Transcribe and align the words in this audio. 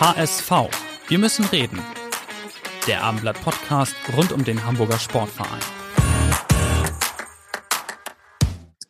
HSV. 0.00 0.52
Wir 1.08 1.18
müssen 1.18 1.44
reden. 1.46 1.80
Der 2.86 3.02
Abendblatt 3.02 3.42
Podcast 3.42 3.96
rund 4.16 4.30
um 4.30 4.44
den 4.44 4.64
Hamburger 4.64 4.96
Sportverein. 4.96 5.58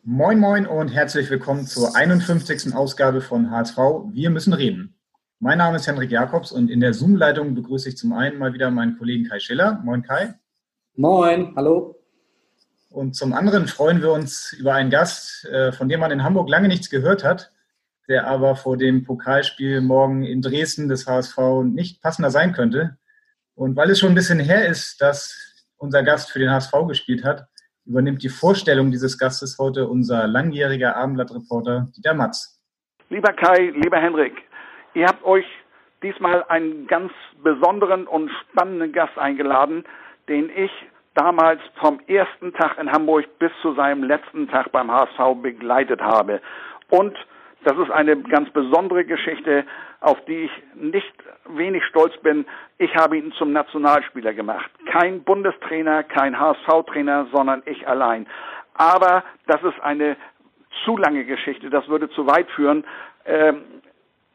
Moin 0.03 0.39
Moin 0.39 0.67
und 0.67 0.89
herzlich 0.89 1.31
willkommen 1.31 1.65
zur 1.65 1.95
51. 1.95 2.75
Ausgabe 2.75 3.21
von 3.21 3.49
HSV. 3.49 3.77
Wir 4.11 4.29
müssen 4.29 4.53
reden. 4.53 4.99
Mein 5.39 5.57
Name 5.57 5.77
ist 5.77 5.87
Henrik 5.87 6.11
Jakobs 6.11 6.51
und 6.51 6.69
in 6.69 6.79
der 6.79 6.93
Zoom-Leitung 6.93 7.55
begrüße 7.55 7.89
ich 7.89 7.97
zum 7.97 8.13
einen 8.13 8.37
mal 8.37 8.53
wieder 8.53 8.69
meinen 8.69 8.95
Kollegen 8.99 9.27
Kai 9.27 9.39
Schiller. 9.39 9.81
Moin 9.83 10.03
Kai. 10.03 10.35
Moin, 10.95 11.53
hallo. 11.55 11.95
Und 12.91 13.15
zum 13.15 13.33
anderen 13.33 13.67
freuen 13.67 14.03
wir 14.03 14.11
uns 14.11 14.53
über 14.53 14.75
einen 14.75 14.91
Gast, 14.91 15.45
äh, 15.45 15.71
von 15.71 15.89
dem 15.89 16.01
man 16.01 16.11
in 16.11 16.23
Hamburg 16.23 16.49
lange 16.49 16.67
nichts 16.67 16.91
gehört 16.91 17.23
hat, 17.23 17.51
der 18.09 18.27
aber 18.27 18.55
vor 18.55 18.75
dem 18.75 19.05
Pokalspiel 19.05 19.79
morgen 19.81 20.23
in 20.23 20.41
Dresden 20.41 20.89
des 20.89 21.07
HSV 21.07 21.37
nicht 21.63 22.01
passender 22.01 22.31
sein 22.31 22.51
könnte. 22.51 22.97
Und 23.55 23.77
weil 23.77 23.89
es 23.89 23.99
schon 23.99 24.09
ein 24.09 24.15
bisschen 24.15 24.39
her 24.39 24.67
ist, 24.67 25.01
dass 25.01 25.65
unser 25.77 26.03
Gast 26.03 26.31
für 26.31 26.39
den 26.39 26.51
HSV 26.51 26.73
gespielt 26.87 27.23
hat, 27.23 27.47
übernimmt 27.85 28.23
die 28.23 28.29
Vorstellung 28.29 28.91
dieses 28.91 29.17
Gastes 29.17 29.57
heute 29.57 29.87
unser 29.87 30.27
langjähriger 30.27 30.97
Abendblattreporter 30.97 31.87
Dieter 31.95 32.13
Matz. 32.13 32.61
Lieber 33.09 33.33
Kai, 33.33 33.71
lieber 33.75 33.97
Henrik, 33.97 34.33
Ihr 34.93 35.07
habt 35.07 35.23
euch 35.23 35.45
diesmal 36.01 36.43
einen 36.47 36.87
ganz 36.87 37.11
besonderen 37.43 38.07
und 38.07 38.31
spannenden 38.41 38.91
Gast 38.91 39.17
eingeladen, 39.17 39.83
den 40.27 40.49
ich 40.49 40.71
damals 41.13 41.61
vom 41.79 41.99
ersten 42.07 42.53
Tag 42.53 42.77
in 42.79 42.91
Hamburg 42.91 43.25
bis 43.39 43.51
zu 43.61 43.73
seinem 43.75 44.03
letzten 44.03 44.47
Tag 44.47 44.71
beim 44.71 44.91
HSV 44.91 45.41
begleitet 45.41 46.01
habe. 46.01 46.41
Und 46.89 47.15
das 47.63 47.77
ist 47.77 47.91
eine 47.91 48.17
ganz 48.17 48.49
besondere 48.51 49.03
Geschichte, 49.05 49.65
auf 49.99 50.23
die 50.25 50.45
ich 50.45 50.51
nicht 50.75 51.13
wenig 51.49 51.83
stolz 51.85 52.15
bin. 52.21 52.45
Ich 52.77 52.95
habe 52.95 53.17
ihn 53.17 53.31
zum 53.33 53.51
Nationalspieler 53.51 54.33
gemacht. 54.33 54.69
Kein 54.85 55.23
Bundestrainer, 55.23 56.03
kein 56.03 56.39
HSV-Trainer, 56.39 57.27
sondern 57.33 57.61
ich 57.65 57.87
allein. 57.87 58.27
Aber 58.75 59.23
das 59.47 59.61
ist 59.63 59.79
eine 59.81 60.15
zu 60.85 60.95
lange 60.95 61.25
Geschichte, 61.25 61.69
das 61.69 61.87
würde 61.89 62.09
zu 62.11 62.27
weit 62.27 62.49
führen. 62.51 62.85
Ähm, 63.25 63.61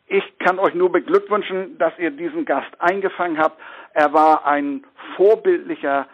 ich 0.07 0.39
kann 0.39 0.59
euch 0.59 0.75
nur 0.75 0.93
beglückwünschen, 0.93 1.79
dass 1.79 1.99
ihr 1.99 2.11
diesen 2.11 2.45
Gast 2.45 2.69
eingefangen 2.79 3.39
habt. 3.39 3.59
Er 3.95 4.13
war 4.13 4.47
ein 4.47 4.85
vorbildlicher, 5.17 6.07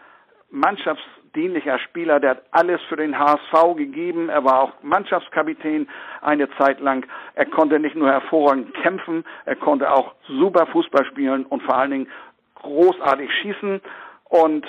mannschaftsdienlicher 1.31 1.79
Spieler, 1.81 2.21
der 2.21 2.31
hat 2.31 2.43
alles 2.51 2.81
für 2.89 2.97
den 2.97 3.19
HSV 3.19 3.77
gegeben. 3.77 4.29
Er 4.29 4.45
war 4.45 4.61
auch 4.61 4.73
Mannschaftskapitän 4.83 5.89
eine 6.23 6.49
Zeit 6.57 6.81
lang. 6.81 7.07
Er 7.35 7.47
konnte 7.47 7.79
nicht 7.79 7.97
nur 7.97 8.11
hervorragend 8.11 8.75
kämpfen, 8.75 9.25
er 9.45 9.57
konnte 9.57 9.91
auch 9.93 10.15
super 10.29 10.67
Fußball 10.67 11.05
spielen 11.07 11.45
und 11.47 11.63
vor 11.63 11.77
allen 11.77 11.91
Dingen 11.91 12.09
großartig 12.57 13.31
schießen. 13.33 13.81
Und 14.25 14.67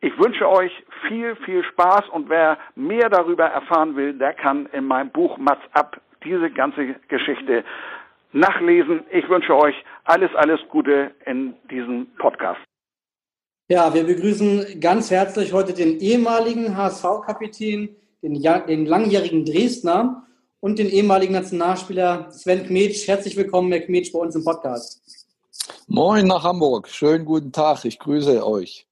ich 0.00 0.16
wünsche 0.18 0.48
euch 0.48 0.72
viel, 1.08 1.36
viel 1.36 1.64
Spaß 1.64 2.08
und 2.10 2.28
wer 2.28 2.58
mehr 2.74 3.08
darüber 3.08 3.46
erfahren 3.46 3.96
will, 3.96 4.14
der 4.14 4.34
kann 4.34 4.66
in 4.72 4.86
meinem 4.86 5.10
Buch 5.10 5.36
Mats 5.38 5.62
ab 5.72 6.00
diese 6.24 6.50
ganze 6.50 6.94
Geschichte 7.08 7.64
nachlesen. 8.32 9.04
Ich 9.10 9.28
wünsche 9.28 9.56
euch 9.56 9.74
alles, 10.04 10.34
alles 10.34 10.60
Gute 10.68 11.12
in 11.24 11.54
diesem 11.70 12.06
Podcast. 12.18 12.60
Ja, 13.68 13.92
wir 13.92 14.04
begrüßen 14.04 14.78
ganz 14.78 15.10
herzlich 15.10 15.52
heute 15.52 15.72
den 15.72 15.98
ehemaligen 15.98 16.76
HSV-Kapitän, 16.76 17.96
den, 18.22 18.40
den, 18.40 18.86
langjährigen 18.86 19.44
Dresdner 19.44 20.24
und 20.60 20.78
den 20.78 20.88
ehemaligen 20.88 21.32
Nationalspieler 21.32 22.30
Sven 22.30 22.64
Kmetsch. 22.64 23.08
Herzlich 23.08 23.36
willkommen, 23.36 23.72
Herr 23.72 23.80
Kmetsch, 23.80 24.12
bei 24.12 24.20
uns 24.20 24.36
im 24.36 24.44
Podcast. 24.44 25.02
Moin 25.88 26.28
nach 26.28 26.44
Hamburg. 26.44 26.86
Schönen 26.88 27.24
guten 27.24 27.50
Tag. 27.50 27.84
Ich 27.84 27.98
grüße 27.98 28.46
euch. 28.46 28.86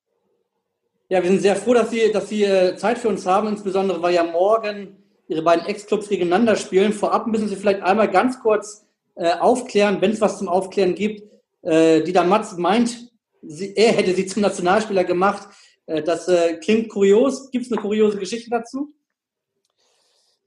Ja, 1.09 1.23
wir 1.23 1.31
sind 1.31 1.43
sehr 1.43 1.55
froh, 1.55 1.75
dass 1.75 1.91
Sie, 1.91 2.11
dass 2.11 2.29
Sie 2.29 2.43
äh, 2.43 2.75
Zeit 2.75 2.99
für 2.99 3.11
uns 3.11 3.25
haben, 3.27 3.47
insbesondere 3.47 4.03
weil 4.03 4.15
ja 4.15 4.25
morgen 4.25 4.97
Ihre 5.29 5.43
beiden 5.43 5.67
Ex-Clubs 5.67 6.09
gegeneinander 6.09 6.57
spielen. 6.57 6.93
Vorab 6.93 7.29
müssen 7.29 7.47
Sie 7.47 7.55
vielleicht 7.55 7.83
einmal 7.83 8.11
ganz 8.11 8.41
kurz 8.41 8.85
äh, 9.15 9.35
aufklären, 9.35 10.01
wenn 10.01 10.11
es 10.11 10.21
was 10.21 10.39
zum 10.39 10.49
Aufklären 10.49 10.97
gibt. 10.97 11.31
Äh, 11.63 12.03
Dieter 12.03 12.25
Matz 12.25 12.57
meint, 12.57 13.14
sie, 13.47 13.75
er 13.77 13.93
hätte 13.93 14.15
sie 14.15 14.27
zum 14.27 14.43
Nationalspieler 14.43 15.05
gemacht. 15.05 15.49
Äh, 15.87 16.03
das 16.03 16.29
äh, 16.29 16.59
klingt 16.59 16.89
kurios. 16.89 17.51
Gibt 17.51 17.67
es 17.67 17.73
eine 17.73 17.81
kuriose 17.81 18.19
Geschichte 18.19 18.51
dazu? 18.51 18.95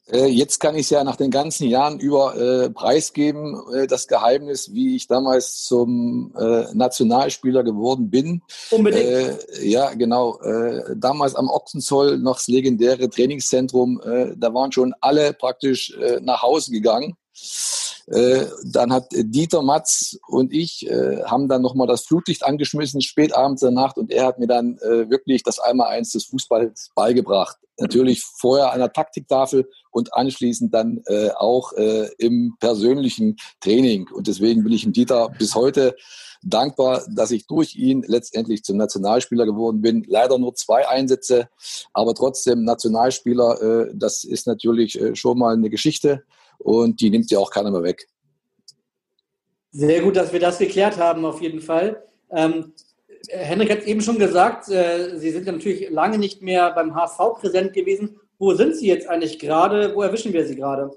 Äh, 0.10 0.28
jetzt 0.28 0.60
kann 0.60 0.76
ich 0.76 0.84
es 0.84 0.90
ja 0.90 1.04
nach 1.04 1.18
den 1.18 1.32
ganzen 1.32 1.68
Jahren 1.68 2.00
über 2.00 2.36
äh, 2.38 2.70
preisgeben, 2.70 3.60
äh, 3.74 3.88
das 3.88 4.08
Geheimnis, 4.08 4.74
wie 4.74 4.96
ich 4.96 5.08
damals 5.08 5.64
zum 5.66 6.34
Nationalspieler 6.74 7.64
geworden 7.64 8.10
bin. 8.10 8.42
Unbedingt. 8.72 9.40
Ja, 9.62 9.94
genau. 9.94 10.40
Damals 10.96 11.36
am 11.36 11.50
Ochsenzoll 11.50 12.18
noch 12.20 12.36
das 12.36 12.48
legendäre 12.48 13.10
Trainingszentrum. 13.10 14.02
Da 14.36 14.54
waren 14.54 14.72
schon 14.72 14.94
alle 15.02 15.34
praktisch 15.34 15.98
nach 16.22 16.42
Hause 16.42 16.72
gegangen. 16.72 17.16
Äh, 18.08 18.46
dann 18.64 18.94
hat 18.94 19.08
Dieter 19.12 19.62
Matz 19.62 20.18
und 20.28 20.54
ich 20.54 20.90
äh, 20.90 21.24
haben 21.24 21.50
dann 21.50 21.62
nochmal 21.62 21.88
das 21.88 22.06
Flutlicht 22.06 22.46
angeschmissen, 22.46 23.02
spät 23.02 23.36
abends 23.36 23.62
der 23.62 23.72
Nacht, 23.72 23.98
und 23.98 24.12
er 24.12 24.26
hat 24.26 24.40
mir 24.40 24.48
dann 24.48 24.78
äh, 24.78 25.10
wirklich 25.10 25.44
das 25.44 25.60
Einmaleins 25.60 26.14
des 26.14 26.26
Fußballs 26.26 26.92
beigebracht. 26.96 27.58
Natürlich 27.80 28.24
vorher 28.24 28.72
an 28.72 28.80
der 28.80 28.94
Taktiktafel 28.94 29.70
und 29.92 30.14
anschließend 30.14 30.74
dann 30.74 31.02
äh, 31.06 31.30
auch 31.32 31.74
äh, 31.74 32.08
im 32.18 32.56
persönlichen 32.60 33.36
Training. 33.60 34.08
Und 34.12 34.28
deswegen 34.28 34.64
bin 34.64 34.74
ich 34.74 34.84
dem 34.84 34.94
Dieter 34.94 35.30
bis 35.38 35.54
heute 35.54 35.96
dankbar, 36.44 37.04
dass 37.14 37.32
ich 37.32 37.46
durch 37.46 37.76
ihn 37.76 38.04
letztendlich 38.08 38.64
zum 38.64 38.78
Nationalspieler 38.78 39.46
geworden 39.46 39.82
bin. 39.82 40.06
Leider 40.08 40.38
nur 40.38 40.56
zwei 40.56 40.88
Einsätze, 40.88 41.50
aber 41.94 42.16
trotzdem 42.16 42.64
Nationalspieler, 42.64 43.62
äh, 43.62 43.92
das 43.94 44.24
ist 44.24 44.48
natürlich 44.48 45.00
äh, 45.00 45.16
schon 45.16 45.38
mal 45.38 45.54
eine 45.54 45.70
Geschichte 45.70 46.24
und 46.60 47.02
die 47.02 47.10
nimmt 47.10 47.30
ja 47.32 47.40
auch 47.40 47.52
keiner 47.52 47.72
mehr 47.72 47.84
weg. 47.84 48.08
Sehr 49.72 50.02
gut, 50.02 50.16
dass 50.16 50.34
wir 50.34 50.40
das 50.40 50.58
geklärt 50.58 50.98
haben, 50.98 51.26
auf 51.26 51.42
jeden 51.42 51.62
Fall. 51.62 52.04
Ähm, 52.32 52.74
Henrik 53.30 53.70
hat 53.70 53.84
eben 53.84 54.02
schon 54.02 54.20
gesagt, 54.20 54.70
äh, 54.70 55.18
Sie 55.18 55.32
sind 55.32 55.46
natürlich 55.46 55.90
lange 55.90 56.18
nicht 56.18 56.42
mehr 56.42 56.72
beim 56.72 56.96
HSV 56.96 57.40
präsent 57.40 57.74
gewesen. 57.74 58.20
Wo 58.40 58.54
sind 58.54 58.76
Sie 58.76 58.88
jetzt 58.88 59.08
eigentlich 59.08 59.40
gerade? 59.40 59.96
Wo 59.96 60.02
erwischen 60.02 60.34
wir 60.34 60.46
Sie 60.46 60.56
gerade? 60.56 60.92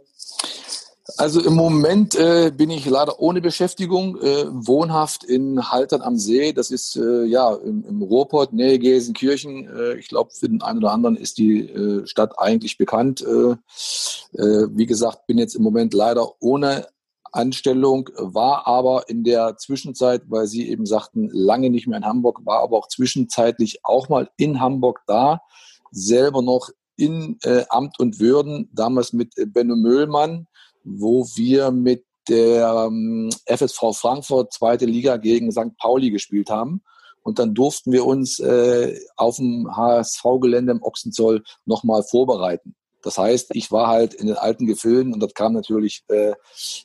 Also 1.21 1.43
im 1.43 1.53
Moment 1.53 2.15
äh, 2.15 2.51
bin 2.51 2.71
ich 2.71 2.87
leider 2.87 3.21
ohne 3.21 3.43
Beschäftigung, 3.43 4.17
äh, 4.23 4.47
wohnhaft 4.49 5.23
in 5.23 5.71
Haltern 5.71 6.01
am 6.01 6.17
See. 6.17 6.55
Das 6.55 6.71
ist 6.71 6.97
äh, 6.97 7.25
ja 7.25 7.55
im, 7.57 7.85
im 7.85 8.01
Ruhrpott, 8.01 8.55
Nähe 8.55 8.79
Gelsenkirchen. 8.79 9.69
Äh, 9.69 9.99
ich 9.99 10.09
glaube, 10.09 10.31
für 10.31 10.49
den 10.49 10.63
einen 10.63 10.79
oder 10.79 10.93
anderen 10.93 11.19
ist 11.19 11.37
die 11.37 11.69
äh, 11.69 12.07
Stadt 12.07 12.39
eigentlich 12.39 12.79
bekannt. 12.79 13.21
Äh, 13.21 13.57
wie 14.33 14.87
gesagt, 14.87 15.27
bin 15.27 15.37
jetzt 15.37 15.55
im 15.57 15.63
Moment 15.63 15.93
leider 15.93 16.27
ohne 16.41 16.87
Anstellung, 17.33 18.09
war 18.17 18.67
aber 18.67 19.11
in 19.11 19.23
der 19.23 19.59
Zwischenzeit, 19.59 20.23
weil 20.29 20.47
Sie 20.47 20.71
eben 20.71 20.87
sagten, 20.87 21.29
lange 21.31 21.69
nicht 21.69 21.87
mehr 21.87 21.99
in 21.99 22.07
Hamburg, 22.07 22.47
war 22.47 22.63
aber 22.63 22.79
auch 22.79 22.89
zwischenzeitlich 22.89 23.81
auch 23.83 24.09
mal 24.09 24.31
in 24.39 24.59
Hamburg 24.59 25.03
da, 25.07 25.43
selber 25.91 26.41
noch 26.41 26.71
in 26.97 27.39
Amt 27.69 27.99
und 27.99 28.21
Würden, 28.21 28.71
damals 28.73 29.13
mit 29.13 29.35
Benno 29.53 29.77
Möhlmann 29.77 30.47
wo 30.85 31.25
wir 31.35 31.71
mit 31.71 32.05
der 32.29 32.87
ähm, 32.87 33.31
FSV 33.47 33.93
Frankfurt 33.93 34.53
zweite 34.53 34.87
Liga 34.87 35.17
gegen 35.17 35.51
St. 35.51 35.77
Pauli 35.79 36.11
gespielt 36.11 36.51
haben. 36.51 36.83
Und 37.23 37.39
dann 37.39 37.55
durften 37.55 37.93
wir 37.93 38.07
uns 38.07 38.39
äh, 38.39 38.99
auf 39.17 39.37
dem 39.37 39.69
HSV-Gelände 39.77 40.73
im 40.73 40.83
Ochsenzoll 40.83 41.43
nochmal 41.67 42.03
vorbereiten. 42.03 42.75
Das 43.03 43.19
heißt, 43.19 43.51
ich 43.55 43.71
war 43.73 43.89
halt 43.89 44.15
in 44.15 44.27
den 44.27 44.37
alten 44.37 44.67
Gefilden 44.67 45.13
und 45.13 45.21
das 45.21 45.35
kam 45.35 45.53
natürlich 45.53 46.05
äh, 46.09 46.35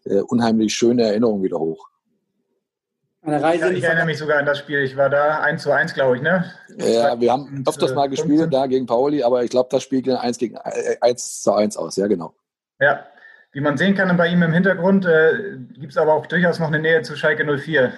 äh, 0.05 0.21
unheimlich 0.21 0.73
schöne 0.73 1.03
Erinnerungen 1.03 1.43
wieder 1.43 1.59
hoch. 1.59 1.87
Eine 3.21 3.41
Reise 3.41 3.65
ja, 3.65 3.71
ich 3.71 3.83
erinnere 3.83 4.05
mich 4.05 4.19
sogar 4.19 4.37
an 4.37 4.45
das 4.45 4.59
Spiel. 4.59 4.83
Ich 4.83 4.95
war 4.95 5.09
da 5.09 5.39
1 5.39 5.63
zu 5.63 5.71
1, 5.71 5.95
glaube 5.95 6.17
ich, 6.17 6.21
ne? 6.21 6.45
Ja, 6.77 7.19
wir 7.19 7.31
haben 7.31 7.63
öfters 7.67 7.95
mal 7.95 8.07
gespielt 8.07 8.53
da 8.53 8.67
gegen 8.67 8.85
Pauli, 8.85 9.23
aber 9.23 9.43
ich 9.43 9.49
glaube, 9.49 9.69
das 9.71 9.81
Spiel 9.81 10.03
ging 10.03 10.13
1 10.13 10.37
gegen 10.37 10.57
1 10.57 11.41
zu 11.41 11.53
1 11.53 11.75
aus, 11.75 11.95
ja, 11.95 12.05
genau. 12.05 12.35
Ja, 12.79 13.03
Wie 13.55 13.61
man 13.61 13.77
sehen 13.77 13.95
kann 13.95 14.17
bei 14.17 14.27
ihm 14.27 14.43
im 14.43 14.51
Hintergrund, 14.51 15.05
äh, 15.05 15.57
gibt 15.79 15.93
es 15.93 15.97
aber 15.97 16.13
auch 16.13 16.25
durchaus 16.25 16.59
noch 16.59 16.67
eine 16.67 16.79
Nähe 16.79 17.03
zu 17.03 17.15
Schalke 17.15 17.45
04. 17.45 17.93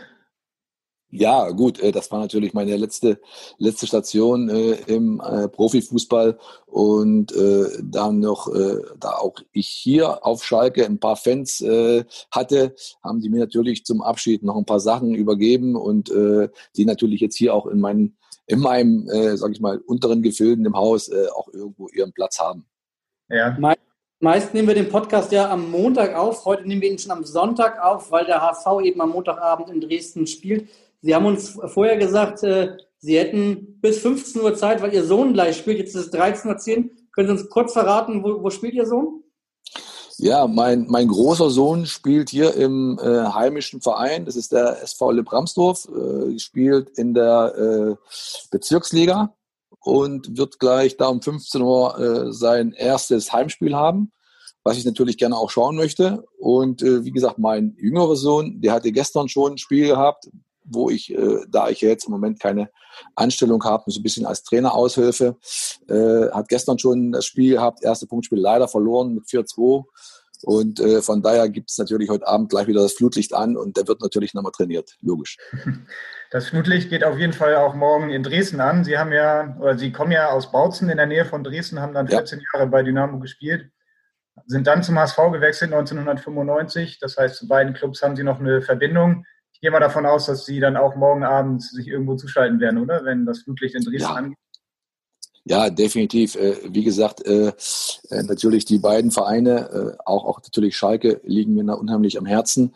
Ja, 1.10 1.50
gut, 1.50 1.80
äh, 1.80 1.92
das 1.92 2.12
war 2.12 2.20
natürlich 2.20 2.54
meine 2.54 2.78
letzte, 2.78 3.20
letzte 3.58 3.88
Station 3.88 4.50
äh, 4.50 4.74
im 4.86 5.20
äh, 5.20 5.48
Profifußball 5.48 6.38
und 6.68 7.36
äh, 7.36 7.66
dann 7.82 8.20
noch, 8.20 8.54
äh, 8.54 8.84
da 9.00 9.14
auch 9.14 9.40
ich 9.52 9.68
hier 9.68 10.24
auf 10.24 10.44
Schalke 10.44 10.86
ein 10.86 11.00
paar 11.00 11.16
Fans 11.16 11.60
äh, 11.62 12.06
hatte, 12.30 12.76
haben 13.04 13.22
die 13.22 13.30
mir 13.30 13.40
natürlich 13.40 13.84
zum 13.84 14.04
Abschied 14.04 14.44
noch 14.44 14.58
ein 14.58 14.66
paar 14.66 14.80
Sachen 14.80 15.16
übergeben 15.16 15.76
und 15.76 16.12
äh, 16.12 16.50
die 16.76 16.86
natürlich 16.86 17.20
jetzt 17.20 17.36
hier 17.36 17.56
auch 17.56 17.66
in, 17.66 17.80
meinen, 17.80 18.16
in 18.46 18.60
meinem, 18.60 19.10
äh, 19.10 19.36
sag 19.38 19.54
ich 19.54 19.60
mal, 19.60 19.80
unteren 19.80 20.22
Gefilden 20.22 20.68
im 20.68 20.76
Haus 20.76 21.08
äh, 21.08 21.30
auch 21.36 21.52
irgendwo 21.52 21.88
ihren 21.90 22.14
Platz 22.14 22.40
haben. 22.40 22.68
Ja. 23.30 23.58
Meist 24.20 24.56
nehmen 24.56 24.68
wir 24.68 24.74
den 24.74 24.90
Podcast 24.90 25.32
ja 25.32 25.48
am 25.52 25.70
Montag 25.70 26.16
auf. 26.16 26.44
Heute 26.46 26.68
nehmen 26.68 26.82
wir 26.82 26.90
ihn 26.90 26.98
schon 26.98 27.12
am 27.12 27.24
Sonntag 27.24 27.80
auf, 27.80 28.12
weil 28.12 28.26
der 28.26 28.42
HSV 28.42 28.66
eben 28.84 29.00
am 29.00 29.12
Montagabend 29.12 29.70
in 29.70 29.80
Dresden 29.80 30.26
spielt. 30.26 30.70
Sie 31.02 31.14
haben 31.14 31.28
uns 31.28 31.60
vorher 31.68 31.98
gesagt, 31.98 32.42
äh, 32.42 32.78
Sie 32.98 33.16
hätten 33.16 33.80
bis 33.80 34.00
15 34.00 34.42
Uhr 34.42 34.56
Zeit, 34.56 34.82
weil 34.82 34.92
Ihr 34.92 35.04
Sohn 35.04 35.34
gleich 35.34 35.58
spielt. 35.58 35.78
Jetzt 35.78 35.94
ist 35.94 36.08
es 36.08 36.14
13.10 36.14 36.78
Uhr. 36.78 36.90
Können 37.12 37.28
Sie 37.28 37.44
uns 37.44 37.50
kurz 37.52 37.74
verraten, 37.74 38.24
wo, 38.24 38.42
wo 38.42 38.50
spielt 38.50 38.74
Ihr 38.74 38.88
Sohn? 38.88 39.24
Ja, 40.18 40.48
mein, 40.48 40.88
mein 40.90 41.08
großer 41.08 41.52
Sohn 41.52 41.86
spielt 41.86 42.32
hier 42.32 42.56
im 42.56 43.00
äh, 43.00 43.06
heimischen 43.06 43.82
Verein. 43.82 44.26
Das 44.26 44.36
ist 44.36 44.52
der 44.52 44.82
SV 44.82 45.12
Le 45.12 45.22
Bramsdorf. 45.22 45.88
Äh, 45.90 46.40
spielt 46.40 46.90
in 46.98 47.14
der 47.14 47.54
äh, 47.56 47.96
Bezirksliga 48.50 49.37
und 49.82 50.38
wird 50.38 50.60
gleich 50.60 50.98
da 50.98 51.08
um 51.08 51.22
15 51.22 51.62
Uhr 51.62 52.00
äh, 52.00 52.34
sein 52.34 52.74
erstes 52.74 53.32
Heimspiel 53.32 53.76
haben, 53.76 54.12
was 54.64 54.78
ich 54.78 54.86
natürlich 54.86 55.18
gerne 55.18 55.38
auch 55.38 55.50
schauen 55.50 55.76
möchte. 55.76 56.24
Und 56.40 56.82
äh, 56.82 57.06
wie 57.06 57.12
gesagt, 57.12 57.40
mein 57.40 57.76
jüngerer 57.78 58.16
Sohn, 58.16 58.62
der 58.62 58.74
hatte 58.74 58.92
gestern 58.92 59.30
schon 59.30 59.54
ein 59.54 59.58
Spiel 59.58 59.88
gehabt, 59.88 60.30
wo 60.70 60.90
ich, 60.90 61.14
äh, 61.14 61.46
da 61.50 61.70
ich 61.70 61.82
jetzt 61.82 62.06
im 62.06 62.12
Moment 62.12 62.40
keine 62.40 62.70
Anstellung 63.16 63.64
habe, 63.64 63.90
so 63.90 64.00
ein 64.00 64.04
bisschen 64.04 64.26
als 64.26 64.44
Traineraushilfe, 64.44 65.38
äh, 65.88 66.30
hat 66.32 66.50
gestern 66.50 66.78
schon 66.80 67.14
das 67.14 67.26
Spiel 67.26 67.54
gehabt, 67.54 67.84
erste 67.84 68.08
Punktspiel 68.08 68.40
leider 68.40 68.68
verloren 68.68 69.14
mit 69.14 69.26
4-2. 69.26 69.86
Und 70.44 70.80
äh, 70.80 71.02
von 71.02 71.22
daher 71.22 71.50
gibt 71.50 71.72
es 71.72 71.78
natürlich 71.78 72.10
heute 72.10 72.28
Abend 72.28 72.50
gleich 72.50 72.68
wieder 72.68 72.82
das 72.82 72.94
Flutlicht 72.94 73.34
an 73.34 73.58
und 73.58 73.78
der 73.78 73.88
wird 73.88 74.02
natürlich 74.02 74.34
nochmal 74.34 74.52
trainiert, 74.52 74.98
logisch. 75.02 75.38
Das 76.30 76.50
Flutlicht 76.50 76.90
geht 76.90 77.06
auf 77.06 77.18
jeden 77.18 77.32
Fall 77.32 77.56
auch 77.56 77.74
morgen 77.74 78.10
in 78.10 78.22
Dresden 78.22 78.60
an. 78.60 78.84
Sie 78.84 78.98
haben 78.98 79.14
ja, 79.14 79.56
oder 79.62 79.78
Sie 79.78 79.94
kommen 79.94 80.12
ja 80.12 80.30
aus 80.30 80.52
Bautzen 80.52 80.90
in 80.90 80.98
der 80.98 81.06
Nähe 81.06 81.24
von 81.24 81.42
Dresden, 81.42 81.80
haben 81.80 81.94
dann 81.94 82.10
14 82.10 82.40
ja. 82.40 82.46
Jahre 82.54 82.70
bei 82.70 82.84
Dynamo 82.84 83.20
gespielt, 83.20 83.72
sind 84.46 84.68
dann 84.68 84.84
zum 84.84 85.00
HSV 85.00 85.16
gewechselt 85.32 85.72
1995. 85.72 87.00
Das 87.00 87.16
heißt, 87.16 87.38
zu 87.38 87.48
beiden 87.48 87.74
Clubs 87.74 88.02
haben 88.02 88.18
Sie 88.18 88.24
noch 88.26 88.42
eine 88.42 88.62
Verbindung 88.62 89.24
ich 89.58 89.62
gehe 89.62 89.72
mal 89.72 89.80
davon 89.80 90.06
aus, 90.06 90.28
dass 90.28 90.46
Sie 90.46 90.60
dann 90.60 90.78
auch 90.78 90.96
morgen 90.96 91.24
Abend 91.24 91.64
sich 91.64 91.88
irgendwo 91.88 92.14
zuschalten 92.14 92.60
werden, 92.60 92.80
oder? 92.80 93.04
Wenn 93.04 93.26
das 93.26 93.42
Flutlicht 93.42 93.74
in 93.74 93.82
Dresden 93.84 94.10
ja. 94.10 94.14
angeht. 94.14 94.38
Ja, 95.50 95.70
definitiv. 95.70 96.36
Äh, 96.36 96.58
wie 96.68 96.84
gesagt, 96.84 97.26
äh, 97.26 97.54
äh, 98.10 98.24
natürlich 98.24 98.66
die 98.66 98.80
beiden 98.80 99.12
Vereine, 99.12 99.98
auch, 100.06 100.26
auch 100.26 100.42
natürlich 100.42 100.76
Schalke, 100.76 101.22
liegen 101.24 101.54
mir 101.54 101.78
unheimlich 101.78 102.18
am 102.18 102.26
Herzen. 102.26 102.76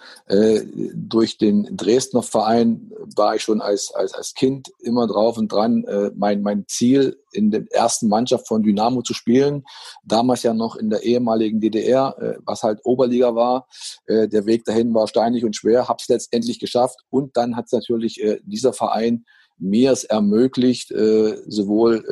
Durch 0.93 1.37
den 1.37 1.75
Dresdner 1.75 2.23
Verein 2.23 2.91
war 3.15 3.35
ich 3.35 3.41
schon 3.41 3.61
als, 3.61 3.93
als, 3.93 4.13
als 4.13 4.33
Kind 4.33 4.71
immer 4.79 5.07
drauf 5.07 5.37
und 5.37 5.51
dran, 5.51 5.85
mein, 6.15 6.41
mein 6.41 6.65
Ziel 6.67 7.17
in 7.31 7.51
der 7.51 7.63
ersten 7.71 8.07
Mannschaft 8.07 8.47
von 8.47 8.63
Dynamo 8.63 9.01
zu 9.01 9.13
spielen. 9.13 9.63
Damals 10.03 10.43
ja 10.43 10.53
noch 10.53 10.75
in 10.75 10.89
der 10.89 11.03
ehemaligen 11.03 11.59
DDR, 11.59 12.15
was 12.45 12.63
halt 12.63 12.79
Oberliga 12.83 13.35
war. 13.35 13.67
Der 14.07 14.45
Weg 14.45 14.65
dahin 14.65 14.93
war 14.93 15.07
steinig 15.07 15.43
und 15.45 15.55
schwer, 15.55 15.87
hab's 15.87 16.07
letztendlich 16.09 16.59
geschafft. 16.59 16.99
Und 17.09 17.37
dann 17.37 17.55
hat 17.55 17.71
natürlich 17.71 18.21
dieser 18.43 18.73
Verein 18.73 19.25
mir 19.61 19.91
es 19.91 20.03
ermöglicht, 20.03 20.91
äh, 20.91 21.37
sowohl 21.47 22.03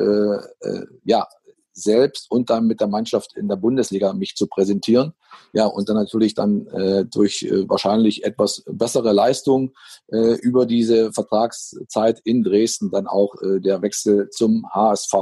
äh, 0.62 0.68
äh, 0.68 0.86
ja, 1.04 1.26
selbst 1.72 2.30
und 2.30 2.50
dann 2.50 2.66
mit 2.66 2.80
der 2.80 2.88
Mannschaft 2.88 3.36
in 3.36 3.48
der 3.48 3.56
Bundesliga 3.56 4.12
mich 4.12 4.34
zu 4.36 4.46
präsentieren. 4.46 5.14
Ja, 5.52 5.66
und 5.66 5.88
dann 5.88 5.96
natürlich 5.96 6.34
dann 6.34 6.66
äh, 6.68 7.04
durch 7.04 7.42
äh, 7.42 7.68
wahrscheinlich 7.68 8.24
etwas 8.24 8.62
bessere 8.66 9.12
Leistung 9.12 9.72
äh, 10.08 10.34
über 10.40 10.66
diese 10.66 11.12
Vertragszeit 11.12 12.20
in 12.24 12.42
Dresden 12.42 12.90
dann 12.90 13.06
auch 13.06 13.34
äh, 13.42 13.60
der 13.60 13.82
Wechsel 13.82 14.28
zum 14.30 14.66
HSV. 14.72 15.14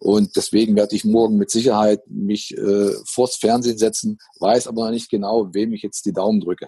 Und 0.00 0.36
deswegen 0.36 0.76
werde 0.76 0.96
ich 0.96 1.04
morgen 1.04 1.36
mit 1.36 1.50
Sicherheit 1.50 2.02
mich 2.08 2.56
äh, 2.56 2.90
vors 3.06 3.36
Fernsehen 3.36 3.78
setzen, 3.78 4.18
weiß 4.40 4.66
aber 4.66 4.84
noch 4.84 4.90
nicht 4.90 5.10
genau, 5.10 5.52
wem 5.52 5.72
ich 5.72 5.82
jetzt 5.82 6.04
die 6.04 6.12
Daumen 6.12 6.40
drücke. 6.40 6.66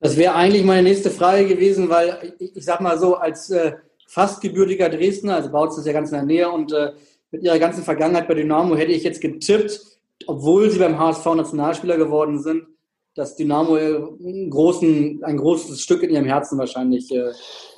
Das 0.00 0.16
wäre 0.16 0.34
eigentlich 0.34 0.64
meine 0.64 0.82
nächste 0.82 1.10
Frage 1.10 1.46
gewesen, 1.46 1.88
weil 1.88 2.34
ich, 2.38 2.56
ich 2.56 2.64
sag 2.64 2.80
mal 2.80 2.98
so, 2.98 3.16
als 3.16 3.50
äh, 3.50 3.72
fast 4.06 4.40
gebürtiger 4.40 4.88
Dresdner, 4.88 5.36
also 5.36 5.50
Bautzen 5.50 5.80
ist 5.80 5.86
ja 5.86 5.92
ganz 5.92 6.10
in 6.10 6.16
der 6.16 6.24
Nähe 6.24 6.50
und 6.50 6.72
äh, 6.72 6.92
mit 7.30 7.42
ihrer 7.42 7.58
ganzen 7.58 7.82
Vergangenheit 7.82 8.28
bei 8.28 8.34
Dynamo 8.34 8.76
hätte 8.76 8.92
ich 8.92 9.02
jetzt 9.02 9.20
getippt, 9.20 9.80
obwohl 10.26 10.70
sie 10.70 10.78
beim 10.78 10.98
HSV 10.98 11.26
Nationalspieler 11.26 11.96
geworden 11.96 12.42
sind, 12.42 12.66
dass 13.14 13.36
Dynamo 13.36 13.76
äh, 13.76 13.96
einen 13.96 14.50
großen, 14.50 15.24
ein 15.24 15.36
großes 15.36 15.80
Stück 15.80 16.02
in 16.02 16.10
ihrem 16.10 16.26
Herzen 16.26 16.58
wahrscheinlich 16.58 17.10
äh, 17.12 17.32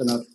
hat. 0.07 0.27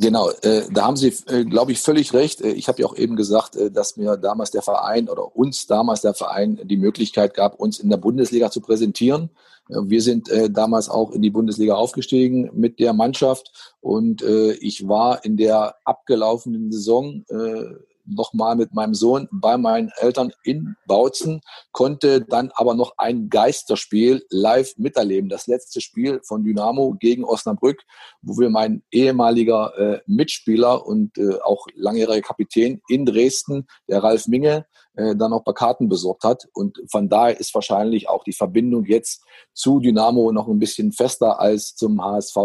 Genau, 0.00 0.30
äh, 0.42 0.62
da 0.70 0.84
haben 0.84 0.96
Sie, 0.96 1.14
äh, 1.28 1.44
glaube 1.44 1.72
ich, 1.72 1.80
völlig 1.80 2.12
recht. 2.12 2.42
Äh, 2.42 2.50
ich 2.50 2.68
habe 2.68 2.82
ja 2.82 2.86
auch 2.86 2.96
eben 2.96 3.16
gesagt, 3.16 3.56
äh, 3.56 3.70
dass 3.70 3.96
mir 3.96 4.16
damals 4.16 4.50
der 4.50 4.62
Verein 4.62 5.08
oder 5.08 5.36
uns 5.36 5.66
damals 5.66 6.02
der 6.02 6.14
Verein 6.14 6.60
die 6.64 6.76
Möglichkeit 6.76 7.34
gab, 7.34 7.58
uns 7.58 7.78
in 7.78 7.88
der 7.88 7.96
Bundesliga 7.96 8.50
zu 8.50 8.60
präsentieren. 8.60 9.30
Wir 9.68 10.00
sind 10.00 10.28
äh, 10.28 10.48
damals 10.48 10.88
auch 10.88 11.10
in 11.12 11.22
die 11.22 11.30
Bundesliga 11.30 11.74
aufgestiegen 11.74 12.50
mit 12.54 12.78
der 12.78 12.92
Mannschaft 12.92 13.74
und 13.80 14.22
äh, 14.22 14.52
ich 14.52 14.86
war 14.86 15.24
in 15.24 15.36
der 15.36 15.74
abgelaufenen 15.84 16.70
Saison 16.70 17.24
äh, 17.28 17.64
nochmal 18.06 18.56
mit 18.56 18.74
meinem 18.74 18.94
Sohn 18.94 19.28
bei 19.30 19.56
meinen 19.56 19.90
Eltern 19.98 20.32
in 20.42 20.76
Bautzen, 20.86 21.40
konnte 21.72 22.22
dann 22.22 22.50
aber 22.54 22.74
noch 22.74 22.94
ein 22.98 23.28
Geisterspiel 23.28 24.24
live 24.30 24.76
miterleben. 24.76 25.28
Das 25.28 25.46
letzte 25.46 25.80
Spiel 25.80 26.20
von 26.24 26.44
Dynamo 26.44 26.96
gegen 26.98 27.24
Osnabrück, 27.24 27.82
wo 28.22 28.38
wir 28.38 28.50
mein 28.50 28.82
ehemaliger 28.90 29.76
äh, 29.78 30.00
Mitspieler 30.06 30.86
und 30.86 31.18
äh, 31.18 31.38
auch 31.42 31.66
langjähriger 31.74 32.22
Kapitän 32.22 32.80
in 32.88 33.06
Dresden, 33.06 33.66
der 33.88 34.02
Ralf 34.02 34.26
Minge, 34.26 34.66
äh, 34.94 35.14
dann 35.14 35.32
ein 35.32 35.44
paar 35.44 35.54
Karten 35.54 35.88
besorgt 35.88 36.24
hat. 36.24 36.48
Und 36.54 36.80
von 36.90 37.08
daher 37.08 37.38
ist 37.38 37.54
wahrscheinlich 37.54 38.08
auch 38.08 38.24
die 38.24 38.32
Verbindung 38.32 38.84
jetzt 38.84 39.22
zu 39.52 39.80
Dynamo 39.80 40.32
noch 40.32 40.48
ein 40.48 40.58
bisschen 40.58 40.92
fester 40.92 41.38
als 41.40 41.74
zum 41.74 42.02
HSV. 42.02 42.36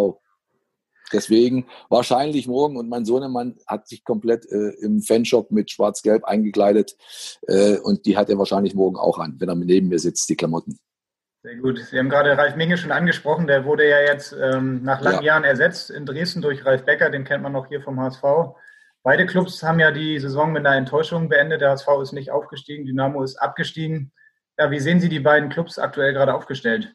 Deswegen 1.14 1.68
wahrscheinlich 1.90 2.48
morgen 2.48 2.78
und 2.78 2.90
mein 2.90 3.06
Sohnemann 3.06 3.58
hat 3.68 3.88
sich 3.88 4.04
komplett 4.04 4.46
äh, 4.52 4.72
im 4.82 5.02
Fanshop 5.02 5.52
mit 5.52 5.72
Schwarz-Gelb 5.72 6.24
eingekleidet 6.24 6.96
äh, 7.48 7.78
und 7.78 8.06
die 8.06 8.18
hat 8.18 8.30
er 8.30 8.38
wahrscheinlich 8.38 8.76
morgen 8.76 8.98
auch 8.98 9.20
an, 9.20 9.36
wenn 9.40 9.50
er 9.50 9.56
neben 9.56 9.90
mir 9.90 10.00
sitzt, 10.00 10.30
die 10.30 10.36
Klamotten. 10.36 10.80
Sehr 11.44 11.56
gut. 11.56 11.80
Sie 11.80 11.98
haben 11.98 12.10
gerade 12.10 12.38
Ralf 12.38 12.56
Minge 12.56 12.78
schon 12.78 12.92
angesprochen. 12.92 13.48
Der 13.48 13.66
wurde 13.66 13.90
ja 13.90 14.00
jetzt 14.02 14.32
ähm, 14.40 14.84
nach 14.84 15.02
langen 15.02 15.24
ja. 15.24 15.34
Jahren 15.34 15.44
ersetzt 15.44 15.90
in 15.90 16.06
Dresden 16.06 16.44
durch 16.44 16.66
Ralf 16.66 16.86
Becker. 16.86 17.10
Den 17.10 17.24
kennt 17.24 17.42
man 17.42 17.52
noch 17.52 17.68
hier 17.68 17.82
vom 17.82 18.00
HSV. 18.00 18.22
Beide 19.04 19.26
Clubs 19.26 19.64
haben 19.64 19.80
ja 19.80 19.90
die 19.90 20.20
Saison 20.20 20.52
mit 20.52 20.64
einer 20.66 20.76
Enttäuschung 20.76 21.30
beendet. 21.30 21.62
Der 21.62 21.72
HSV 21.72 21.88
ist 22.04 22.12
nicht 22.12 22.30
aufgestiegen, 22.30 22.86
Dynamo 22.86 23.24
ist 23.24 23.38
abgestiegen. 23.38 24.14
Ja, 24.60 24.70
wie 24.70 24.80
sehen 24.80 25.00
Sie 25.00 25.10
die 25.10 25.20
beiden 25.20 25.50
Clubs 25.50 25.80
aktuell 25.80 26.14
gerade 26.14 26.36
aufgestellt? 26.36 26.94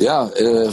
Ja, 0.00 0.30
äh, 0.30 0.70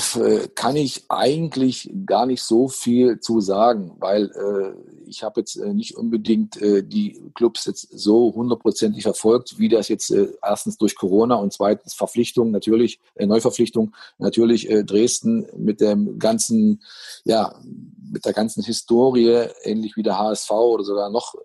kann 0.56 0.78
ich 0.78 1.04
eigentlich 1.10 1.92
gar 2.06 2.26
nicht 2.26 2.42
so 2.42 2.70
viel 2.70 3.20
zu 3.20 3.42
sagen, 3.42 3.92
weil 4.00 4.32
äh, 4.32 4.74
ich 5.06 5.22
habe 5.22 5.42
jetzt 5.42 5.58
äh, 5.58 5.74
nicht 5.74 5.98
unbedingt 5.98 6.62
äh, 6.62 6.82
die 6.82 7.22
Clubs 7.36 7.66
jetzt 7.66 7.90
so 7.92 8.34
hundertprozentig 8.34 9.04
verfolgt, 9.04 9.60
wie 9.60 9.68
das 9.68 9.90
jetzt 9.90 10.12
äh, 10.12 10.30
erstens 10.42 10.78
durch 10.78 10.96
Corona 10.96 11.36
und 11.36 11.52
zweitens 11.52 11.94
Verpflichtung 11.94 12.52
natürlich, 12.52 13.02
äh, 13.16 13.26
Neuverpflichtung, 13.26 13.94
natürlich 14.18 14.70
äh, 14.70 14.86
Dresden 14.86 15.46
mit 15.58 15.82
dem 15.82 16.20
ganzen, 16.20 16.82
ja, 17.26 17.54
mit 18.10 18.24
der 18.24 18.34
ganzen 18.34 18.64
Historie, 18.64 19.50
ähnlich 19.64 19.98
wie 19.98 20.04
der 20.04 20.18
HSV 20.18 20.52
oder 20.52 20.86
sogar 20.86 21.10
noch 21.10 21.36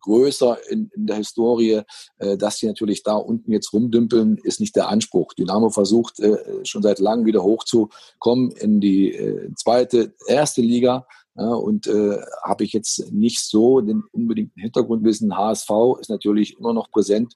größer 0.00 0.58
in, 0.70 0.90
in 0.94 1.06
der 1.06 1.16
Historie. 1.16 1.82
Äh, 2.18 2.36
dass 2.36 2.58
sie 2.58 2.66
natürlich 2.66 3.02
da 3.02 3.14
unten 3.14 3.52
jetzt 3.52 3.72
rumdümpeln, 3.72 4.38
ist 4.42 4.60
nicht 4.60 4.76
der 4.76 4.88
Anspruch. 4.88 5.34
Dynamo 5.34 5.70
versucht 5.70 6.20
äh, 6.20 6.36
schon 6.64 6.82
seit 6.82 6.98
langem 6.98 7.26
wieder 7.26 7.42
hochzukommen 7.42 8.50
in 8.52 8.80
die 8.80 9.14
äh, 9.14 9.50
zweite, 9.56 10.14
erste 10.26 10.62
Liga. 10.62 11.06
Und 11.34 11.86
äh, 11.86 12.18
habe 12.42 12.64
ich 12.64 12.72
jetzt 12.72 13.12
nicht 13.12 13.40
so 13.40 13.80
den 13.80 14.02
unbedingten 14.12 14.60
Hintergrundwissen. 14.60 15.36
HSV 15.36 15.70
ist 16.00 16.10
natürlich 16.10 16.58
immer 16.58 16.74
noch 16.74 16.90
präsent. 16.90 17.34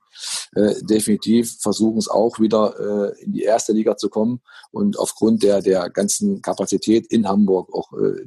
Äh, 0.55 0.75
definitiv 0.83 1.59
versuchen 1.61 1.99
es 1.99 2.09
auch 2.09 2.39
wieder 2.41 2.75
äh, 3.15 3.23
in 3.23 3.33
die 3.33 3.43
erste 3.43 3.73
Liga 3.73 3.97
zu 3.97 4.09
kommen. 4.09 4.41
Und 4.73 4.99
aufgrund 4.99 5.43
der, 5.43 5.63
der 5.63 5.91
ganzen 5.91 6.43
Kapazität 6.43 7.07
in 7.07 7.29
Hamburg, 7.29 7.73
auch 7.73 7.93
äh, 7.93 8.27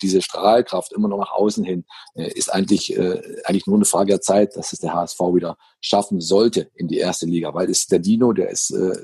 diese 0.00 0.22
Strahlkraft 0.22 0.92
immer 0.92 1.08
noch 1.08 1.18
nach 1.18 1.32
außen 1.32 1.64
hin, 1.64 1.84
äh, 2.14 2.32
ist 2.32 2.52
eigentlich, 2.52 2.96
äh, 2.96 3.20
eigentlich 3.44 3.66
nur 3.66 3.76
eine 3.76 3.84
Frage 3.84 4.12
der 4.12 4.20
Zeit, 4.22 4.56
dass 4.56 4.72
es 4.72 4.80
der 4.80 4.94
HSV 4.94 5.20
wieder 5.34 5.56
schaffen 5.82 6.20
sollte 6.20 6.70
in 6.74 6.88
die 6.88 6.98
erste 6.98 7.26
Liga. 7.26 7.52
Weil 7.52 7.68
es 7.68 7.80
ist 7.80 7.92
der 7.92 7.98
Dino, 7.98 8.32
der 8.32 8.50
ist 8.50 8.70
äh, 8.70 8.96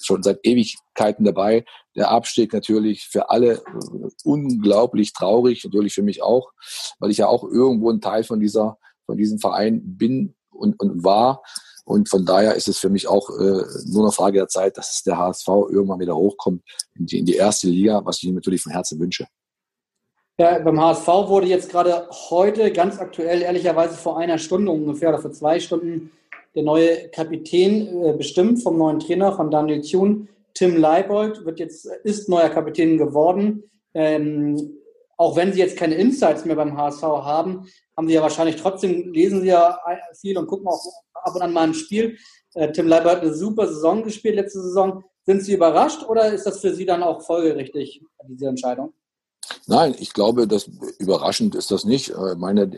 schon 0.00 0.22
seit 0.22 0.38
Ewigkeiten 0.44 1.24
dabei. 1.24 1.64
Der 1.96 2.10
Abstieg 2.10 2.52
natürlich 2.52 3.08
für 3.08 3.28
alle 3.28 3.54
äh, 3.54 4.08
unglaublich 4.24 5.12
traurig, 5.12 5.64
natürlich 5.64 5.92
für 5.92 6.02
mich 6.02 6.22
auch, 6.22 6.52
weil 7.00 7.10
ich 7.10 7.18
ja 7.18 7.26
auch 7.26 7.44
irgendwo 7.44 7.90
ein 7.90 8.00
Teil 8.00 8.24
von 8.24 8.40
dieser, 8.40 8.78
von 9.04 9.18
diesem 9.18 9.38
Verein 9.38 9.82
bin 9.84 10.34
und, 10.50 10.80
und 10.80 11.04
war. 11.04 11.42
Und 11.84 12.08
von 12.08 12.24
daher 12.24 12.54
ist 12.54 12.68
es 12.68 12.78
für 12.78 12.88
mich 12.88 13.08
auch 13.08 13.28
äh, 13.30 13.62
nur 13.86 14.04
eine 14.04 14.12
Frage 14.12 14.38
der 14.38 14.48
Zeit, 14.48 14.76
dass 14.76 15.02
der 15.02 15.18
HSV 15.18 15.48
irgendwann 15.48 16.00
wieder 16.00 16.16
hochkommt 16.16 16.62
in 16.94 17.06
die, 17.06 17.18
in 17.18 17.26
die 17.26 17.34
erste 17.34 17.68
Liga, 17.68 18.04
was 18.04 18.18
ich 18.18 18.24
ihm 18.24 18.34
natürlich 18.34 18.62
von 18.62 18.72
Herzen 18.72 18.98
wünsche. 18.98 19.26
Ja, 20.38 20.58
beim 20.58 20.78
HSV 20.78 21.06
wurde 21.06 21.46
jetzt 21.46 21.70
gerade 21.70 22.10
heute, 22.28 22.70
ganz 22.70 22.98
aktuell, 22.98 23.40
ehrlicherweise 23.40 23.96
vor 23.96 24.18
einer 24.18 24.36
Stunde 24.36 24.70
ungefähr 24.70 25.08
oder 25.08 25.18
vor 25.18 25.32
zwei 25.32 25.58
Stunden, 25.58 26.12
der 26.54 26.62
neue 26.62 27.08
Kapitän 27.08 28.04
äh, 28.04 28.12
bestimmt 28.12 28.62
vom 28.62 28.76
neuen 28.76 29.00
Trainer 29.00 29.32
von 29.32 29.50
Daniel 29.50 29.80
Thune. 29.80 30.28
Tim 30.52 30.76
Leibold 30.76 31.46
wird 31.46 31.58
jetzt, 31.58 31.86
ist 32.04 32.28
neuer 32.28 32.50
Kapitän 32.50 32.98
geworden. 32.98 33.62
Ähm, 33.94 34.76
auch 35.16 35.36
wenn 35.36 35.54
Sie 35.54 35.58
jetzt 35.58 35.78
keine 35.78 35.94
Insights 35.94 36.44
mehr 36.44 36.56
beim 36.56 36.76
HSV 36.76 37.02
haben, 37.02 37.66
haben 37.96 38.06
Sie 38.06 38.12
ja 38.12 38.20
wahrscheinlich 38.20 38.56
trotzdem, 38.56 39.14
lesen 39.14 39.40
Sie 39.40 39.48
ja 39.48 39.78
viel 40.20 40.36
und 40.36 40.48
gucken 40.48 40.66
auch 40.66 40.82
ab 41.14 41.34
und 41.34 41.40
an 41.40 41.54
mal 41.54 41.68
ein 41.68 41.74
Spiel. 41.74 42.18
Äh, 42.52 42.72
Tim 42.72 42.88
Leibold 42.88 43.16
hat 43.16 43.22
eine 43.22 43.32
super 43.32 43.68
Saison 43.68 44.02
gespielt 44.02 44.34
letzte 44.34 44.60
Saison. 44.60 45.02
Sind 45.24 45.40
Sie 45.40 45.54
überrascht 45.54 46.06
oder 46.06 46.30
ist 46.30 46.44
das 46.44 46.60
für 46.60 46.74
Sie 46.74 46.84
dann 46.84 47.02
auch 47.02 47.22
folgerichtig, 47.22 48.02
diese 48.28 48.48
Entscheidung? 48.48 48.92
Nein, 49.66 49.94
ich 49.98 50.12
glaube, 50.12 50.46
dass 50.46 50.70
überraschend 50.98 51.54
ist 51.54 51.70
das 51.70 51.84
nicht. 51.84 52.10
Ich 52.10 52.36
meine, 52.36 52.70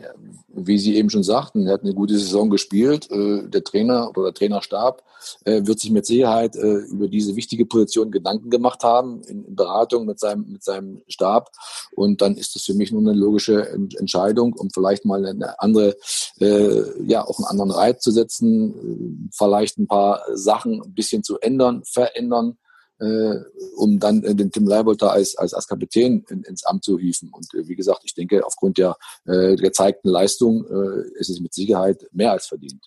wie 0.65 0.77
Sie 0.77 0.95
eben 0.95 1.09
schon 1.09 1.23
sagten, 1.23 1.67
er 1.67 1.73
hat 1.73 1.83
eine 1.83 1.93
gute 1.93 2.17
Saison 2.17 2.49
gespielt. 2.49 3.09
Äh, 3.11 3.47
der 3.47 3.63
Trainer 3.63 4.09
oder 4.09 4.25
der 4.25 4.33
Trainerstab 4.33 5.03
äh, 5.45 5.61
wird 5.65 5.79
sich 5.79 5.91
mit 5.91 6.05
Sicherheit 6.05 6.55
äh, 6.55 6.77
über 6.77 7.07
diese 7.07 7.35
wichtige 7.35 7.65
Position 7.65 8.11
Gedanken 8.11 8.49
gemacht 8.49 8.83
haben 8.83 9.21
in 9.23 9.55
Beratung 9.55 10.05
mit 10.05 10.19
seinem, 10.19 10.51
mit 10.51 10.63
seinem 10.63 11.01
Stab. 11.07 11.51
Und 11.95 12.21
dann 12.21 12.35
ist 12.35 12.55
das 12.55 12.63
für 12.63 12.73
mich 12.73 12.91
nur 12.91 13.01
eine 13.01 13.13
logische 13.13 13.69
Entscheidung, 13.69 14.53
um 14.53 14.69
vielleicht 14.69 15.05
mal 15.05 15.25
eine 15.25 15.59
andere, 15.59 15.95
ja, 16.39 17.25
auch 17.25 17.37
einen 17.37 17.47
anderen 17.47 17.71
Reiz 17.71 18.01
zu 18.01 18.11
setzen, 18.11 19.29
vielleicht 19.33 19.77
ein 19.77 19.87
paar 19.87 20.21
Sachen 20.33 20.81
ein 20.81 20.93
bisschen 20.93 21.23
zu 21.23 21.39
ändern, 21.39 21.83
verändern 21.85 22.57
äh, 22.99 23.35
um 23.75 23.99
dann 23.99 24.23
äh, 24.23 24.35
den 24.35 24.51
Tim 24.51 24.67
Leibold 24.67 25.01
da 25.01 25.07
als, 25.07 25.37
als, 25.37 25.53
als 25.53 25.67
Kapitän 25.67 26.25
in, 26.29 26.43
ins 26.43 26.65
Amt 26.65 26.83
zu 26.83 26.99
hieven. 26.99 27.29
Und 27.31 27.53
äh, 27.53 27.67
wie 27.67 27.75
gesagt, 27.75 28.01
ich 28.03 28.13
denke, 28.13 28.45
aufgrund 28.45 28.77
der 28.77 28.97
äh, 29.25 29.55
gezeigten 29.55 30.09
Leistung 30.09 30.65
äh, 30.65 31.19
ist 31.19 31.29
es 31.29 31.39
mit 31.39 31.53
Sicherheit 31.53 32.07
mehr 32.11 32.31
als 32.31 32.47
verdient. 32.47 32.85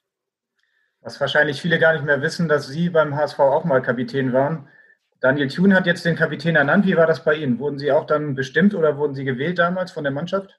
Was 1.01 1.21
wahrscheinlich 1.21 1.61
viele 1.61 1.79
gar 1.79 1.95
nicht 1.95 2.05
mehr 2.05 2.23
wissen, 2.23 2.49
dass 2.49 2.69
Sie 2.69 2.89
beim 2.89 3.17
HSV 3.17 3.39
auch 3.41 3.65
mal 3.65 3.83
Kapitän 3.83 4.33
waren. 4.33 4.69
Daniel 5.21 5.49
Thune 5.49 5.75
hat 5.75 5.87
jetzt 5.87 6.05
den 6.05 6.17
Kapitän 6.17 6.57
ernannt. 6.57 6.87
Wie 6.87 6.97
war 6.97 7.07
das 7.07 7.25
bei 7.25 7.35
Ihnen? 7.35 7.59
Wurden 7.59 7.79
Sie 7.79 7.91
auch 7.93 8.07
dann 8.07 8.35
bestimmt 8.35 8.75
oder 8.75 8.99
wurden 8.99 9.15
Sie 9.15 9.25
gewählt 9.25 9.59
damals 9.59 9.93
von 9.93 10.05
der 10.05 10.13
Mannschaft? 10.13 10.59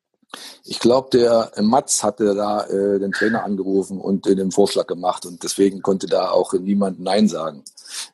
Ich 0.65 0.79
glaube, 0.79 1.09
der 1.17 1.51
Matz 1.61 2.03
hatte 2.03 2.33
da 2.35 2.65
äh, 2.65 2.99
den 2.99 3.11
Trainer 3.11 3.43
angerufen 3.43 3.99
und 3.99 4.25
äh, 4.27 4.35
den 4.35 4.51
Vorschlag 4.51 4.87
gemacht 4.87 5.25
und 5.25 5.43
deswegen 5.43 5.81
konnte 5.81 6.07
da 6.07 6.31
auch 6.31 6.53
niemand 6.53 6.99
Nein 6.99 7.27
sagen. 7.27 7.63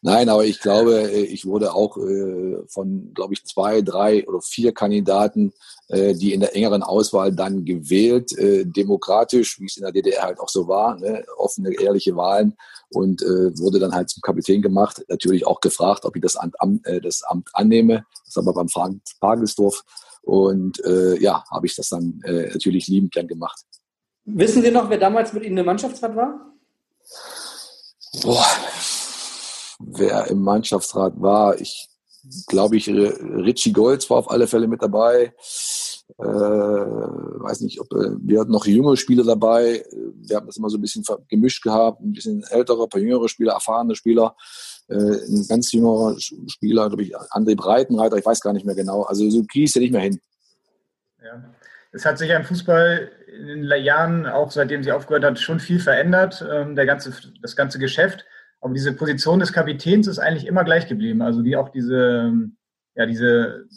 Nein, 0.02 0.30
aber 0.30 0.46
ich 0.46 0.60
glaube, 0.60 1.12
äh, 1.12 1.24
ich 1.24 1.46
wurde 1.46 1.74
auch 1.74 1.98
äh, 1.98 2.58
von, 2.68 3.14
glaube 3.14 3.34
ich, 3.34 3.46
zwei, 3.46 3.82
drei 3.82 4.28
oder 4.28 4.42
vier 4.42 4.74
Kandidaten, 4.74 5.54
äh, 5.88 6.14
die 6.14 6.34
in 6.34 6.42
der 6.42 6.56
engeren 6.56 6.84
Auswahl 6.84 7.32
dann 7.32 7.66
gewählt, 7.66 8.38
äh, 8.38 8.66
demokratisch, 8.66 9.60
wie 9.60 9.66
es 9.66 9.78
in 9.78 9.84
der 9.84 9.92
DDR 9.92 10.24
halt 10.24 10.40
auch 10.40 10.50
so 10.50 10.68
war, 10.68 10.98
ne? 10.98 11.24
offene, 11.38 11.74
ehrliche 11.74 12.16
Wahlen 12.16 12.56
und 12.92 13.22
äh, 13.22 13.58
wurde 13.58 13.80
dann 13.80 13.94
halt 13.94 14.10
zum 14.10 14.22
Kapitän 14.22 14.62
gemacht. 14.62 15.04
Natürlich 15.08 15.46
auch 15.46 15.62
gefragt, 15.62 16.06
ob 16.06 16.16
ich 16.16 16.22
das 16.22 16.36
Amt, 16.36 16.56
äh, 16.86 17.02
das 17.02 17.24
Amt 17.24 17.50
annehme. 17.54 18.06
Das 18.26 18.38
aber 18.38 18.54
beim 18.54 18.70
Frank 18.70 19.02
Pagelsdorf 19.20 19.84
und 20.30 20.84
äh, 20.86 21.18
ja, 21.20 21.44
habe 21.50 21.68
ich 21.68 21.76
das 21.76 21.90
dann 21.90 22.22
äh, 22.24 22.50
natürlich 22.52 22.88
liebend 22.88 23.12
gern 23.14 23.28
gemacht. 23.28 23.64
Wissen 24.26 24.62
Sie 24.62 24.72
noch, 24.72 24.90
wer 24.90 24.98
damals 24.98 25.34
mit 25.34 25.44
Ihnen 25.44 25.58
im 25.58 25.66
Mannschaftsrat 25.66 26.16
war? 26.16 26.54
Boah, 28.22 28.46
wer 29.80 30.28
im 30.28 30.42
Mannschaftsrat 30.42 31.20
war, 31.20 31.60
ich 31.60 31.90
glaube 32.48 32.78
ich, 32.78 32.90
Richie 32.90 33.74
Golds 33.74 34.10
war 34.10 34.18
auf 34.18 34.30
alle 34.30 34.48
Fälle 34.48 34.68
mit 34.68 34.82
dabei. 34.82 35.34
Äh, 36.18 36.24
weiß 36.24 37.62
nicht, 37.62 37.80
ob 37.80 37.92
äh, 37.94 38.16
wir 38.22 38.40
hatten 38.40 38.52
noch 38.52 38.66
junge 38.66 38.98
Spieler 38.98 39.24
dabei. 39.24 39.86
Wir 40.16 40.38
haben 40.38 40.48
das 40.48 40.58
immer 40.58 40.70
so 40.70 40.78
ein 40.78 40.82
bisschen 40.82 41.04
gemischt 41.28 41.64
gehabt, 41.64 42.02
ein 42.02 42.14
bisschen 42.14 42.44
ältere, 42.50 42.84
ein 42.84 42.90
paar 42.90 43.00
jüngere 43.00 43.30
Spieler, 43.30 43.54
erfahrene 43.54 43.96
Spieler. 43.96 44.36
Äh, 44.88 44.96
ein 44.96 45.46
ganz 45.48 45.72
junger 45.72 46.16
Spieler, 46.20 46.88
glaube 46.88 47.04
ich, 47.04 47.16
André 47.16 47.56
Breitenreiter, 47.56 48.18
ich 48.18 48.26
weiß 48.26 48.42
gar 48.42 48.54
nicht 48.54 48.66
mehr 48.66 48.76
genau. 48.76 49.04
Also 49.04 49.30
so 49.30 49.44
kriege 49.44 49.66
ich 49.66 49.76
ja 49.76 49.82
nicht 49.82 49.94
mehr 49.94 50.02
hin. 50.02 50.20
Ja. 51.24 51.44
Es 51.92 52.06
hat 52.06 52.18
sich 52.18 52.30
ja 52.30 52.38
im 52.38 52.46
Fußball 52.46 53.12
in 53.40 53.68
den 53.68 53.84
Jahren, 53.84 54.28
auch 54.28 54.52
seitdem 54.52 54.84
sie 54.84 54.92
aufgehört 54.92 55.24
hat, 55.24 55.40
schon 55.40 55.60
viel 55.60 55.80
verändert, 55.80 56.46
ähm, 56.52 56.76
der 56.76 56.86
ganze, 56.86 57.14
das 57.42 57.56
ganze 57.56 57.80
Geschäft. 57.80 58.26
Aber 58.62 58.74
diese 58.74 58.94
Position 58.94 59.40
des 59.40 59.54
Kapitäns 59.54 60.08
ist 60.08 60.20
eigentlich 60.20 60.46
immer 60.46 60.64
gleich 60.64 60.88
geblieben. 60.88 61.22
Also 61.22 61.44
wie 61.44 61.56
auch 61.56 61.70
diese, 61.70 62.34
ja, 62.96 63.06
diese, 63.06 63.68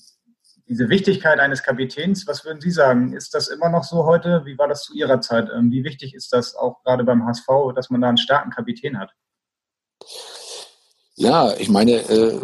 diese 0.68 0.88
Wichtigkeit 0.88 1.40
eines 1.40 1.62
Kapitäns. 1.62 2.26
Was 2.26 2.44
würden 2.44 2.60
Sie 2.60 2.70
sagen? 2.70 3.12
Ist 3.12 3.34
das 3.34 3.48
immer 3.48 3.68
noch 3.68 3.84
so 3.84 4.04
heute? 4.04 4.42
Wie 4.44 4.58
war 4.58 4.68
das 4.68 4.84
zu 4.84 4.94
Ihrer 4.94 5.20
Zeit? 5.20 5.48
Ähm, 5.54 5.70
wie 5.70 5.84
wichtig 5.84 6.14
ist 6.14 6.32
das 6.32 6.54
auch 6.54 6.82
gerade 6.82 7.04
beim 7.04 7.26
HSV, 7.26 7.46
dass 7.74 7.90
man 7.90 8.00
da 8.00 8.08
einen 8.08 8.16
starken 8.16 8.50
Kapitän 8.50 8.98
hat? 8.98 9.10
Ja, 11.14 11.52
ich 11.58 11.68
meine, 11.68 11.92
äh, 11.92 12.40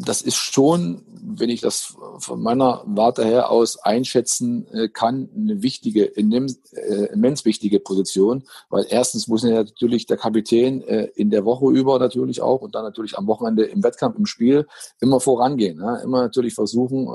das 0.00 0.22
ist 0.22 0.36
schon, 0.36 1.04
wenn 1.30 1.50
ich 1.50 1.60
das 1.60 1.96
von 2.18 2.42
meiner 2.42 2.82
Warte 2.86 3.24
her 3.24 3.50
aus 3.50 3.78
einschätzen 3.78 4.66
äh, 4.72 4.88
kann, 4.88 5.28
eine 5.36 5.62
wichtige, 5.62 6.16
äh, 6.16 6.20
immens 6.20 7.44
wichtige 7.44 7.80
Position, 7.80 8.44
weil 8.70 8.86
erstens 8.88 9.28
muss 9.28 9.42
natürlich 9.42 10.06
der 10.06 10.16
Kapitän 10.16 10.80
in 10.80 11.30
der 11.30 11.44
Woche 11.44 11.70
über 11.72 11.98
natürlich 11.98 12.40
auch 12.40 12.60
und 12.62 12.74
dann 12.74 12.84
natürlich 12.84 13.16
am 13.18 13.26
Wochenende 13.26 13.64
im 13.64 13.82
Wettkampf, 13.82 14.16
im 14.18 14.26
Spiel 14.26 14.66
immer 15.00 15.20
vorangehen, 15.20 15.78
immer 15.78 16.22
natürlich 16.22 16.54
versuchen, 16.54 17.06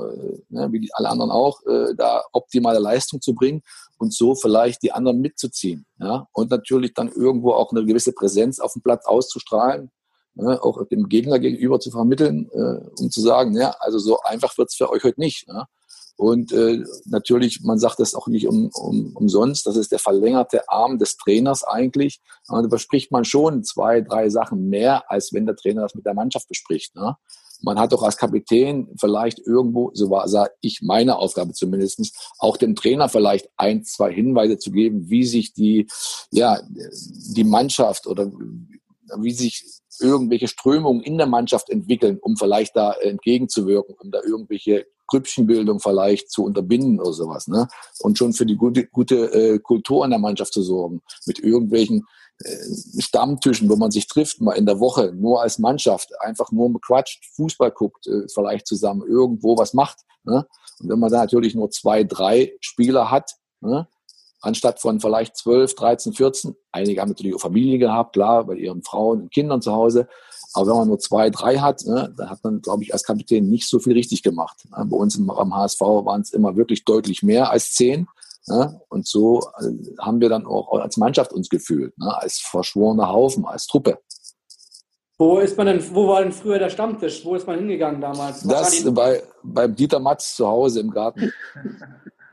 wie 0.48 0.90
alle 0.92 1.08
anderen 1.08 1.30
auch, 1.30 1.60
da 1.96 2.22
optimale 2.32 2.78
Leistung 2.78 3.20
zu 3.20 3.34
bringen 3.34 3.62
und 3.98 4.12
so 4.12 4.34
vielleicht 4.34 4.82
die 4.82 4.92
anderen 4.92 5.20
mitzuziehen. 5.20 5.86
Ja? 5.98 6.28
Und 6.32 6.50
natürlich 6.50 6.94
dann 6.94 7.08
irgendwo 7.08 7.52
auch 7.52 7.72
eine 7.72 7.84
gewisse 7.84 8.12
Präsenz 8.12 8.60
auf 8.60 8.72
dem 8.72 8.82
Platz 8.82 9.06
auszustrahlen, 9.06 9.90
ne, 10.34 10.62
auch 10.62 10.86
dem 10.88 11.08
Gegner 11.08 11.38
gegenüber 11.38 11.80
zu 11.80 11.90
vermitteln, 11.90 12.50
äh, 12.52 13.00
um 13.00 13.10
zu 13.10 13.20
sagen, 13.20 13.56
ja, 13.56 13.74
also 13.80 13.98
so 13.98 14.20
einfach 14.20 14.56
wird's 14.58 14.76
für 14.76 14.90
euch 14.90 15.04
heute 15.04 15.20
nicht. 15.20 15.48
Ne? 15.48 15.66
Und 16.16 16.52
äh, 16.52 16.84
natürlich, 17.06 17.62
man 17.62 17.78
sagt 17.78 17.98
das 17.98 18.14
auch 18.14 18.28
nicht 18.28 18.46
um, 18.46 18.70
um, 18.74 19.12
umsonst, 19.16 19.66
das 19.66 19.76
ist 19.76 19.90
der 19.90 19.98
verlängerte 19.98 20.68
Arm 20.68 20.98
des 20.98 21.16
Trainers 21.16 21.64
eigentlich. 21.64 22.20
Und 22.48 22.62
da 22.62 22.68
bespricht 22.68 23.10
man 23.10 23.24
schon 23.24 23.64
zwei, 23.64 24.00
drei 24.00 24.28
Sachen 24.28 24.68
mehr, 24.68 25.10
als 25.10 25.32
wenn 25.32 25.46
der 25.46 25.56
Trainer 25.56 25.82
das 25.82 25.94
mit 25.94 26.06
der 26.06 26.14
Mannschaft 26.14 26.48
bespricht. 26.48 26.94
Ne? 26.94 27.16
Man 27.62 27.80
hat 27.80 27.92
doch 27.92 28.02
als 28.02 28.16
Kapitän 28.16 28.94
vielleicht 28.98 29.40
irgendwo, 29.40 29.90
so 29.94 30.10
war 30.10 30.28
sah 30.28 30.48
ich 30.60 30.82
meine 30.82 31.16
Aufgabe 31.16 31.52
zumindestens, 31.52 32.12
auch 32.38 32.56
dem 32.56 32.76
Trainer 32.76 33.08
vielleicht 33.08 33.48
ein, 33.56 33.84
zwei 33.84 34.12
Hinweise 34.12 34.58
zu 34.58 34.70
geben, 34.70 35.08
wie 35.08 35.24
sich 35.24 35.52
die, 35.52 35.88
ja, 36.30 36.60
die 37.34 37.44
Mannschaft 37.44 38.06
oder 38.06 38.30
wie 39.18 39.32
sich 39.32 39.64
irgendwelche 40.00 40.48
Strömungen 40.48 41.02
in 41.02 41.18
der 41.18 41.26
Mannschaft 41.26 41.70
entwickeln, 41.70 42.18
um 42.20 42.36
vielleicht 42.36 42.76
da 42.76 42.92
entgegenzuwirken, 42.92 43.94
um 43.98 44.10
da 44.10 44.20
irgendwelche 44.22 44.86
Grüppchenbildung 45.06 45.80
vielleicht 45.80 46.30
zu 46.30 46.44
unterbinden 46.44 47.00
oder 47.00 47.12
sowas. 47.12 47.46
Ne? 47.46 47.68
Und 48.00 48.18
schon 48.18 48.32
für 48.32 48.46
die 48.46 48.56
gute, 48.56 48.86
gute 48.86 49.32
äh, 49.32 49.58
Kultur 49.58 50.04
in 50.04 50.10
der 50.10 50.18
Mannschaft 50.18 50.52
zu 50.52 50.62
sorgen, 50.62 51.02
mit 51.26 51.38
irgendwelchen 51.38 52.06
äh, 52.38 53.00
Stammtischen, 53.00 53.68
wo 53.68 53.76
man 53.76 53.90
sich 53.90 54.06
trifft, 54.06 54.40
mal 54.40 54.54
in 54.54 54.66
der 54.66 54.80
Woche, 54.80 55.12
nur 55.14 55.42
als 55.42 55.58
Mannschaft, 55.58 56.10
einfach 56.20 56.50
nur 56.50 56.80
quatscht, 56.80 57.24
Fußball 57.36 57.70
guckt, 57.70 58.06
äh, 58.06 58.26
vielleicht 58.32 58.66
zusammen 58.66 59.02
irgendwo 59.06 59.56
was 59.56 59.74
macht. 59.74 60.00
Ne? 60.24 60.46
Und 60.80 60.88
wenn 60.88 60.98
man 60.98 61.10
da 61.10 61.18
natürlich 61.18 61.54
nur 61.54 61.70
zwei, 61.70 62.04
drei 62.04 62.52
Spieler 62.60 63.10
hat, 63.10 63.36
ne? 63.60 63.86
Anstatt 64.44 64.80
von 64.80 65.00
vielleicht 65.00 65.36
12, 65.36 65.74
13, 65.74 66.12
14. 66.12 66.56
Einige 66.72 67.00
haben 67.00 67.08
natürlich 67.08 67.34
auch 67.34 67.40
Familie 67.40 67.78
gehabt, 67.78 68.14
klar, 68.14 68.44
bei 68.44 68.54
ihren 68.54 68.82
Frauen 68.82 69.22
und 69.22 69.32
Kindern 69.32 69.62
zu 69.62 69.72
Hause. 69.72 70.08
Aber 70.54 70.68
wenn 70.68 70.76
man 70.76 70.88
nur 70.88 70.98
zwei, 71.00 71.30
drei 71.30 71.58
hat, 71.58 71.84
ne, 71.84 72.14
dann 72.16 72.30
hat 72.30 72.44
man, 72.44 72.60
glaube 72.60 72.84
ich, 72.84 72.92
als 72.92 73.02
Kapitän 73.02 73.50
nicht 73.50 73.68
so 73.68 73.80
viel 73.80 73.94
richtig 73.94 74.22
gemacht. 74.22 74.56
Ne? 74.70 74.84
Bei 74.86 74.96
uns 74.96 75.16
im, 75.16 75.28
am 75.30 75.54
HSV 75.54 75.80
waren 75.80 76.20
es 76.20 76.32
immer 76.32 76.56
wirklich 76.56 76.84
deutlich 76.84 77.22
mehr 77.22 77.50
als 77.50 77.72
zehn. 77.72 78.06
Ne? 78.46 78.80
Und 78.88 79.08
so 79.08 79.40
äh, 79.58 79.72
haben 80.00 80.20
wir 80.20 80.28
dann 80.28 80.46
auch 80.46 80.72
als 80.80 80.96
Mannschaft 80.96 81.32
uns 81.32 81.48
gefühlt, 81.48 81.96
ne? 81.98 82.16
als 82.16 82.38
verschworener 82.38 83.08
Haufen, 83.08 83.44
als 83.44 83.66
Truppe. 83.66 83.98
Wo 85.18 85.38
ist 85.38 85.56
man 85.56 85.66
denn, 85.66 85.94
wo 85.94 86.08
war 86.08 86.22
denn 86.22 86.32
früher 86.32 86.58
der 86.58 86.70
Stammtisch? 86.70 87.24
Wo 87.24 87.34
ist 87.34 87.46
man 87.46 87.58
hingegangen 87.58 88.00
damals? 88.00 88.42
das 88.42 88.84
bei, 88.92 89.22
beim 89.42 89.74
Dieter 89.74 90.00
Matz 90.00 90.36
zu 90.36 90.46
Hause 90.46 90.80
im 90.80 90.90
Garten. 90.90 91.32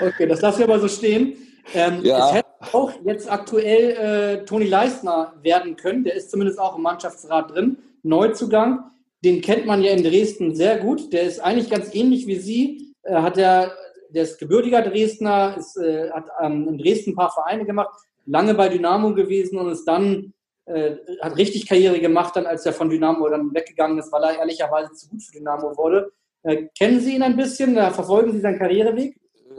okay, 0.00 0.26
das 0.26 0.40
lassen 0.40 0.60
wir 0.60 0.68
aber 0.68 0.80
so 0.80 0.88
stehen. 0.88 1.36
Ähm, 1.74 2.00
ja. 2.02 2.28
Es 2.28 2.34
hätte 2.34 2.48
auch 2.72 2.92
jetzt 3.04 3.30
aktuell 3.30 4.40
äh, 4.40 4.44
Toni 4.44 4.66
Leistner 4.66 5.34
werden 5.42 5.76
können. 5.76 6.04
Der 6.04 6.14
ist 6.14 6.30
zumindest 6.30 6.58
auch 6.58 6.76
im 6.76 6.82
Mannschaftsrat 6.82 7.50
drin. 7.50 7.78
Neuzugang. 8.02 8.90
Den 9.24 9.40
kennt 9.40 9.66
man 9.66 9.82
ja 9.82 9.92
in 9.92 10.02
Dresden 10.02 10.54
sehr 10.54 10.78
gut. 10.78 11.12
Der 11.12 11.22
ist 11.22 11.40
eigentlich 11.40 11.70
ganz 11.70 11.94
ähnlich 11.94 12.26
wie 12.26 12.36
Sie. 12.36 12.94
Äh, 13.02 13.14
hat 13.14 13.38
er, 13.38 13.72
der 14.10 14.24
ist 14.24 14.38
gebürtiger 14.38 14.82
Dresdner, 14.82 15.56
ist, 15.58 15.76
äh, 15.76 16.10
hat 16.10 16.26
ähm, 16.40 16.68
in 16.68 16.78
Dresden 16.78 17.12
ein 17.12 17.16
paar 17.16 17.32
Vereine 17.32 17.64
gemacht, 17.64 17.90
lange 18.26 18.54
bei 18.54 18.68
Dynamo 18.68 19.14
gewesen 19.14 19.58
und 19.58 19.70
ist 19.70 19.84
dann 19.84 20.32
äh, 20.66 20.96
hat 21.20 21.36
richtig 21.36 21.68
Karriere 21.68 22.00
gemacht, 22.00 22.36
dann 22.36 22.46
als 22.46 22.64
er 22.66 22.72
von 22.72 22.88
Dynamo 22.88 23.28
dann 23.28 23.52
weggegangen 23.52 23.98
ist, 23.98 24.12
weil 24.12 24.22
er 24.22 24.38
ehrlicherweise 24.38 24.92
zu 24.92 25.08
gut 25.08 25.22
für 25.22 25.32
Dynamo 25.32 25.76
wurde. 25.76 26.12
Äh, 26.44 26.68
kennen 26.76 27.00
Sie 27.00 27.14
ihn 27.16 27.22
ein 27.22 27.36
bisschen? 27.36 27.74
verfolgen 27.74 28.32
Sie 28.32 28.40
seinen 28.40 28.58
Karriereweg? 28.58 29.16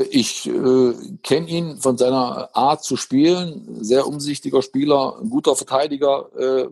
Ich 0.10 0.48
äh, 0.48 0.94
kenne 1.22 1.48
ihn 1.48 1.78
von 1.78 1.98
seiner 1.98 2.56
Art 2.56 2.84
zu 2.84 2.98
spielen. 2.98 3.84
Sehr 3.84 4.08
umsichtiger 4.08 4.62
Spieler, 4.62 5.22
guter 5.30 5.56
Verteidiger. 5.56 6.30
Äh, 6.38 6.70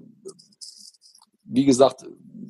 wie 1.43 1.65
gesagt, 1.65 2.05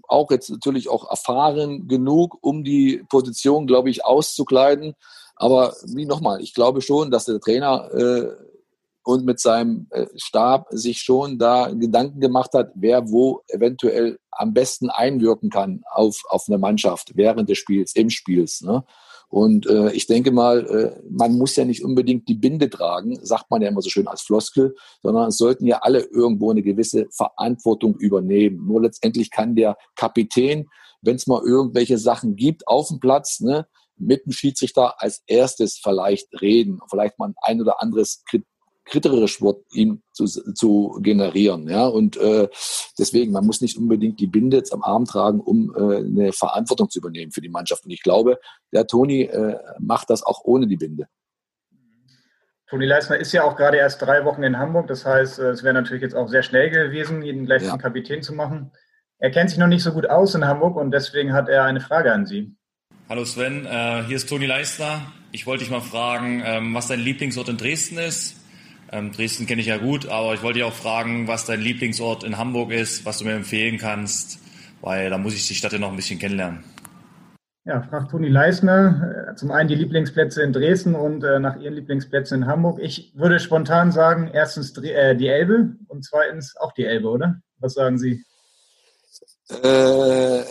auch 0.07 0.29
jetzt 0.31 0.49
natürlich 0.49 0.89
auch 0.89 1.09
erfahren 1.09 1.87
genug, 1.87 2.37
um 2.41 2.63
die 2.63 3.03
Position, 3.09 3.67
glaube 3.67 3.89
ich, 3.89 4.05
auszukleiden. 4.05 4.93
Aber 5.35 5.75
wie 5.85 6.05
nochmal, 6.05 6.41
ich 6.41 6.53
glaube 6.53 6.81
schon, 6.81 7.09
dass 7.09 7.25
der 7.25 7.39
Trainer 7.39 7.89
äh, 7.93 8.31
und 9.03 9.25
mit 9.25 9.39
seinem 9.39 9.87
äh, 9.89 10.05
Stab 10.15 10.67
sich 10.69 10.99
schon 10.99 11.39
da 11.39 11.71
Gedanken 11.71 12.19
gemacht 12.19 12.53
hat, 12.53 12.71
wer 12.75 13.09
wo 13.09 13.41
eventuell 13.47 14.19
am 14.29 14.53
besten 14.53 14.89
einwirken 14.89 15.49
kann 15.49 15.83
auf, 15.91 16.21
auf 16.29 16.45
eine 16.47 16.57
Mannschaft 16.57 17.15
während 17.15 17.49
des 17.49 17.57
Spiels, 17.57 17.95
im 17.95 18.09
Spiels. 18.09 18.61
Ne? 18.61 18.83
Und 19.31 19.65
äh, 19.65 19.93
ich 19.93 20.07
denke 20.07 20.31
mal, 20.31 20.65
äh, 20.67 21.01
man 21.09 21.37
muss 21.37 21.55
ja 21.55 21.63
nicht 21.63 21.85
unbedingt 21.85 22.27
die 22.27 22.35
Binde 22.35 22.69
tragen, 22.69 23.17
sagt 23.23 23.49
man 23.49 23.61
ja 23.61 23.69
immer 23.69 23.81
so 23.81 23.89
schön 23.89 24.07
als 24.07 24.21
Floskel, 24.21 24.75
sondern 25.01 25.29
es 25.29 25.37
sollten 25.37 25.65
ja 25.65 25.79
alle 25.79 26.01
irgendwo 26.01 26.51
eine 26.51 26.61
gewisse 26.61 27.07
Verantwortung 27.11 27.95
übernehmen. 27.95 28.67
Nur 28.67 28.81
letztendlich 28.81 29.31
kann 29.31 29.55
der 29.55 29.77
Kapitän, 29.95 30.67
wenn 31.01 31.15
es 31.15 31.27
mal 31.27 31.41
irgendwelche 31.45 31.97
Sachen 31.97 32.35
gibt 32.35 32.67
auf 32.67 32.89
dem 32.89 32.99
Platz, 32.99 33.39
ne, 33.39 33.67
mit 33.95 34.25
dem 34.25 34.33
Schiedsrichter 34.33 35.01
als 35.01 35.23
erstes 35.27 35.79
vielleicht 35.81 36.27
reden, 36.41 36.79
vielleicht 36.89 37.17
mal 37.17 37.33
ein 37.41 37.61
oder 37.61 37.81
anderes 37.81 38.23
kriterisch 38.91 39.41
wird, 39.41 39.63
ihm 39.71 40.03
zu, 40.11 40.25
zu 40.25 40.99
generieren. 41.01 41.67
Ja? 41.67 41.87
Und 41.87 42.17
äh, 42.17 42.47
deswegen, 42.99 43.31
man 43.31 43.45
muss 43.45 43.61
nicht 43.61 43.77
unbedingt 43.77 44.19
die 44.19 44.27
Binde 44.27 44.57
jetzt 44.57 44.73
am 44.73 44.83
Arm 44.83 45.05
tragen, 45.05 45.39
um 45.39 45.73
äh, 45.75 45.97
eine 45.97 46.33
Verantwortung 46.33 46.89
zu 46.89 46.99
übernehmen 46.99 47.31
für 47.31 47.41
die 47.41 47.49
Mannschaft. 47.49 47.85
Und 47.85 47.91
ich 47.91 48.03
glaube, 48.03 48.37
der 48.71 48.85
Toni 48.85 49.23
äh, 49.23 49.57
macht 49.79 50.09
das 50.09 50.23
auch 50.23 50.41
ohne 50.43 50.67
die 50.67 50.77
Binde. 50.77 51.07
Toni 52.69 52.85
Leisner 52.85 53.17
ist 53.17 53.31
ja 53.31 53.43
auch 53.43 53.55
gerade 53.55 53.77
erst 53.77 54.01
drei 54.01 54.23
Wochen 54.25 54.43
in 54.43 54.57
Hamburg. 54.57 54.87
Das 54.87 55.05
heißt, 55.05 55.39
äh, 55.39 55.49
es 55.49 55.63
wäre 55.63 55.73
natürlich 55.73 56.03
jetzt 56.03 56.15
auch 56.15 56.27
sehr 56.27 56.43
schnell 56.43 56.69
gewesen, 56.69 57.23
ihn 57.23 57.45
gleich 57.45 57.63
ja. 57.63 57.69
zum 57.69 57.79
Kapitän 57.79 58.21
zu 58.21 58.33
machen. 58.33 58.71
Er 59.19 59.31
kennt 59.31 59.49
sich 59.49 59.59
noch 59.59 59.67
nicht 59.67 59.83
so 59.83 59.93
gut 59.93 60.09
aus 60.09 60.35
in 60.35 60.45
Hamburg 60.45 60.75
und 60.75 60.91
deswegen 60.91 61.33
hat 61.33 61.47
er 61.47 61.63
eine 61.63 61.79
Frage 61.79 62.11
an 62.11 62.25
Sie. 62.25 62.55
Hallo 63.07 63.23
Sven, 63.23 63.65
äh, 63.65 64.03
hier 64.03 64.17
ist 64.17 64.27
Toni 64.27 64.47
Leisner. 64.47 65.01
Ich 65.31 65.45
wollte 65.45 65.63
dich 65.63 65.71
mal 65.71 65.81
fragen, 65.81 66.43
ähm, 66.45 66.73
was 66.73 66.87
dein 66.87 66.99
Lieblingsort 66.99 67.47
in 67.47 67.57
Dresden 67.57 67.97
ist 67.97 68.40
ähm, 68.91 69.11
Dresden 69.11 69.45
kenne 69.45 69.61
ich 69.61 69.67
ja 69.67 69.77
gut, 69.77 70.07
aber 70.07 70.33
ich 70.33 70.43
wollte 70.43 70.59
dich 70.59 70.63
auch 70.67 70.73
fragen, 70.73 71.27
was 71.27 71.45
dein 71.45 71.61
Lieblingsort 71.61 72.23
in 72.23 72.37
Hamburg 72.37 72.71
ist, 72.71 73.05
was 73.05 73.19
du 73.19 73.25
mir 73.25 73.33
empfehlen 73.33 73.77
kannst, 73.77 74.39
weil 74.81 75.09
da 75.09 75.17
muss 75.17 75.33
ich 75.33 75.47
die 75.47 75.55
Stadt 75.55 75.73
ja 75.73 75.79
noch 75.79 75.89
ein 75.89 75.95
bisschen 75.95 76.19
kennenlernen. 76.19 76.63
Ja, 77.63 77.83
fragt 77.83 78.09
Toni 78.09 78.27
Leisner. 78.27 79.35
Zum 79.35 79.51
einen 79.51 79.69
die 79.69 79.75
Lieblingsplätze 79.75 80.41
in 80.41 80.51
Dresden 80.51 80.95
und 80.95 81.23
äh, 81.23 81.39
nach 81.39 81.57
ihren 81.57 81.75
Lieblingsplätzen 81.75 82.41
in 82.41 82.47
Hamburg. 82.47 82.79
Ich 82.81 83.13
würde 83.15 83.39
spontan 83.39 83.91
sagen, 83.91 84.31
erstens 84.33 84.75
äh, 84.77 85.15
die 85.15 85.27
Elbe 85.27 85.75
und 85.87 86.03
zweitens 86.03 86.57
auch 86.57 86.71
die 86.71 86.85
Elbe, 86.85 87.09
oder? 87.09 87.39
Was 87.59 87.75
sagen 87.75 87.99
Sie? 87.99 88.23
Äh, 89.49 90.43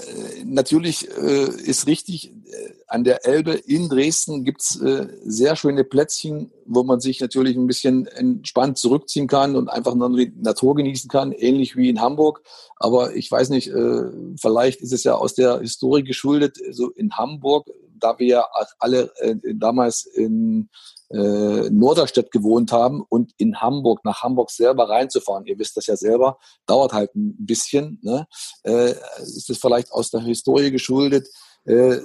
natürlich 0.44 1.08
äh, 1.08 1.44
ist 1.44 1.86
richtig, 1.86 2.32
äh, 2.32 2.72
an 2.86 3.04
der 3.04 3.24
Elbe 3.24 3.52
in 3.52 3.88
Dresden 3.88 4.44
gibt's 4.44 4.78
äh, 4.80 5.06
sehr 5.24 5.56
schöne 5.56 5.84
Plätzchen, 5.84 6.52
wo 6.66 6.82
man 6.82 7.00
sich 7.00 7.20
natürlich 7.20 7.56
ein 7.56 7.66
bisschen 7.66 8.06
entspannt 8.06 8.76
zurückziehen 8.76 9.26
kann 9.26 9.56
und 9.56 9.68
einfach 9.68 9.94
nur 9.94 10.14
die 10.16 10.32
Natur 10.36 10.74
genießen 10.74 11.08
kann, 11.08 11.32
ähnlich 11.32 11.76
wie 11.76 11.88
in 11.88 12.00
Hamburg. 12.00 12.42
Aber 12.76 13.14
ich 13.14 13.30
weiß 13.30 13.50
nicht, 13.50 13.68
äh, 13.68 14.02
vielleicht 14.38 14.80
ist 14.82 14.92
es 14.92 15.04
ja 15.04 15.14
aus 15.14 15.34
der 15.34 15.60
Historie 15.60 16.02
geschuldet, 16.02 16.58
so 16.70 16.90
in 16.90 17.12
Hamburg, 17.16 17.68
da 17.98 18.18
wir 18.18 18.26
ja 18.26 18.46
alle 18.78 19.12
äh, 19.20 19.36
damals 19.54 20.04
in 20.04 20.68
äh, 21.10 21.70
Norderstedt 21.70 22.30
gewohnt 22.30 22.72
haben 22.72 23.02
und 23.08 23.32
in 23.36 23.60
Hamburg, 23.60 24.04
nach 24.04 24.22
Hamburg 24.22 24.50
selber 24.50 24.88
reinzufahren, 24.88 25.44
ihr 25.46 25.58
wisst 25.58 25.76
das 25.76 25.86
ja 25.86 25.96
selber, 25.96 26.38
dauert 26.66 26.92
halt 26.92 27.14
ein 27.14 27.34
bisschen. 27.38 27.98
Ne? 28.02 28.26
Äh, 28.62 28.92
ist 29.18 29.50
es 29.50 29.58
vielleicht 29.58 29.92
aus 29.92 30.10
der 30.10 30.20
Historie 30.20 30.70
geschuldet? 30.70 31.28
Äh, 31.64 31.98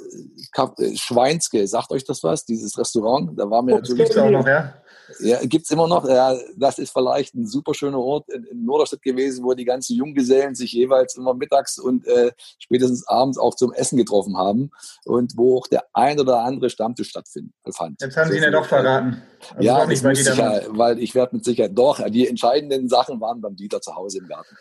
Schweinske, 0.96 1.68
sagt 1.68 1.92
euch 1.92 2.04
das 2.04 2.24
was, 2.24 2.46
dieses 2.46 2.78
Restaurant? 2.78 3.40
Da 3.40 3.50
war 3.50 3.62
mir 3.62 3.76
oh, 3.76 3.78
natürlich. 3.78 4.18
auch 4.18 4.30
noch, 4.30 4.48
ja? 4.48 4.74
Ja, 5.20 5.40
gibt's 5.44 5.72
immer 5.72 5.88
noch. 5.88 6.08
Ja, 6.08 6.38
das 6.58 6.80
ist 6.80 6.92
vielleicht 6.92 7.36
ein 7.36 7.48
super 7.48 7.74
schöner 7.74 8.00
Ort 8.00 8.30
in, 8.30 8.44
in 8.46 8.66
Norderstedt 8.66 9.02
gewesen, 9.02 9.44
wo 9.44 9.54
die 9.54 9.66
ganzen 9.66 9.96
Junggesellen 9.96 10.56
sich 10.56 10.72
jeweils 10.74 11.16
immer 11.16 11.34
mittags 11.34 11.78
und 11.78 12.06
äh, 12.08 12.32
spätestens 12.60 13.08
abends 13.08 13.38
auch 13.38 13.56
zum 13.56 13.74
Essen 13.74 13.98
getroffen 13.98 14.38
haben 14.38 14.72
und 15.06 15.34
wo 15.38 15.58
auch 15.58 15.68
der 15.68 15.86
ein 15.94 16.20
oder 16.20 16.40
andere 16.40 16.70
Stammtisch 16.70 17.10
stattfand. 17.10 18.02
Jetzt 18.02 18.18
haben 18.18 18.32
Sie 18.32 18.38
ihn 18.38 18.44
ja 18.44 18.52
doch 18.52 18.66
verraten. 18.66 19.22
Also 19.52 19.62
ja, 19.62 19.86
nicht, 19.86 20.04
weil, 20.04 20.16
sicher, 20.16 20.64
weil 20.70 21.00
ich 21.00 21.14
werde 21.14 21.36
mit 21.36 21.46
Sicherheit 21.46 21.72
doch, 21.76 22.02
die 22.10 22.28
entscheidenden 22.28 22.90
Sachen 22.90 23.22
waren 23.22 23.42
beim 23.42 23.56
Dieter 23.56 23.82
zu 23.82 23.96
Hause 23.96 24.20
im 24.20 24.28
Garten. 24.28 24.56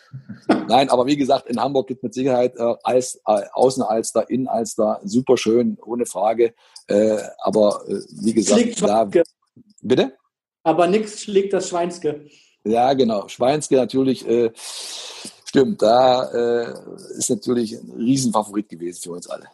Nein, 0.67 0.89
aber 0.89 1.05
wie 1.07 1.17
gesagt, 1.17 1.47
in 1.47 1.59
Hamburg 1.59 1.87
gibt 1.87 2.03
mit 2.03 2.13
Sicherheit 2.13 2.55
äh, 2.57 2.75
Als, 2.83 3.19
äh, 3.25 3.41
Außenalster, 3.53 4.29
Innenalster, 4.29 4.99
super 5.03 5.37
schön, 5.37 5.77
ohne 5.83 6.05
Frage. 6.05 6.53
Äh, 6.87 7.17
aber 7.39 7.83
äh, 7.87 7.99
wie 8.21 8.33
gesagt, 8.33 8.81
da, 8.81 9.09
bitte? 9.81 10.13
Aber 10.65 10.87
nichts 10.87 11.21
schlägt 11.21 11.53
das 11.53 11.69
Schweinske. 11.69 12.25
Ja, 12.65 12.93
genau. 12.93 13.27
Schweinske 13.27 13.75
natürlich, 13.75 14.27
äh, 14.27 14.51
stimmt, 15.45 15.81
da 15.81 16.23
äh, 16.33 16.73
ist 17.17 17.29
natürlich 17.29 17.73
ein 17.73 17.91
Riesenfavorit 17.97 18.67
gewesen 18.67 19.01
für 19.03 19.11
uns 19.11 19.29
alle. 19.29 19.45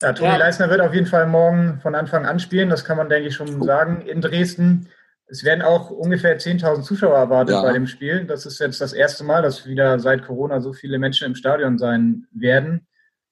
Ja, 0.00 0.14
Toni 0.14 0.30
ja. 0.30 0.36
Leisner 0.38 0.70
wird 0.70 0.80
auf 0.80 0.94
jeden 0.94 1.06
Fall 1.06 1.26
morgen 1.26 1.78
von 1.80 1.94
Anfang 1.94 2.24
an 2.24 2.40
spielen, 2.40 2.70
das 2.70 2.84
kann 2.84 2.96
man, 2.96 3.10
denke 3.10 3.28
ich, 3.28 3.34
schon 3.34 3.62
sagen, 3.62 4.00
in 4.00 4.22
Dresden. 4.22 4.88
Es 5.26 5.44
werden 5.44 5.62
auch 5.62 5.90
ungefähr 5.90 6.38
10.000 6.38 6.82
Zuschauer 6.82 7.16
erwartet 7.16 7.54
ja. 7.54 7.62
bei 7.62 7.72
dem 7.72 7.86
Spiel. 7.86 8.24
Das 8.24 8.44
ist 8.46 8.58
jetzt 8.58 8.80
das 8.80 8.92
erste 8.92 9.24
Mal, 9.24 9.42
dass 9.42 9.66
wieder 9.66 9.98
seit 9.98 10.26
Corona 10.26 10.60
so 10.60 10.72
viele 10.72 10.98
Menschen 10.98 11.26
im 11.26 11.34
Stadion 11.34 11.78
sein 11.78 12.26
werden. 12.32 12.86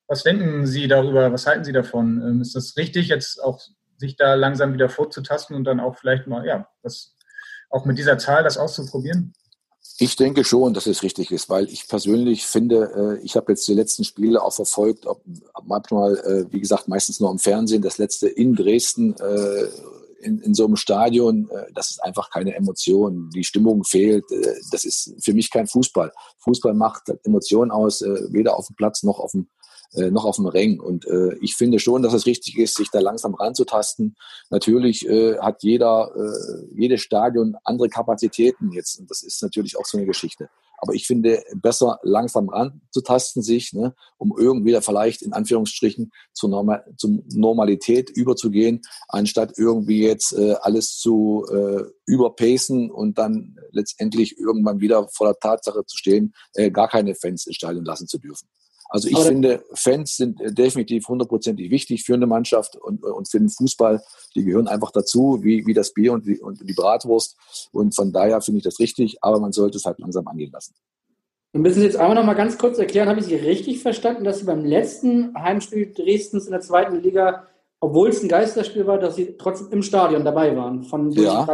Was 0.07 0.23
denken 0.23 0.66
Sie 0.66 0.88
darüber? 0.88 1.33
Was 1.33 1.46
halten 1.46 1.64
Sie 1.64 1.73
davon? 1.73 2.23
Ähm, 2.23 2.40
ist 2.42 2.55
das 2.55 2.77
richtig, 2.77 3.09
jetzt 3.09 3.42
auch 3.42 3.61
sich 4.00 4.16
da 4.16 4.34
langsam 4.34 4.72
wieder 4.72 4.88
vorzutasten 4.88 5.54
und 5.54 5.64
dann 5.64 5.78
auch 5.78 5.96
vielleicht 5.96 6.26
mal, 6.26 6.44
ja, 6.46 6.66
das, 6.82 7.14
auch 7.68 7.84
mit 7.84 7.98
dieser 7.98 8.18
Zahl 8.18 8.42
das 8.42 8.56
auszuprobieren? 8.56 9.32
Ich 9.98 10.16
denke 10.16 10.44
schon, 10.44 10.72
dass 10.72 10.86
es 10.86 11.02
richtig 11.02 11.30
ist, 11.30 11.50
weil 11.50 11.68
ich 11.68 11.86
persönlich 11.86 12.46
finde, 12.46 13.18
äh, 13.20 13.24
ich 13.24 13.36
habe 13.36 13.52
jetzt 13.52 13.68
die 13.68 13.74
letzten 13.74 14.02
Spiele 14.04 14.42
auch 14.42 14.54
verfolgt, 14.54 15.06
manchmal, 15.62 16.16
äh, 16.16 16.52
wie 16.52 16.60
gesagt, 16.60 16.88
meistens 16.88 17.20
nur 17.20 17.30
im 17.30 17.38
Fernsehen, 17.38 17.82
das 17.82 17.98
letzte 17.98 18.26
in 18.26 18.54
Dresden 18.54 19.14
äh, 19.18 19.68
in, 20.22 20.40
in 20.40 20.54
so 20.54 20.66
einem 20.66 20.76
Stadion, 20.76 21.48
das 21.72 21.92
ist 21.92 22.04
einfach 22.04 22.28
keine 22.28 22.54
Emotion. 22.54 23.30
Die 23.34 23.42
Stimmung 23.42 23.84
fehlt. 23.84 24.26
Das 24.70 24.84
ist 24.84 25.14
für 25.18 25.32
mich 25.32 25.50
kein 25.50 25.66
Fußball. 25.66 26.12
Fußball 26.40 26.74
macht 26.74 27.04
Emotionen 27.24 27.70
aus, 27.70 28.02
weder 28.02 28.58
auf 28.58 28.66
dem 28.66 28.76
Platz 28.76 29.02
noch 29.02 29.18
auf 29.18 29.30
dem 29.30 29.48
äh, 29.94 30.11
noch 30.11 30.24
auf 30.24 30.37
dem 30.37 30.46
Rängen. 30.46 30.81
Und 30.81 31.07
äh, 31.07 31.35
ich 31.40 31.55
finde 31.55 31.79
schon, 31.79 32.03
dass 32.03 32.12
es 32.12 32.26
richtig 32.26 32.59
ist, 32.59 32.76
sich 32.76 32.90
da 32.90 33.00
langsam 33.00 33.35
ranzutasten. 33.35 34.16
Natürlich 34.50 35.07
äh, 35.07 35.38
hat 35.38 35.62
jeder, 35.62 36.12
äh, 36.16 36.66
jedes 36.74 37.00
Stadion 37.00 37.57
andere 37.64 37.88
Kapazitäten 37.88 38.72
jetzt. 38.72 38.98
Und 38.98 39.11
das 39.11 39.22
ist 39.22 39.42
natürlich 39.42 39.76
auch 39.76 39.87
so 39.87 39.98
eine 39.98 40.07
Geschichte. 40.07 40.48
Aber 40.83 40.94
ich 40.94 41.07
finde, 41.07 41.42
besser 41.55 41.98
langsam 42.03 42.48
ranzutasten 42.48 43.42
sich, 43.42 43.74
ne, 43.74 43.94
um 44.16 44.35
irgendwie 44.38 44.79
vielleicht 44.81 45.20
in 45.20 45.35
Anführungsstrichen 45.35 46.11
zur, 46.33 46.48
Normal 46.48 46.85
zur 46.96 47.18
Normalität 47.35 48.09
überzugehen, 48.09 48.81
anstatt 49.09 49.59
irgendwie 49.59 50.03
jetzt 50.03 50.33
äh, 50.33 50.55
alles 50.62 50.96
zu 50.96 51.44
äh, 51.53 51.83
überpacen 52.07 52.90
und 52.90 53.18
dann 53.18 53.57
letztendlich 53.72 54.38
irgendwann 54.38 54.81
wieder 54.81 55.07
vor 55.09 55.26
der 55.26 55.38
Tatsache 55.38 55.85
zu 55.85 55.98
stehen, 55.98 56.33
äh, 56.55 56.70
gar 56.70 56.88
keine 56.88 57.14
Fans 57.14 57.46
ins 57.46 57.57
Stadion 57.57 57.85
lassen 57.85 58.09
zu 58.09 58.18
dürfen. 58.18 58.48
Also 58.90 59.09
ich 59.09 59.18
finde, 59.18 59.62
Fans 59.72 60.16
sind 60.16 60.40
äh, 60.40 60.53
definitiv 60.53 61.09
hundertprozentig 61.09 61.70
wichtig 61.70 62.05
für 62.05 62.14
eine 62.14 62.26
Mannschaft 62.26 62.74
und, 62.74 63.05
und 63.05 63.31
für 63.31 63.38
den 63.38 63.48
Fußball. 63.48 64.03
Die 64.35 64.44
gehören 64.44 64.66
einfach 64.66 64.90
dazu, 64.90 65.38
wie, 65.42 65.64
wie 65.64 65.74
das 65.74 65.94
Bier 65.94 66.12
und 66.12 66.26
die, 66.26 66.40
und 66.40 66.68
die 66.68 66.74
Bratwurst. 66.74 67.37
Und 67.70 67.94
von 67.94 68.12
daher 68.12 68.40
finde 68.40 68.59
ich 68.59 68.64
das 68.64 68.81
richtig, 68.81 69.18
aber 69.22 69.38
man 69.38 69.53
sollte 69.53 69.79
es 69.79 69.85
halt 69.85 70.00
langsam 70.00 70.26
angehen 70.26 70.50
lassen. 70.53 70.74
Wir 71.53 71.61
müssen 71.61 71.83
jetzt 71.83 71.96
einmal 71.96 72.16
noch 72.16 72.24
mal 72.24 72.35
ganz 72.35 72.59
kurz 72.59 72.79
erklären, 72.79 73.09
habe 73.09 73.20
ich 73.20 73.26
Sie 73.26 73.37
richtig 73.37 73.81
verstanden, 73.81 74.24
dass 74.24 74.40
Sie 74.40 74.44
beim 74.44 74.64
letzten 74.64 75.35
Heimspiel 75.35 75.92
Dresdens 75.92 76.46
in 76.46 76.53
der 76.53 76.61
zweiten 76.61 77.00
Liga, 77.00 77.46
obwohl 77.81 78.09
es 78.09 78.22
ein 78.22 78.29
Geisterspiel 78.29 78.87
war, 78.87 78.98
dass 78.98 79.16
Sie 79.16 79.37
trotzdem 79.37 79.68
im 79.70 79.83
Stadion 79.83 80.24
dabei 80.24 80.57
waren? 80.57 80.83
Von 80.83 81.11
ja, 81.12 81.46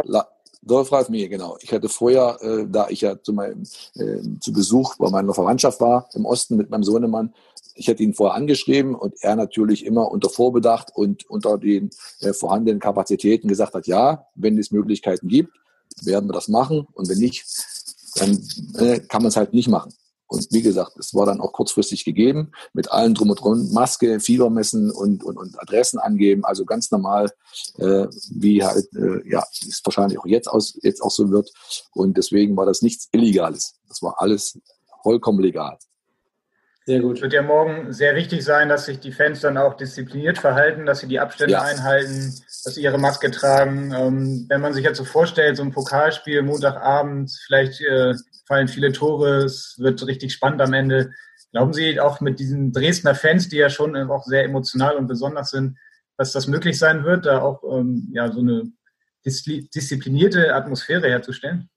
Mir, 1.09 1.29
genau. 1.29 1.57
Ich 1.61 1.71
hatte 1.71 1.89
vorher, 1.89 2.37
äh, 2.41 2.65
da 2.69 2.89
ich 2.89 3.01
ja 3.01 3.21
zu, 3.21 3.33
meinem, 3.33 3.63
äh, 3.95 4.21
zu 4.39 4.51
Besuch 4.51 4.95
bei 4.97 5.09
meiner 5.09 5.33
Verwandtschaft 5.33 5.79
war 5.81 6.09
im 6.13 6.25
Osten 6.25 6.57
mit 6.57 6.69
meinem 6.69 6.83
Sohnemann, 6.83 7.33
ich 7.77 7.87
hatte 7.87 8.03
ihn 8.03 8.13
vorher 8.13 8.35
angeschrieben 8.35 8.95
und 8.95 9.15
er 9.21 9.35
natürlich 9.35 9.85
immer 9.85 10.11
unter 10.11 10.29
Vorbedacht 10.29 10.91
und 10.95 11.29
unter 11.29 11.57
den 11.57 11.91
äh, 12.21 12.33
vorhandenen 12.33 12.79
Kapazitäten 12.79 13.47
gesagt 13.47 13.75
hat, 13.75 13.87
ja, 13.87 14.25
wenn 14.35 14.57
es 14.57 14.71
Möglichkeiten 14.71 15.27
gibt, 15.27 15.53
werden 16.01 16.27
wir 16.27 16.33
das 16.33 16.47
machen 16.47 16.87
und 16.93 17.07
wenn 17.07 17.19
nicht, 17.19 17.45
dann 18.15 18.43
äh, 18.79 18.99
kann 18.99 19.21
man 19.21 19.29
es 19.29 19.37
halt 19.37 19.53
nicht 19.53 19.67
machen. 19.67 19.93
Und 20.27 20.47
wie 20.51 20.61
gesagt, 20.61 20.97
es 20.97 21.13
war 21.13 21.25
dann 21.25 21.39
auch 21.39 21.53
kurzfristig 21.53 22.03
gegeben, 22.03 22.51
mit 22.73 22.91
allen 22.91 23.13
drum 23.13 23.29
und 23.29 23.39
drum, 23.39 23.71
Maske, 23.71 24.19
Fiebermessen 24.19 24.91
und, 24.91 25.23
und, 25.23 25.37
und 25.37 25.59
Adressen 25.59 25.99
angeben, 25.99 26.43
also 26.43 26.65
ganz 26.65 26.91
normal, 26.91 27.31
äh, 27.77 28.07
wie 28.31 28.63
halt, 28.63 28.93
äh, 28.95 29.27
ja, 29.29 29.45
es 29.67 29.81
wahrscheinlich 29.85 30.19
auch 30.19 30.25
jetzt, 30.25 30.47
aus, 30.47 30.77
jetzt 30.81 31.01
auch 31.01 31.11
so 31.11 31.31
wird. 31.31 31.51
Und 31.93 32.17
deswegen 32.17 32.57
war 32.57 32.65
das 32.65 32.81
nichts 32.81 33.07
Illegales. 33.11 33.75
Das 33.87 34.01
war 34.01 34.15
alles 34.21 34.59
vollkommen 35.01 35.39
legal. 35.39 35.77
Sehr 36.87 37.01
gut. 37.01 37.17
Es 37.17 37.21
wird 37.21 37.33
ja 37.33 37.41
morgen 37.41 37.91
sehr 37.91 38.15
wichtig 38.15 38.45
sein, 38.45 38.69
dass 38.69 38.85
sich 38.85 39.01
die 39.01 39.11
Fans 39.11 39.41
dann 39.41 39.57
auch 39.57 39.75
diszipliniert 39.75 40.37
verhalten, 40.37 40.85
dass 40.85 41.01
sie 41.01 41.07
die 41.07 41.19
Abstände 41.19 41.51
ja. 41.51 41.61
einhalten, 41.61 42.33
dass 42.63 42.75
sie 42.75 42.81
ihre 42.81 42.97
Maske 42.97 43.29
tragen. 43.29 43.91
Ähm, 43.93 44.45
wenn 44.47 44.61
man 44.61 44.73
sich 44.73 44.85
jetzt 44.85 44.97
so 44.97 45.03
vorstellt, 45.03 45.57
so 45.57 45.63
ein 45.63 45.73
Pokalspiel 45.73 46.43
Montagabend, 46.43 47.29
vielleicht 47.45 47.81
äh, 47.81 48.13
fallen 48.47 48.69
viele 48.69 48.93
Tore, 48.93 49.43
es 49.43 49.75
wird 49.77 50.07
richtig 50.07 50.31
spannend 50.31 50.61
am 50.61 50.71
Ende. 50.71 51.11
Glauben 51.51 51.73
Sie 51.73 51.99
auch 51.99 52.21
mit 52.21 52.39
diesen 52.39 52.71
Dresdner 52.71 53.15
Fans, 53.15 53.49
die 53.49 53.57
ja 53.57 53.69
schon 53.69 53.93
auch 54.09 54.23
sehr 54.23 54.45
emotional 54.45 54.95
und 54.95 55.07
besonders 55.07 55.49
sind, 55.49 55.77
dass 56.15 56.31
das 56.31 56.47
möglich 56.47 56.79
sein 56.79 57.03
wird, 57.03 57.25
da 57.25 57.41
auch 57.41 57.63
ähm, 57.69 58.07
ja, 58.13 58.31
so 58.31 58.39
eine 58.39 58.63
disziplinierte 59.25 60.55
Atmosphäre 60.55 61.09
herzustellen? 61.09 61.69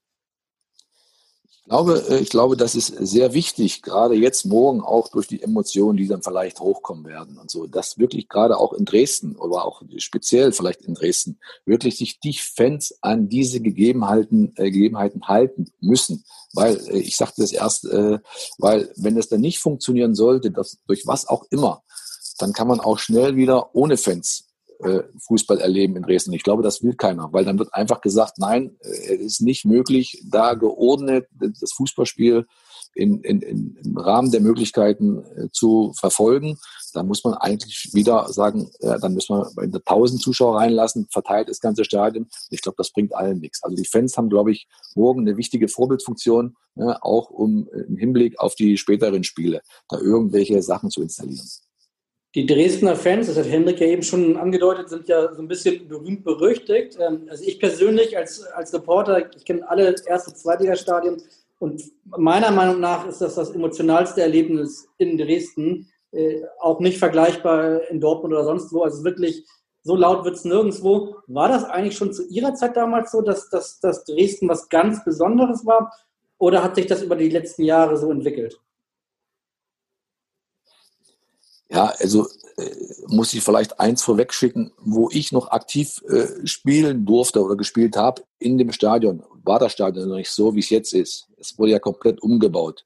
Ich 1.63 1.69
glaube, 1.69 2.03
äh, 2.09 2.17
ich 2.19 2.29
glaube, 2.29 2.57
das 2.57 2.73
ist 2.73 2.87
sehr 2.87 3.33
wichtig, 3.33 3.81
gerade 3.83 4.15
jetzt 4.15 4.45
morgen 4.45 4.81
auch 4.81 5.09
durch 5.09 5.27
die 5.27 5.43
Emotionen, 5.43 5.97
die 5.97 6.07
dann 6.07 6.23
vielleicht 6.23 6.59
hochkommen 6.59 7.05
werden 7.05 7.37
und 7.37 7.51
so, 7.51 7.67
dass 7.67 7.99
wirklich 7.99 8.27
gerade 8.27 8.57
auch 8.57 8.73
in 8.73 8.83
Dresden 8.83 9.35
oder 9.35 9.63
auch 9.63 9.83
speziell 9.97 10.51
vielleicht 10.53 10.81
in 10.81 10.95
Dresden 10.95 11.39
wirklich 11.65 11.97
sich 11.97 12.19
die 12.19 12.33
Fans 12.33 12.95
an 13.01 13.29
diese 13.29 13.61
Gegebenheiten, 13.61 14.53
äh, 14.55 14.71
Gegebenheiten 14.71 15.27
halten 15.27 15.71
müssen. 15.79 16.25
Weil, 16.53 16.77
äh, 16.87 16.97
ich 16.99 17.15
sagte 17.15 17.41
das 17.41 17.51
erst, 17.51 17.85
äh, 17.85 18.19
weil 18.57 18.91
wenn 18.97 19.17
es 19.17 19.29
dann 19.29 19.41
nicht 19.41 19.59
funktionieren 19.59 20.15
sollte, 20.15 20.49
dass 20.51 20.79
durch 20.87 21.05
was 21.05 21.27
auch 21.27 21.45
immer, 21.51 21.83
dann 22.39 22.53
kann 22.53 22.67
man 22.67 22.79
auch 22.79 22.97
schnell 22.97 23.35
wieder 23.35 23.75
ohne 23.75 23.97
Fans 23.97 24.50
äh, 24.83 25.03
Fußball 25.27 25.59
erleben 25.59 25.95
in 25.95 26.03
Dresden. 26.03 26.33
Ich 26.33 26.43
glaube, 26.43 26.63
das 26.63 26.83
will 26.83 26.95
keiner, 26.95 27.31
weil 27.31 27.45
dann 27.45 27.59
wird 27.59 27.73
einfach 27.73 28.01
gesagt, 28.01 28.37
nein, 28.37 28.77
äh, 28.81 29.15
es 29.15 29.21
ist 29.21 29.41
nicht 29.41 29.65
möglich, 29.65 30.23
da 30.29 30.53
geordnet 30.53 31.27
das 31.39 31.73
Fußballspiel 31.73 32.45
in, 32.93 33.21
in, 33.21 33.41
in, 33.41 33.77
im 33.83 33.97
Rahmen 33.97 34.31
der 34.31 34.41
Möglichkeiten 34.41 35.23
äh, 35.35 35.49
zu 35.51 35.93
verfolgen. 35.97 36.57
Da 36.93 37.03
muss 37.03 37.23
man 37.23 37.35
eigentlich 37.35 37.89
wieder 37.93 38.27
sagen, 38.31 38.69
ja, 38.81 38.97
dann 38.97 39.13
müssen 39.13 39.37
wir 39.37 39.49
bei 39.55 39.63
1000 39.63 40.21
Zuschauer 40.21 40.57
reinlassen, 40.57 41.07
verteilt 41.09 41.49
das 41.49 41.61
ganze 41.61 41.85
Stadion. 41.85 42.27
Ich 42.49 42.61
glaube, 42.61 42.75
das 42.77 42.91
bringt 42.91 43.15
allen 43.15 43.39
nichts. 43.39 43.63
Also 43.63 43.75
die 43.75 43.87
Fans 43.87 44.17
haben, 44.17 44.29
glaube 44.29 44.51
ich, 44.51 44.67
morgen 44.95 45.21
eine 45.21 45.37
wichtige 45.37 45.67
Vorbildfunktion, 45.69 46.55
ja, 46.75 46.97
auch 47.01 47.29
um 47.29 47.69
im 47.87 47.97
Hinblick 47.97 48.39
auf 48.39 48.55
die 48.55 48.77
späteren 48.77 49.23
Spiele 49.23 49.61
da 49.89 49.97
irgendwelche 49.97 50.61
Sachen 50.61 50.89
zu 50.89 51.01
installieren. 51.01 51.47
Die 52.33 52.45
Dresdner 52.45 52.95
Fans, 52.95 53.27
das 53.27 53.37
hat 53.37 53.49
Hendrik 53.49 53.81
ja 53.81 53.87
eben 53.87 54.03
schon 54.03 54.37
angedeutet, 54.37 54.89
sind 54.89 55.09
ja 55.09 55.33
so 55.33 55.41
ein 55.41 55.49
bisschen 55.49 55.87
berühmt 55.87 56.23
berüchtigt. 56.23 56.97
Ähm, 56.99 57.27
also 57.29 57.43
ich 57.43 57.59
persönlich 57.59 58.17
als, 58.17 58.43
als 58.43 58.73
Reporter, 58.73 59.35
ich 59.35 59.43
kenne 59.43 59.67
alle 59.69 59.95
erste, 60.05 60.33
Zweitligastadien 60.33 61.21
und 61.59 61.83
meiner 62.05 62.51
Meinung 62.51 62.79
nach 62.79 63.05
ist 63.07 63.21
das 63.21 63.35
das 63.35 63.51
emotionalste 63.51 64.21
Erlebnis 64.21 64.87
in 64.97 65.17
Dresden. 65.17 65.87
Äh, 66.11 66.41
auch 66.59 66.79
nicht 66.79 66.97
vergleichbar 66.97 67.87
in 67.89 67.99
Dortmund 67.99 68.33
oder 68.33 68.45
sonst 68.45 68.73
wo. 68.73 68.81
Also 68.81 69.03
wirklich 69.03 69.45
so 69.83 69.95
laut 69.95 70.25
wird 70.25 70.35
es 70.35 70.45
nirgendwo. 70.45 71.17
War 71.27 71.49
das 71.49 71.65
eigentlich 71.65 71.97
schon 71.97 72.13
zu 72.13 72.27
Ihrer 72.29 72.55
Zeit 72.55 72.77
damals 72.77 73.11
so, 73.11 73.21
dass, 73.21 73.49
dass, 73.49 73.79
dass 73.79 74.05
Dresden 74.05 74.49
was 74.49 74.69
ganz 74.69 75.03
Besonderes 75.03 75.65
war? 75.65 75.93
Oder 76.37 76.63
hat 76.63 76.75
sich 76.75 76.87
das 76.87 77.03
über 77.03 77.15
die 77.15 77.29
letzten 77.29 77.63
Jahre 77.63 77.97
so 77.97 78.09
entwickelt? 78.09 78.59
Ja, 81.71 81.93
also 81.99 82.27
äh, 82.57 82.69
muss 83.07 83.33
ich 83.33 83.41
vielleicht 83.41 83.79
eins 83.79 84.03
vorwegschicken, 84.03 84.73
wo 84.77 85.09
ich 85.09 85.31
noch 85.31 85.51
aktiv 85.51 86.01
äh, 86.09 86.45
spielen 86.45 87.05
durfte 87.05 87.41
oder 87.41 87.55
gespielt 87.55 87.95
habe 87.95 88.23
in 88.39 88.57
dem 88.57 88.73
Stadion, 88.73 89.23
war 89.43 89.57
das 89.57 89.71
Stadion 89.71 90.09
noch 90.09 90.17
nicht 90.17 90.31
so, 90.31 90.53
wie 90.53 90.59
es 90.59 90.69
jetzt 90.69 90.93
ist. 90.93 91.27
Es 91.37 91.57
wurde 91.57 91.71
ja 91.71 91.79
komplett 91.79 92.21
umgebaut. 92.21 92.85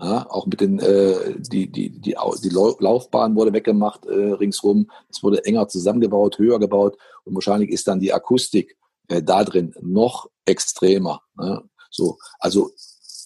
Ja, 0.00 0.30
auch 0.30 0.46
mit 0.46 0.60
den, 0.60 0.78
äh, 0.78 1.34
die, 1.38 1.70
die, 1.70 1.90
die, 1.90 2.16
die 2.42 2.48
Laufbahn 2.50 3.34
wurde 3.34 3.52
weggemacht 3.52 4.06
äh, 4.06 4.32
ringsrum. 4.32 4.90
Es 5.08 5.22
wurde 5.22 5.44
enger 5.44 5.66
zusammengebaut, 5.66 6.38
höher 6.38 6.60
gebaut 6.60 6.96
und 7.24 7.34
wahrscheinlich 7.34 7.70
ist 7.70 7.88
dann 7.88 7.98
die 7.98 8.12
Akustik 8.12 8.76
äh, 9.08 9.22
da 9.22 9.42
drin 9.42 9.74
noch 9.80 10.30
extremer. 10.44 11.22
Ne? 11.36 11.62
So, 11.90 12.18
also 12.38 12.70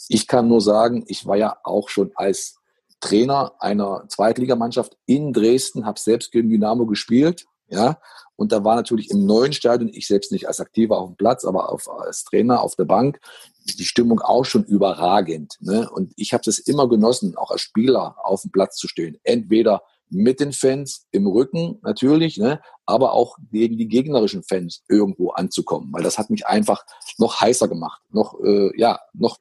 ich 0.09 0.27
kann 0.27 0.49
nur 0.49 0.63
sagen, 0.63 1.05
ich 1.09 1.27
war 1.27 1.37
ja 1.37 1.57
auch 1.63 1.91
schon 1.91 2.11
als 2.15 2.57
Trainer 3.03 3.53
einer 3.59 4.05
Zweitligamannschaft 4.09 4.97
in 5.05 5.35
Dresden, 5.35 5.85
habe 5.85 6.01
selbst 6.01 6.33
gegen 6.33 6.49
Dynamo 6.49 6.87
gespielt, 6.87 7.45
ja, 7.69 7.99
und 8.37 8.53
da 8.53 8.65
war 8.65 8.77
natürlich 8.77 9.11
im 9.11 9.25
neuen 9.25 9.53
Stadion, 9.53 9.91
ich 9.93 10.07
selbst 10.07 10.33
nicht 10.33 10.49
als 10.49 10.61
Aktiver 10.61 10.99
auf 10.99 11.11
dem 11.11 11.17
Platz, 11.17 11.45
aber 11.45 11.71
auf, 11.71 11.89
als 11.89 12.25
Trainer 12.25 12.63
auf 12.63 12.77
der 12.77 12.85
Bank, 12.85 13.21
die 13.65 13.85
Stimmung 13.85 14.21
auch 14.21 14.45
schon 14.45 14.65
überragend. 14.65 15.57
Ne? 15.61 15.89
Und 15.89 16.13
ich 16.17 16.33
habe 16.33 16.43
es 16.47 16.59
immer 16.59 16.89
genossen, 16.89 17.37
auch 17.37 17.51
als 17.51 17.61
Spieler 17.61 18.17
auf 18.23 18.43
dem 18.43 18.51
Platz 18.51 18.77
zu 18.77 18.89
stehen. 18.89 19.19
Entweder 19.23 19.83
mit 20.11 20.41
den 20.41 20.53
Fans 20.53 21.07
im 21.13 21.27
Rücken 21.27 21.79
natürlich, 21.83 22.37
ne? 22.37 22.61
aber 22.85 23.13
auch 23.13 23.39
gegen 23.51 23.79
die 23.79 23.89
gegnerischen 23.89 24.43
Fans 24.43 24.83
irgendwo 24.89 25.31
anzukommen, 25.31 25.91
weil 25.93 26.03
das 26.03 26.19
hat 26.19 26.29
mich 26.29 26.47
einfach 26.47 26.85
noch 27.19 27.41
heißer 27.41 27.69
gemacht, 27.69 28.03
noch 28.11 28.39
äh, 28.41 28.79
ja 28.79 28.99
noch 29.15 29.39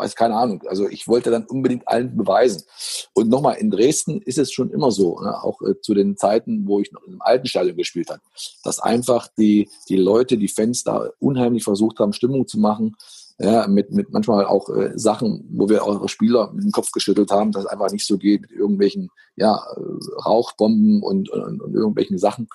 weiß 0.00 0.16
keine 0.16 0.36
Ahnung. 0.36 0.62
Also 0.66 0.88
ich 0.88 1.06
wollte 1.06 1.30
dann 1.30 1.44
unbedingt 1.44 1.86
allen 1.86 2.16
beweisen. 2.16 2.62
Und 3.14 3.28
nochmal, 3.28 3.56
in 3.56 3.70
Dresden 3.70 4.20
ist 4.22 4.38
es 4.38 4.52
schon 4.52 4.70
immer 4.70 4.90
so, 4.90 5.20
ne, 5.20 5.42
auch 5.42 5.60
äh, 5.62 5.80
zu 5.80 5.94
den 5.94 6.16
Zeiten, 6.16 6.66
wo 6.66 6.80
ich 6.80 6.90
noch 6.92 7.02
im 7.04 7.20
alten 7.20 7.46
Stadion 7.46 7.76
gespielt 7.76 8.10
habe, 8.10 8.22
dass 8.64 8.80
einfach 8.80 9.28
die, 9.38 9.68
die 9.88 9.96
Leute, 9.96 10.38
die 10.38 10.48
Fans 10.48 10.82
da 10.82 11.10
unheimlich 11.18 11.64
versucht 11.64 11.98
haben, 12.00 12.12
Stimmung 12.12 12.46
zu 12.46 12.58
machen. 12.58 12.96
Ja, 13.42 13.66
mit, 13.68 13.90
mit 13.90 14.10
manchmal 14.10 14.44
auch 14.44 14.68
äh, 14.68 14.92
Sachen, 14.96 15.48
wo 15.50 15.66
wir 15.70 15.82
eure 15.86 16.10
Spieler 16.10 16.52
mit 16.52 16.62
dem 16.62 16.72
Kopf 16.72 16.92
geschüttelt 16.92 17.30
haben, 17.30 17.52
dass 17.52 17.64
es 17.64 17.70
einfach 17.70 17.90
nicht 17.90 18.06
so 18.06 18.18
geht 18.18 18.42
mit 18.42 18.50
irgendwelchen 18.50 19.08
ja, 19.34 19.56
äh, 19.56 20.20
Rauchbomben 20.26 21.02
und, 21.02 21.30
und, 21.30 21.62
und 21.62 21.74
irgendwelchen 21.74 22.18
Sachen 22.18 22.48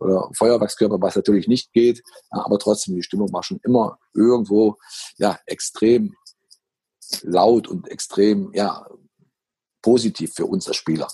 oder 0.00 0.30
Feuerwerkskörper, 0.32 1.00
was 1.00 1.14
natürlich 1.14 1.46
nicht 1.46 1.72
geht, 1.72 2.02
aber 2.30 2.58
trotzdem, 2.58 2.96
die 2.96 3.02
Stimmung 3.02 3.32
war 3.32 3.42
schon 3.42 3.60
immer 3.62 3.98
irgendwo 4.14 4.76
ja 5.18 5.38
extrem 5.46 6.16
laut 7.22 7.68
und 7.68 7.88
extrem 7.88 8.52
ja, 8.54 8.86
positiv 9.82 10.34
für 10.34 10.46
uns 10.46 10.66
als 10.68 10.76
Spieler. 10.76 11.08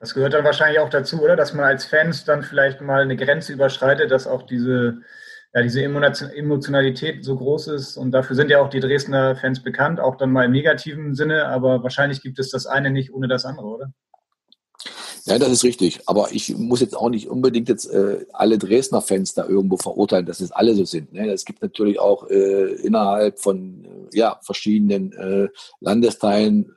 Das 0.00 0.14
gehört 0.14 0.34
dann 0.34 0.44
wahrscheinlich 0.44 0.80
auch 0.80 0.90
dazu, 0.90 1.22
oder? 1.22 1.36
Dass 1.36 1.54
man 1.54 1.64
als 1.64 1.84
Fans 1.84 2.24
dann 2.24 2.42
vielleicht 2.42 2.80
mal 2.80 3.02
eine 3.02 3.16
Grenze 3.16 3.52
überschreitet, 3.52 4.10
dass 4.10 4.26
auch 4.26 4.42
diese, 4.42 4.98
ja, 5.54 5.62
diese 5.62 5.82
Emotionalität 5.82 7.24
so 7.24 7.36
groß 7.36 7.68
ist. 7.68 7.96
Und 7.96 8.10
dafür 8.10 8.34
sind 8.34 8.50
ja 8.50 8.60
auch 8.60 8.68
die 8.68 8.80
Dresdner 8.80 9.36
Fans 9.36 9.62
bekannt, 9.62 10.00
auch 10.00 10.16
dann 10.16 10.32
mal 10.32 10.46
im 10.46 10.50
negativen 10.50 11.14
Sinne. 11.14 11.46
Aber 11.46 11.84
wahrscheinlich 11.84 12.20
gibt 12.20 12.40
es 12.40 12.50
das 12.50 12.66
eine 12.66 12.90
nicht 12.90 13.12
ohne 13.12 13.28
das 13.28 13.44
andere, 13.44 13.66
oder? 13.66 13.92
Ja, 15.24 15.38
das 15.38 15.50
ist 15.50 15.64
richtig. 15.64 16.00
Aber 16.06 16.32
ich 16.32 16.56
muss 16.56 16.80
jetzt 16.80 16.96
auch 16.96 17.08
nicht 17.08 17.28
unbedingt 17.28 17.68
jetzt 17.68 17.86
äh, 17.86 18.26
alle 18.32 18.58
Dresdner 18.58 19.00
Fans 19.00 19.34
da 19.34 19.46
irgendwo 19.46 19.76
verurteilen, 19.76 20.26
dass 20.26 20.40
es 20.40 20.50
alle 20.50 20.74
so 20.74 20.84
sind. 20.84 21.12
Ne? 21.12 21.30
Es 21.30 21.44
gibt 21.44 21.62
natürlich 21.62 22.00
auch 22.00 22.28
äh, 22.28 22.72
innerhalb 22.82 23.38
von 23.38 23.84
äh, 23.84 24.16
ja, 24.18 24.40
verschiedenen 24.42 25.12
äh, 25.12 25.48
Landesteilen 25.80 26.72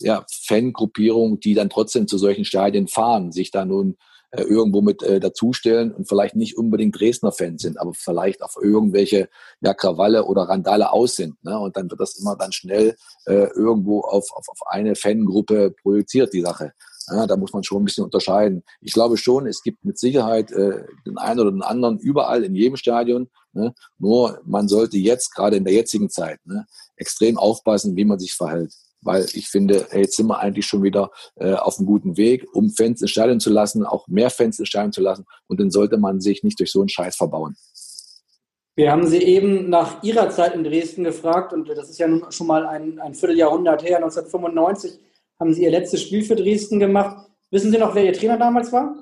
ja, 0.00 0.24
Fangruppierungen, 0.30 1.40
die 1.40 1.54
dann 1.54 1.68
trotzdem 1.68 2.08
zu 2.08 2.16
solchen 2.16 2.46
Stadien 2.46 2.88
fahren, 2.88 3.32
sich 3.32 3.50
da 3.50 3.66
nun 3.66 3.96
äh, 4.30 4.42
irgendwo 4.42 4.80
mit 4.80 5.02
äh, 5.02 5.20
dazustellen 5.20 5.92
und 5.92 6.08
vielleicht 6.08 6.36
nicht 6.36 6.56
unbedingt 6.56 6.98
Dresdner 6.98 7.32
Fans 7.32 7.62
sind, 7.62 7.80
aber 7.80 7.92
vielleicht 7.94 8.42
auf 8.42 8.56
irgendwelche 8.60 9.28
ja, 9.60 9.74
Krawalle 9.74 10.24
oder 10.24 10.42
Randale 10.42 10.92
aus 10.92 11.16
sind. 11.16 11.42
Ne? 11.44 11.58
Und 11.58 11.76
dann 11.76 11.90
wird 11.90 12.00
das 12.00 12.16
immer 12.18 12.36
dann 12.36 12.52
schnell 12.52 12.96
äh, 13.26 13.48
irgendwo 13.54 14.00
auf, 14.00 14.30
auf, 14.32 14.48
auf 14.48 14.60
eine 14.66 14.94
Fangruppe 14.94 15.74
projiziert, 15.82 16.32
die 16.32 16.42
Sache. 16.42 16.72
Ja, 17.10 17.26
da 17.26 17.36
muss 17.36 17.52
man 17.52 17.64
schon 17.64 17.82
ein 17.82 17.84
bisschen 17.84 18.04
unterscheiden. 18.04 18.62
Ich 18.80 18.92
glaube 18.92 19.16
schon, 19.16 19.46
es 19.46 19.62
gibt 19.62 19.84
mit 19.84 19.98
Sicherheit 19.98 20.52
äh, 20.52 20.84
den 21.06 21.18
einen 21.18 21.40
oder 21.40 21.50
den 21.50 21.62
anderen 21.62 21.98
überall 21.98 22.44
in 22.44 22.54
jedem 22.54 22.76
Stadion. 22.76 23.28
Ne? 23.52 23.74
Nur 23.98 24.40
man 24.44 24.68
sollte 24.68 24.96
jetzt, 24.96 25.34
gerade 25.34 25.56
in 25.56 25.64
der 25.64 25.74
jetzigen 25.74 26.08
Zeit, 26.08 26.38
ne, 26.44 26.66
extrem 26.96 27.36
aufpassen, 27.36 27.96
wie 27.96 28.04
man 28.04 28.18
sich 28.18 28.34
verhält 28.34 28.72
weil 29.02 29.26
ich 29.32 29.48
finde, 29.48 29.86
hey, 29.90 30.02
jetzt 30.02 30.16
sind 30.16 30.26
wir 30.26 30.38
eigentlich 30.40 30.66
schon 30.66 30.82
wieder 30.82 31.10
äh, 31.36 31.54
auf 31.54 31.78
einem 31.78 31.86
guten 31.86 32.16
Weg, 32.16 32.46
um 32.52 32.70
Fans 32.70 33.00
ins 33.00 33.10
Stadion 33.10 33.40
zu 33.40 33.50
lassen, 33.50 33.84
auch 33.84 34.06
mehr 34.08 34.30
Fans 34.30 34.58
ins 34.58 34.68
Stadion 34.68 34.92
zu 34.92 35.00
lassen. 35.00 35.24
Und 35.46 35.60
dann 35.60 35.70
sollte 35.70 35.96
man 35.96 36.20
sich 36.20 36.42
nicht 36.42 36.60
durch 36.60 36.70
so 36.70 36.80
einen 36.80 36.88
Scheiß 36.88 37.16
verbauen. 37.16 37.56
Wir 38.76 38.92
haben 38.92 39.06
Sie 39.06 39.18
eben 39.18 39.68
nach 39.68 40.02
Ihrer 40.02 40.30
Zeit 40.30 40.54
in 40.54 40.64
Dresden 40.64 41.04
gefragt 41.04 41.52
und 41.52 41.68
das 41.68 41.90
ist 41.90 41.98
ja 41.98 42.08
nun 42.08 42.30
schon 42.30 42.46
mal 42.46 42.66
ein, 42.66 42.98
ein 42.98 43.14
Vierteljahrhundert 43.14 43.82
her, 43.82 43.96
1995 43.96 44.98
haben 45.40 45.54
Sie 45.54 45.64
Ihr 45.64 45.70
letztes 45.70 46.02
Spiel 46.02 46.22
für 46.22 46.36
Dresden 46.36 46.78
gemacht. 46.78 47.26
Wissen 47.50 47.72
Sie 47.72 47.78
noch, 47.78 47.94
wer 47.94 48.04
Ihr 48.04 48.12
Trainer 48.12 48.38
damals 48.38 48.70
war? 48.70 48.94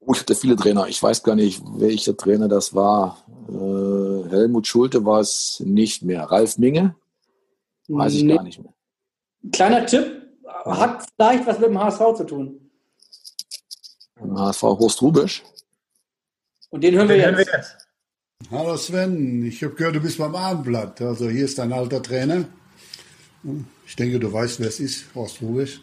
Oh, 0.00 0.12
ich 0.12 0.20
hatte 0.20 0.36
viele 0.36 0.54
Trainer. 0.54 0.86
Ich 0.86 1.02
weiß 1.02 1.24
gar 1.24 1.34
nicht, 1.34 1.62
welcher 1.66 2.16
Trainer 2.16 2.46
das 2.46 2.74
war. 2.74 3.24
Äh, 3.48 4.30
Helmut 4.30 4.68
Schulte 4.68 5.04
war 5.04 5.20
es 5.20 5.60
nicht 5.64 6.02
mehr. 6.02 6.22
Ralf 6.22 6.58
Minge? 6.58 6.94
Weiß 7.88 8.14
ich 8.14 8.22
nee. 8.22 8.36
gar 8.36 8.44
nicht 8.44 8.62
mehr. 8.62 8.72
Kleiner 9.52 9.84
Tipp, 9.84 10.22
hat 10.64 11.06
vielleicht 11.16 11.46
was 11.46 11.58
mit 11.58 11.68
dem 11.68 11.78
HSV 11.78 12.00
zu 12.16 12.24
tun. 12.24 12.70
HSV 14.20 14.62
Horst 14.62 15.02
Rubisch. 15.02 15.42
Und 16.70 16.82
den 16.82 16.94
hören 16.94 17.08
wir, 17.08 17.16
den 17.16 17.24
jetzt. 17.24 17.36
Hören 17.36 17.46
wir 17.46 17.58
jetzt. 17.58 17.76
Hallo 18.50 18.76
Sven, 18.76 19.44
ich 19.44 19.62
habe 19.64 19.74
gehört, 19.74 19.96
du 19.96 20.00
bist 20.00 20.18
beim 20.18 20.34
Abendblatt. 20.34 21.00
Also 21.00 21.28
hier 21.28 21.44
ist 21.44 21.58
dein 21.58 21.72
alter 21.72 22.02
Trainer. 22.02 22.44
Ich 23.86 23.96
denke, 23.96 24.18
du 24.18 24.32
weißt, 24.32 24.60
wer 24.60 24.68
es 24.68 24.80
ist, 24.80 25.06
Horst 25.14 25.40
Rubisch. 25.40 25.80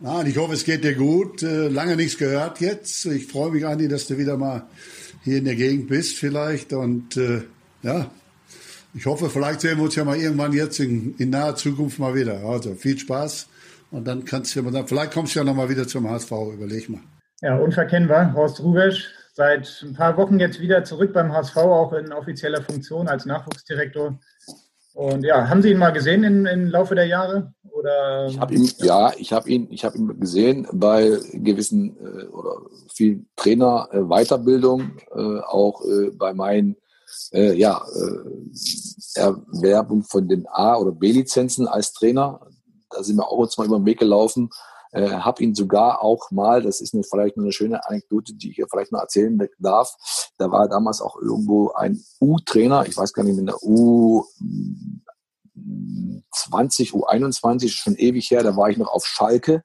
Nein, 0.00 0.26
ich 0.26 0.36
hoffe, 0.36 0.54
es 0.54 0.64
geht 0.64 0.84
dir 0.84 0.94
gut. 0.94 1.42
Äh, 1.42 1.68
lange 1.68 1.96
nichts 1.96 2.18
gehört 2.18 2.60
jetzt. 2.60 3.06
Ich 3.06 3.26
freue 3.26 3.50
mich, 3.50 3.64
Andi, 3.64 3.88
dass 3.88 4.06
du 4.06 4.18
wieder 4.18 4.36
mal 4.36 4.66
hier 5.22 5.38
in 5.38 5.44
der 5.44 5.56
Gegend 5.56 5.88
bist 5.88 6.18
vielleicht. 6.18 6.72
Und 6.72 7.16
äh, 7.16 7.42
ja, 7.82 8.10
ich 8.94 9.06
hoffe, 9.06 9.30
vielleicht 9.30 9.60
sehen 9.60 9.78
wir 9.78 9.84
uns 9.84 9.94
ja 9.94 10.04
mal 10.04 10.16
irgendwann 10.16 10.52
jetzt 10.52 10.80
in, 10.80 11.14
in 11.18 11.30
naher 11.30 11.56
Zukunft 11.56 11.98
mal 11.98 12.14
wieder. 12.14 12.44
Also 12.44 12.74
viel 12.74 12.98
Spaß. 12.98 13.48
Und 13.90 14.06
dann 14.06 14.24
kannst 14.24 14.54
du 14.54 14.60
ja 14.60 14.70
mal, 14.70 14.86
vielleicht 14.86 15.12
kommst 15.12 15.34
du 15.34 15.40
ja 15.40 15.44
noch 15.44 15.54
mal 15.54 15.68
wieder 15.68 15.86
zum 15.86 16.08
HSV, 16.08 16.32
überleg 16.52 16.88
mal. 16.88 17.00
Ja, 17.40 17.56
unverkennbar. 17.56 18.32
Horst 18.34 18.60
Rubesch, 18.60 19.08
seit 19.32 19.82
ein 19.82 19.94
paar 19.94 20.16
Wochen 20.16 20.40
jetzt 20.40 20.60
wieder 20.60 20.84
zurück 20.84 21.12
beim 21.12 21.32
HSV, 21.32 21.56
auch 21.56 21.92
in 21.92 22.12
offizieller 22.12 22.62
Funktion 22.62 23.08
als 23.08 23.26
Nachwuchsdirektor. 23.26 24.18
Und 24.94 25.24
ja, 25.24 25.48
haben 25.48 25.60
Sie 25.60 25.72
ihn 25.72 25.78
mal 25.78 25.92
gesehen 25.92 26.22
im, 26.22 26.46
im 26.46 26.68
Laufe 26.68 26.94
der 26.94 27.06
Jahre? 27.06 27.52
Oder? 27.70 28.26
Ich 28.28 28.38
habe 28.38 28.54
ihn, 28.54 28.70
ja, 28.78 29.12
ich 29.18 29.32
habe 29.32 29.50
ihn, 29.50 29.66
ich 29.70 29.84
habe 29.84 29.98
ihn 29.98 30.20
gesehen 30.20 30.68
bei 30.72 31.18
gewissen 31.32 31.96
äh, 31.98 32.26
oder 32.26 32.62
vielen 32.92 33.28
Trainer 33.34 33.88
äh, 33.90 34.02
Weiterbildung, 34.02 34.92
äh, 35.14 35.40
auch 35.40 35.84
äh, 35.84 36.10
bei 36.10 36.32
meinen 36.32 36.76
äh, 37.32 37.54
ja, 37.54 37.82
äh, 37.96 39.20
Erwerbung 39.20 40.04
von 40.04 40.28
den 40.28 40.46
A- 40.46 40.76
oder 40.76 40.92
B-Lizenzen 40.92 41.66
als 41.66 41.92
Trainer. 41.92 42.40
Da 42.90 43.02
sind 43.02 43.16
wir 43.16 43.26
auch 43.26 43.38
uns 43.38 43.58
mal 43.58 43.66
über 43.66 43.78
den 43.78 43.86
Weg 43.86 43.98
gelaufen. 43.98 44.48
Äh, 44.94 45.10
habe 45.10 45.42
ihn 45.42 45.56
sogar 45.56 46.02
auch 46.02 46.30
mal, 46.30 46.62
das 46.62 46.80
ist 46.80 46.94
eine, 46.94 47.02
vielleicht 47.02 47.36
eine 47.36 47.50
schöne 47.50 47.84
Anekdote, 47.84 48.32
die 48.32 48.50
ich 48.50 48.56
hier 48.56 48.68
vielleicht 48.70 48.92
noch 48.92 49.00
erzählen 49.00 49.36
darf. 49.58 49.92
Da 50.38 50.52
war 50.52 50.68
damals 50.68 51.00
auch 51.00 51.16
irgendwo 51.20 51.72
ein 51.72 52.00
U-Trainer, 52.20 52.86
ich 52.86 52.96
weiß 52.96 53.12
gar 53.12 53.24
nicht, 53.24 53.36
mit 53.36 53.48
der 53.48 53.60
U 53.64 54.24
20, 56.32 56.92
U21, 56.92 57.70
schon 57.70 57.96
ewig 57.96 58.30
her, 58.30 58.44
da 58.44 58.56
war 58.56 58.70
ich 58.70 58.76
noch 58.76 58.92
auf 58.92 59.04
Schalke 59.04 59.64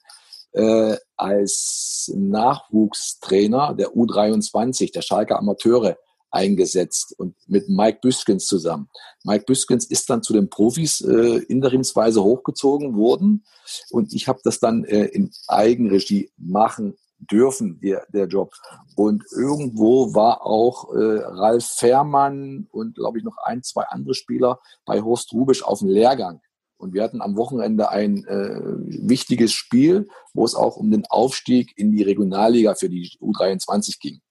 äh, 0.54 0.98
als 1.16 2.12
Nachwuchstrainer 2.16 3.76
der 3.76 3.90
U23, 3.90 4.92
der 4.92 5.04
Schalke 5.04 5.38
Amateure 5.38 5.98
eingesetzt 6.32 7.16
und 7.18 7.36
mit 7.48 7.70
Mike 7.70 8.00
Büskens 8.02 8.46
zusammen. 8.46 8.90
Mike 9.24 9.46
Büskens 9.46 9.86
ist 9.86 10.10
dann 10.10 10.24
zu 10.24 10.34
den 10.34 10.50
Profis 10.50 11.02
äh, 11.02 11.38
interimsweise 11.48 12.24
hochgezogen 12.24 12.96
worden 12.96 13.46
und 13.90 14.14
ich 14.14 14.28
habe 14.28 14.40
das 14.44 14.60
dann 14.60 14.84
äh, 14.86 15.06
in 15.06 15.32
Eigenregie 15.48 16.32
machen 16.38 16.96
dürfen, 17.20 17.80
der, 17.82 18.06
der 18.14 18.28
Job. 18.28 18.54
Und 18.96 19.24
irgendwo 19.32 20.14
war 20.14 20.46
auch 20.46 20.94
äh, 20.94 21.20
Ralf 21.26 21.66
Fährmann 21.66 22.68
und 22.72 22.96
glaube 22.96 23.18
ich 23.18 23.24
noch 23.24 23.38
ein, 23.44 23.64
zwei 23.64 23.84
andere 23.84 24.16
Spieler 24.16 24.60
bei 24.86 25.02
Horst 25.02 25.34
Rubisch 25.34 25.64
auf 25.64 25.80
dem 25.80 25.90
Lehrgang. 25.90 26.42
Und 26.78 26.94
wir 26.94 27.04
hatten 27.04 27.22
am 27.22 27.36
Wochenende 27.36 27.90
ein 27.90 28.26
äh, 28.26 28.62
wichtiges 29.10 29.52
Spiel, 29.52 30.08
wo 30.34 30.46
es 30.46 30.56
auch 30.56 30.78
um 30.78 30.92
den 30.92 31.06
Aufstieg 31.08 31.74
in 31.76 31.92
die 31.92 32.04
Regionalliga 32.04 32.74
für 32.76 32.90
die 32.90 33.18
U23 33.20 34.00
ging. 34.00 34.22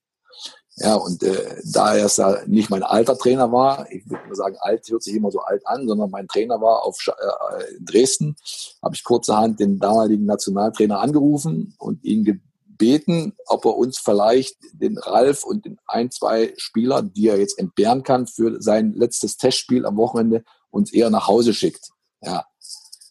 Ja, 0.81 0.95
und 0.95 1.21
äh, 1.23 1.57
da 1.65 1.95
er 1.95 2.07
ja 2.07 2.37
nicht 2.47 2.69
mein 2.69 2.83
alter 2.83 3.17
Trainer 3.17 3.51
war, 3.51 3.85
ich 3.91 4.09
würde 4.09 4.25
mal 4.27 4.35
sagen, 4.35 4.55
alt 4.59 4.89
hört 4.89 5.03
sich 5.03 5.13
immer 5.13 5.29
so 5.29 5.39
alt 5.39 5.65
an, 5.67 5.85
sondern 5.85 6.09
mein 6.09 6.27
Trainer 6.27 6.61
war 6.61 6.83
auf 6.83 6.97
äh, 7.07 7.75
in 7.75 7.85
Dresden, 7.85 8.37
habe 8.81 8.95
ich 8.95 9.03
kurzerhand 9.03 9.59
den 9.59 9.77
damaligen 9.77 10.25
Nationaltrainer 10.25 11.01
angerufen 11.01 11.75
und 11.79 12.03
ihn 12.05 12.23
gebeten, 12.23 13.33
ob 13.47 13.65
er 13.65 13.75
uns 13.75 13.99
vielleicht 13.99 14.55
den 14.71 14.97
Ralf 14.97 15.43
und 15.43 15.65
den 15.65 15.79
ein, 15.85 16.11
zwei 16.11 16.53
Spieler, 16.55 17.01
die 17.01 17.27
er 17.27 17.39
jetzt 17.39 17.59
entbehren 17.59 18.03
kann 18.03 18.25
für 18.25 18.61
sein 18.61 18.93
letztes 18.93 19.35
Testspiel 19.35 19.85
am 19.85 19.97
Wochenende, 19.97 20.43
uns 20.69 20.93
eher 20.93 21.09
nach 21.09 21.27
Hause 21.27 21.53
schickt. 21.53 21.89
Ja, 22.21 22.45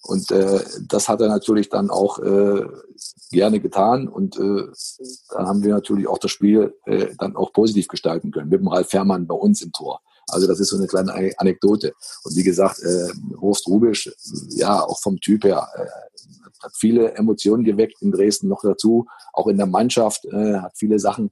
und 0.03 0.31
äh, 0.31 0.65
das 0.87 1.09
hat 1.09 1.21
er 1.21 1.29
natürlich 1.29 1.69
dann 1.69 1.91
auch 1.91 2.19
äh, 2.19 2.65
gerne 3.31 3.61
getan. 3.61 4.09
Und 4.09 4.37
äh, 4.37 4.64
dann 5.31 5.47
haben 5.47 5.62
wir 5.62 5.75
natürlich 5.75 6.07
auch 6.07 6.19
das 6.19 6.31
Spiel 6.31 6.75
äh, 6.87 7.09
dann 7.19 7.37
auch 7.37 7.53
positiv 7.53 7.88
gestalten 7.88 8.31
können, 8.31 8.49
mit 8.49 8.61
dem 8.61 8.69
Ralf 8.69 8.88
Fährmann 8.88 9.27
bei 9.27 9.35
uns 9.35 9.62
im 9.62 9.73
Tor. 9.73 10.01
Also 10.31 10.47
das 10.47 10.61
ist 10.61 10.69
so 10.69 10.77
eine 10.77 10.87
kleine 10.87 11.33
Anekdote. 11.38 11.95
Und 12.25 12.37
wie 12.37 12.43
gesagt, 12.43 12.81
äh, 12.83 13.09
Horst 13.41 13.67
Rubisch, 13.67 14.11
ja, 14.51 14.83
auch 14.83 15.01
vom 15.01 15.21
Typ 15.21 15.45
her, 15.45 15.67
äh, 15.75 15.87
hat 16.62 16.73
viele 16.77 17.14
Emotionen 17.14 17.64
geweckt 17.64 18.03
in 18.03 18.11
Dresden 18.11 18.49
noch 18.49 18.62
dazu. 18.62 19.07
Auch 19.33 19.47
in 19.47 19.57
der 19.57 19.67
Mannschaft 19.67 20.25
äh, 20.27 20.55
hat 20.55 20.73
viele 20.77 20.99
Sachen 20.99 21.31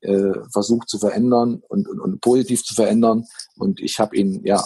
äh, 0.00 0.32
versucht 0.52 0.88
zu 0.88 0.98
verändern 0.98 1.62
und, 1.68 1.88
und, 1.88 2.00
und 2.00 2.20
positiv 2.20 2.64
zu 2.64 2.74
verändern. 2.74 3.26
Und 3.56 3.80
ich 3.80 3.98
habe 3.98 4.16
ihn 4.16 4.42
ja 4.44 4.64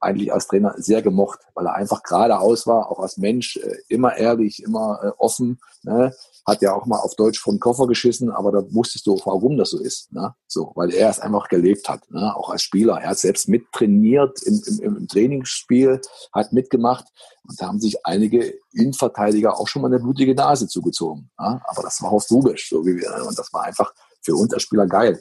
eigentlich 0.00 0.32
als 0.32 0.46
Trainer 0.46 0.74
sehr 0.76 1.02
gemocht, 1.02 1.40
weil 1.54 1.66
er 1.66 1.74
einfach 1.74 2.02
geradeaus 2.02 2.66
war, 2.66 2.90
auch 2.90 3.00
als 3.00 3.16
Mensch, 3.16 3.56
äh, 3.56 3.76
immer 3.88 4.16
ehrlich, 4.16 4.62
immer 4.62 5.00
äh, 5.02 5.10
offen. 5.18 5.60
Ne? 5.82 6.14
Hat 6.46 6.62
ja 6.62 6.74
auch 6.74 6.86
mal 6.86 6.98
auf 6.98 7.14
Deutsch 7.16 7.40
vom 7.40 7.58
Koffer 7.58 7.86
geschissen, 7.86 8.30
aber 8.30 8.52
da 8.52 8.62
wusstest 8.72 9.06
du, 9.06 9.20
warum 9.24 9.56
das 9.56 9.70
so 9.70 9.78
ist. 9.78 10.12
Ne? 10.12 10.34
So, 10.46 10.72
weil 10.74 10.92
er 10.94 11.10
es 11.10 11.18
einfach 11.18 11.48
gelebt 11.48 11.88
hat, 11.88 12.08
ne? 12.10 12.34
auch 12.36 12.50
als 12.50 12.62
Spieler. 12.62 13.00
Er 13.00 13.10
hat 13.10 13.18
selbst 13.18 13.48
mittrainiert 13.48 14.42
im, 14.42 14.62
im, 14.80 14.96
im 14.96 15.08
Trainingsspiel, 15.08 16.00
hat 16.32 16.52
mitgemacht. 16.52 17.06
Und 17.44 17.60
da 17.60 17.66
haben 17.66 17.80
sich 17.80 18.04
einige 18.06 18.54
Innenverteidiger 18.72 19.58
auch 19.58 19.68
schon 19.68 19.82
mal 19.82 19.88
eine 19.88 20.00
blutige 20.00 20.34
Nase 20.34 20.68
zugezogen. 20.68 21.30
Ne? 21.38 21.60
Aber 21.64 21.82
das 21.82 22.00
war 22.02 22.10
Horst 22.10 22.30
Rubisch, 22.30 22.68
so 22.68 22.84
wie 22.86 22.96
wir. 22.96 23.26
Und 23.26 23.38
das 23.38 23.52
war 23.52 23.64
einfach 23.64 23.92
für 24.22 24.36
uns 24.36 24.52
als 24.52 24.62
Spieler 24.62 24.86
geil. 24.86 25.20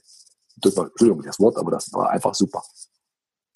Entschuldigung, 0.63 1.21
das 1.23 1.39
Wort, 1.39 1.57
aber 1.57 1.71
das 1.71 1.91
war 1.93 2.09
einfach 2.09 2.33
super. 2.33 2.63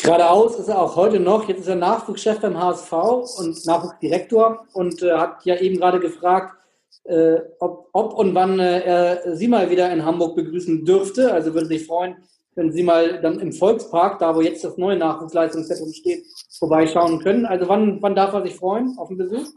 Geradeaus 0.03 0.55
ist 0.55 0.67
er 0.67 0.81
auch 0.81 0.95
heute 0.95 1.19
noch. 1.19 1.47
Jetzt 1.47 1.59
ist 1.59 1.67
er 1.67 1.75
Nachwuchschef 1.75 2.39
beim 2.39 2.57
HSV 2.57 2.91
und 3.37 3.65
Nachwuchsdirektor 3.65 4.65
und 4.73 5.03
äh, 5.03 5.13
hat 5.13 5.45
ja 5.45 5.57
eben 5.57 5.77
gerade 5.77 5.99
gefragt, 5.99 6.55
äh, 7.03 7.37
ob, 7.59 7.89
ob, 7.93 8.13
und 8.15 8.33
wann 8.33 8.59
äh, 8.59 8.79
er 8.81 9.35
Sie 9.35 9.47
mal 9.47 9.69
wieder 9.69 9.91
in 9.91 10.03
Hamburg 10.03 10.35
begrüßen 10.35 10.85
dürfte. 10.85 11.31
Also 11.31 11.53
würde 11.53 11.67
sich 11.67 11.85
freuen, 11.85 12.15
wenn 12.55 12.71
Sie 12.71 12.81
mal 12.81 13.21
dann 13.21 13.39
im 13.39 13.53
Volkspark, 13.53 14.17
da 14.17 14.35
wo 14.35 14.41
jetzt 14.41 14.63
das 14.63 14.77
neue 14.77 14.97
Nachwuchsleistungszentrum 14.97 15.93
steht, 15.93 16.25
vorbeischauen 16.57 17.19
können. 17.19 17.45
Also 17.45 17.67
wann, 17.67 18.01
wann 18.01 18.15
darf 18.15 18.33
er 18.33 18.41
sich 18.41 18.55
freuen 18.55 18.95
auf 18.97 19.09
den 19.09 19.17
Besuch? 19.17 19.49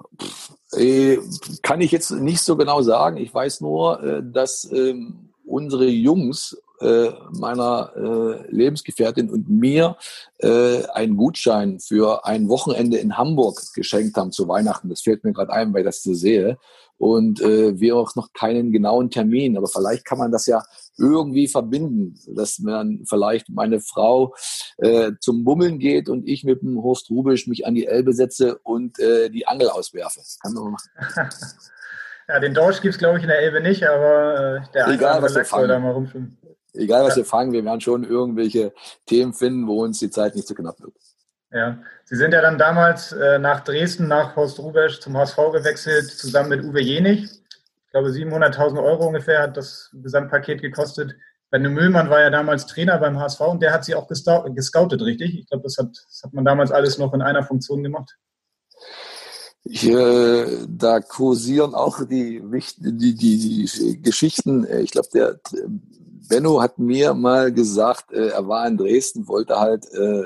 Äh, 0.76 1.18
kann 1.62 1.80
ich 1.80 1.90
jetzt 1.90 2.10
nicht 2.10 2.40
so 2.40 2.56
genau 2.56 2.82
sagen. 2.82 3.16
Ich 3.16 3.32
weiß 3.32 3.62
nur, 3.62 4.02
äh, 4.02 4.22
dass 4.22 4.70
ähm, 4.70 5.30
unsere 5.46 5.86
Jungs 5.86 6.56
äh, 6.80 7.10
meiner 7.30 7.92
äh, 7.96 8.50
Lebensgefährtin 8.50 9.30
und 9.30 9.48
mir 9.48 9.96
äh, 10.38 10.84
einen 10.88 11.16
Gutschein 11.16 11.80
für 11.80 12.24
ein 12.26 12.48
Wochenende 12.48 12.98
in 12.98 13.16
Hamburg 13.16 13.60
geschenkt 13.74 14.16
haben 14.16 14.32
zu 14.32 14.48
Weihnachten. 14.48 14.88
Das 14.88 15.02
fällt 15.02 15.24
mir 15.24 15.32
gerade 15.32 15.52
ein, 15.52 15.72
weil 15.72 15.80
ich 15.80 15.86
das 15.86 16.02
so 16.02 16.14
sehe. 16.14 16.58
Und 16.96 17.40
äh, 17.40 17.78
wir 17.78 17.96
auch 17.96 18.14
noch 18.14 18.32
keinen 18.32 18.72
genauen 18.72 19.10
Termin. 19.10 19.56
Aber 19.56 19.66
vielleicht 19.66 20.04
kann 20.04 20.18
man 20.18 20.30
das 20.30 20.46
ja 20.46 20.62
irgendwie 20.96 21.48
verbinden, 21.48 22.18
dass 22.34 22.58
man 22.60 23.04
vielleicht 23.08 23.48
meine 23.50 23.80
Frau 23.80 24.34
äh, 24.78 25.12
zum 25.20 25.44
Bummeln 25.44 25.78
geht 25.78 26.08
und 26.08 26.26
ich 26.26 26.44
mit 26.44 26.62
dem 26.62 26.82
Horst 26.82 27.10
Rubisch 27.10 27.46
mich 27.46 27.66
an 27.66 27.74
die 27.74 27.86
Elbe 27.86 28.12
setze 28.12 28.58
und 28.58 28.98
äh, 28.98 29.28
die 29.30 29.46
Angel 29.46 29.68
auswerfe. 29.68 30.20
Kann 30.40 30.54
man 30.54 30.72
machen. 30.72 30.90
Ja, 32.26 32.40
den 32.40 32.54
Dorsch 32.54 32.80
gibt 32.80 32.94
es, 32.94 32.98
glaube 32.98 33.18
ich, 33.18 33.24
in 33.24 33.28
der 33.28 33.40
Elbe 33.40 33.60
nicht, 33.60 33.86
aber 33.86 34.62
äh, 34.64 34.72
der 34.72 34.88
Egal, 34.88 35.20
was 35.20 35.34
wir 35.34 35.44
soll 35.44 35.68
da 35.68 35.78
mal 35.78 35.92
rumschwimmen. 35.92 36.38
Egal, 36.74 37.04
was 37.04 37.16
wir 37.16 37.24
fangen, 37.24 37.52
wir 37.52 37.64
werden 37.64 37.80
schon 37.80 38.04
irgendwelche 38.04 38.72
Themen 39.06 39.32
finden, 39.32 39.66
wo 39.66 39.82
uns 39.84 40.00
die 40.00 40.10
Zeit 40.10 40.34
nicht 40.34 40.48
zu 40.48 40.54
knapp 40.54 40.80
wird. 40.80 40.94
Ja, 41.52 41.78
Sie 42.04 42.16
sind 42.16 42.34
ja 42.34 42.42
dann 42.42 42.58
damals 42.58 43.12
äh, 43.12 43.38
nach 43.38 43.60
Dresden, 43.60 44.08
nach 44.08 44.34
Horst 44.34 44.58
Rubesch 44.58 45.00
zum 45.00 45.16
HSV 45.16 45.36
gewechselt, 45.52 46.10
zusammen 46.10 46.48
mit 46.48 46.64
Uwe 46.64 46.82
Jenig. 46.82 47.24
Ich 47.24 47.90
glaube, 47.92 48.08
700.000 48.08 48.82
Euro 48.82 49.06
ungefähr 49.06 49.40
hat 49.40 49.56
das 49.56 49.90
Gesamtpaket 49.92 50.60
gekostet. 50.60 51.14
Benno 51.50 51.70
Müllmann 51.70 52.10
war 52.10 52.20
ja 52.20 52.30
damals 52.30 52.66
Trainer 52.66 52.98
beim 52.98 53.20
HSV 53.20 53.40
und 53.42 53.62
der 53.62 53.72
hat 53.72 53.84
sie 53.84 53.94
auch 53.94 54.08
gescoutet, 54.08 55.00
richtig? 55.00 55.38
Ich 55.38 55.46
glaube, 55.48 55.62
das 55.62 55.78
hat, 55.78 55.90
das 55.92 56.22
hat 56.24 56.32
man 56.32 56.44
damals 56.44 56.72
alles 56.72 56.98
noch 56.98 57.14
in 57.14 57.22
einer 57.22 57.44
Funktion 57.44 57.84
gemacht. 57.84 58.16
Ich, 59.62 59.88
äh, 59.88 60.66
da 60.68 61.00
kursieren 61.00 61.74
auch 61.74 62.04
die, 62.04 62.42
die, 62.78 63.14
die, 63.14 63.16
die 63.16 64.02
Geschichten. 64.02 64.66
Ich 64.82 64.90
glaube, 64.90 65.08
der 65.14 65.38
Benno 66.28 66.60
hat 66.62 66.78
mir 66.78 67.14
mal 67.14 67.52
gesagt, 67.52 68.12
äh, 68.12 68.28
er 68.28 68.48
war 68.48 68.66
in 68.66 68.76
Dresden, 68.76 69.28
wollte 69.28 69.58
halt 69.58 69.86
äh, 69.92 70.22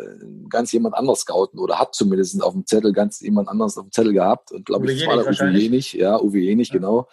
ganz 0.49 0.73
jemand 0.73 0.95
anders 0.95 1.21
scouten 1.21 1.59
oder 1.59 1.79
hat 1.79 1.95
zumindest 1.95 2.43
auf 2.43 2.53
dem 2.53 2.67
Zettel 2.67 2.93
ganz 2.93 3.21
jemand 3.21 3.49
anders 3.49 3.77
auf 3.77 3.87
dem 3.87 3.93
Zettel 3.93 4.13
gehabt. 4.13 4.53
Und 4.53 4.67
glaube 4.67 4.91
ich, 4.91 5.01
das 5.01 5.09
war 5.09 5.23
der 5.23 5.33
Uwe 5.33 5.59
Jenig, 5.59 5.93
ja, 5.95 6.21
Uwe 6.21 6.39
Jenig, 6.39 6.69
ja. 6.69 6.75
genau. 6.75 7.09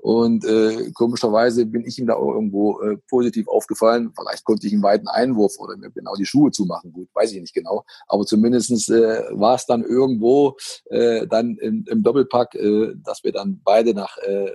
Und 0.00 0.44
äh, 0.44 0.92
komischerweise 0.92 1.66
bin 1.66 1.84
ich 1.84 1.98
ihm 1.98 2.06
da 2.06 2.14
auch 2.14 2.32
irgendwo 2.32 2.80
äh, 2.80 2.98
positiv 3.08 3.48
aufgefallen. 3.48 4.12
Vielleicht 4.16 4.44
konnte 4.44 4.66
ich 4.66 4.72
einen 4.72 4.82
weiten 4.82 5.08
Einwurf 5.08 5.58
oder 5.58 5.76
mir 5.76 5.90
genau 5.90 6.14
die 6.14 6.26
Schuhe 6.26 6.52
zumachen. 6.52 6.92
Gut, 6.92 7.08
weiß 7.14 7.32
ich 7.32 7.40
nicht 7.40 7.54
genau. 7.54 7.84
Aber 8.06 8.24
zumindestens 8.24 8.88
äh, 8.88 9.24
war 9.32 9.56
es 9.56 9.66
dann 9.66 9.82
irgendwo 9.82 10.56
äh, 10.90 11.26
dann 11.26 11.56
im, 11.56 11.84
im 11.88 12.02
Doppelpack, 12.04 12.54
äh, 12.54 12.94
dass 13.04 13.24
wir 13.24 13.32
dann 13.32 13.60
beide 13.64 13.92
nach 13.92 14.16
äh, 14.18 14.52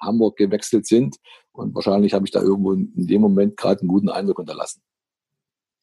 Hamburg 0.00 0.36
gewechselt 0.36 0.86
sind. 0.86 1.16
Und 1.56 1.74
wahrscheinlich 1.74 2.14
habe 2.14 2.24
ich 2.26 2.30
da 2.30 2.40
irgendwo 2.40 2.72
in 2.72 2.92
dem 2.94 3.20
Moment 3.20 3.56
gerade 3.56 3.80
einen 3.80 3.88
guten 3.88 4.08
Eindruck 4.08 4.38
hinterlassen. 4.38 4.82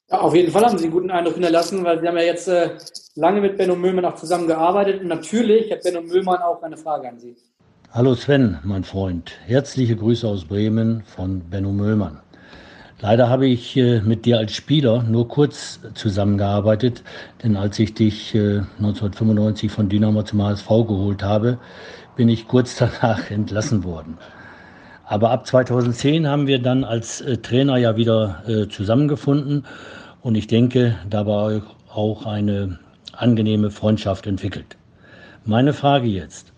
Ja, 0.09 0.21
auf 0.21 0.35
jeden 0.35 0.51
Fall 0.51 0.65
haben 0.65 0.77
Sie 0.77 0.85
einen 0.85 0.93
guten 0.93 1.11
Eindruck 1.11 1.35
hinterlassen, 1.35 1.83
weil 1.83 1.99
Sie 1.99 2.07
haben 2.07 2.17
ja 2.17 2.23
jetzt 2.23 2.47
äh, 2.47 2.77
lange 3.15 3.41
mit 3.41 3.57
Benno 3.57 3.75
Müllmann 3.75 4.05
auch 4.05 4.15
zusammengearbeitet. 4.15 5.01
Und 5.01 5.07
natürlich 5.07 5.71
hat 5.71 5.83
Benno 5.83 6.01
Müllmann 6.01 6.41
auch 6.41 6.61
eine 6.61 6.77
Frage 6.77 7.09
an 7.09 7.19
Sie. 7.19 7.35
Hallo 7.91 8.15
Sven, 8.15 8.59
mein 8.63 8.83
Freund. 8.83 9.31
Herzliche 9.45 9.95
Grüße 9.95 10.27
aus 10.27 10.45
Bremen 10.45 11.03
von 11.03 11.41
Benno 11.49 11.71
Müllmann. 11.71 12.19
Leider 12.99 13.29
habe 13.29 13.47
ich 13.47 13.75
äh, 13.75 14.01
mit 14.01 14.25
dir 14.25 14.37
als 14.37 14.53
Spieler 14.53 15.03
nur 15.03 15.27
kurz 15.27 15.79
zusammengearbeitet, 15.93 17.03
denn 17.43 17.57
als 17.57 17.77
ich 17.77 17.93
dich 17.93 18.33
äh, 18.33 18.61
1995 18.77 19.71
von 19.71 19.89
Dynamo 19.89 20.23
zum 20.23 20.41
HSV 20.41 20.67
geholt 20.67 21.21
habe, 21.21 21.59
bin 22.15 22.29
ich 22.29 22.47
kurz 22.47 22.75
danach 22.77 23.29
entlassen 23.29 23.83
worden. 23.83 24.17
Aber 25.13 25.29
ab 25.29 25.45
2010 25.45 26.27
haben 26.27 26.47
wir 26.47 26.57
dann 26.57 26.83
als 26.83 27.21
äh, 27.21 27.37
Trainer 27.37 27.77
ja 27.77 27.95
wieder 27.95 28.41
äh, 28.47 28.67
zusammengefunden 28.67 29.63
und 30.23 30.33
ich 30.33 30.47
denke, 30.47 30.95
da 31.07 31.27
war 31.27 31.61
auch 31.93 32.25
eine 32.25 32.79
angenehme 33.11 33.69
Freundschaft 33.69 34.25
entwickelt. 34.25 34.75
Meine 35.45 35.73
Frage 35.73 36.07
jetzt, 36.07 36.51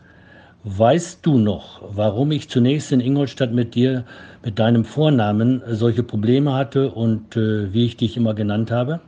Weißt 0.68 1.24
du 1.24 1.38
noch, 1.38 1.82
warum 1.96 2.32
ich 2.32 2.50
zunächst 2.50 2.91
in 2.91 3.00
Ingolstadt 3.00 3.52
mit 3.52 3.76
dir, 3.76 4.04
mit 4.44 4.58
deinem 4.58 4.84
Vornamen, 4.84 5.62
solche 5.68 6.02
Probleme 6.02 6.56
hatte 6.56 6.89
und 6.89 7.36
äh, 7.36 7.72
wie 7.72 7.86
ich 7.86 7.98
dich 7.98 8.18
immer 8.18 8.34
genannt 8.34 8.72
habe? 8.72 9.02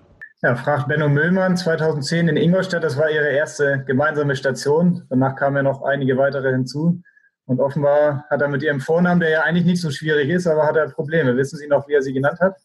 Ja, 0.44 0.56
fragt 0.56 0.88
Benno 0.88 1.10
Müllmann 1.10 1.58
2010 1.58 2.28
in 2.28 2.38
Ingolstadt. 2.38 2.84
Das 2.84 2.96
war 2.98 3.10
ihre 3.10 3.30
erste 3.30 3.84
gemeinsame 3.88 4.36
Station. 4.36 5.04
Danach 5.10 5.36
kamen 5.36 5.56
ja 5.56 5.64
noch 5.64 5.82
einige 5.84 6.18
weitere 6.18 6.52
hinzu. 6.52 7.02
Und 7.48 7.62
offenbar 7.62 8.26
hat 8.30 8.42
er 8.42 8.50
mit 8.50 8.62
ihrem 8.62 8.82
Vornamen, 8.82 9.22
der 9.22 9.30
ja 9.30 9.42
eigentlich 9.44 9.66
nicht 9.66 9.82
so 9.82 9.90
schwierig 9.90 10.30
ist, 10.30 10.48
aber 10.48 10.66
hat 10.66 10.76
er 10.76 10.90
Probleme. 10.90 11.36
Wissen 11.38 11.58
Sie 11.58 11.68
noch, 11.68 11.88
wie 11.88 11.94
er 11.94 12.02
sie 12.02 12.14
genannt 12.14 12.40
hat? 12.42 12.56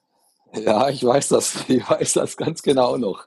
Ja, 0.55 0.88
ich 0.88 1.05
weiß 1.05 1.29
das. 1.29 1.64
Ich 1.68 1.88
weiß 1.88 2.14
das 2.14 2.37
ganz 2.37 2.62
genau 2.62 2.97
noch. 2.97 3.27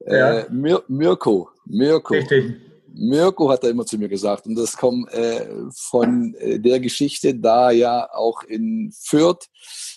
Ja. 0.00 0.40
Äh, 0.40 0.50
Mir 0.50 0.82
Mirko. 0.86 1.48
Mirko. 1.64 2.14
Richtig. 2.14 2.56
Mirko 2.92 3.50
hat 3.50 3.64
er 3.64 3.70
immer 3.70 3.86
zu 3.86 3.98
mir 3.98 4.08
gesagt. 4.08 4.46
Und 4.46 4.54
das 4.56 4.76
kommt 4.76 5.10
äh, 5.12 5.46
von 5.74 6.34
äh, 6.34 6.58
der 6.58 6.78
Geschichte, 6.80 7.34
da 7.34 7.70
ja 7.70 8.08
auch 8.12 8.42
in 8.42 8.92
Fürth 8.98 9.48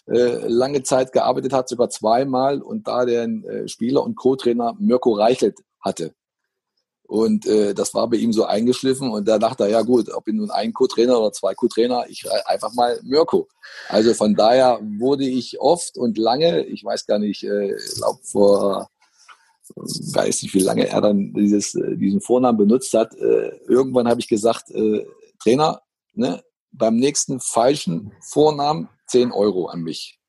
äh, 0.08 0.48
lange 0.48 0.84
Zeit 0.84 1.12
gearbeitet 1.12 1.54
hat, 1.54 1.70
sogar 1.70 1.90
zweimal, 1.90 2.62
und 2.62 2.88
da 2.88 3.06
der 3.06 3.24
äh, 3.24 3.68
Spieler 3.68 4.04
und 4.04 4.16
Co-Trainer 4.16 4.76
Mirko 4.80 5.12
Reichelt 5.12 5.60
hatte. 5.82 6.14
Und 7.10 7.48
äh, 7.48 7.74
das 7.74 7.96
war 7.96 8.08
bei 8.08 8.18
ihm 8.18 8.32
so 8.32 8.46
eingeschliffen 8.46 9.10
und 9.10 9.28
da 9.28 9.40
dachte 9.40 9.64
er, 9.64 9.70
ja 9.72 9.82
gut, 9.82 10.14
ob 10.14 10.28
ich 10.28 10.36
nun 10.36 10.52
ein 10.52 10.72
Co-Trainer 10.74 11.20
oder 11.20 11.32
zwei 11.32 11.56
Co-Trainer, 11.56 12.06
ich 12.08 12.24
einfach 12.46 12.72
mal 12.76 13.00
Mirko. 13.02 13.48
Also 13.88 14.14
von 14.14 14.36
daher 14.36 14.80
wurde 15.00 15.26
ich 15.26 15.60
oft 15.60 15.98
und 15.98 16.20
lange, 16.20 16.66
ich 16.66 16.84
weiß 16.84 17.08
gar 17.08 17.18
nicht, 17.18 17.44
äh, 17.44 17.76
glaube 17.96 18.20
vor 18.22 18.90
weiß 19.76 20.44
nicht, 20.44 20.54
wie 20.54 20.60
lange 20.60 20.88
er 20.88 21.02
dann 21.02 21.34
dieses, 21.34 21.74
äh, 21.74 21.98
diesen 21.98 22.22
Vornamen 22.22 22.60
benutzt 22.60 22.94
hat. 22.94 23.16
Äh, 23.16 23.58
irgendwann 23.68 24.08
habe 24.08 24.20
ich 24.20 24.28
gesagt, 24.28 24.70
äh, 24.70 25.04
Trainer, 25.42 25.82
ne, 26.14 26.44
beim 26.72 26.98
nächsten 26.98 27.40
falschen 27.40 28.12
Vornamen 28.22 28.88
10 29.08 29.32
Euro 29.32 29.66
an 29.66 29.82
mich. 29.82 30.20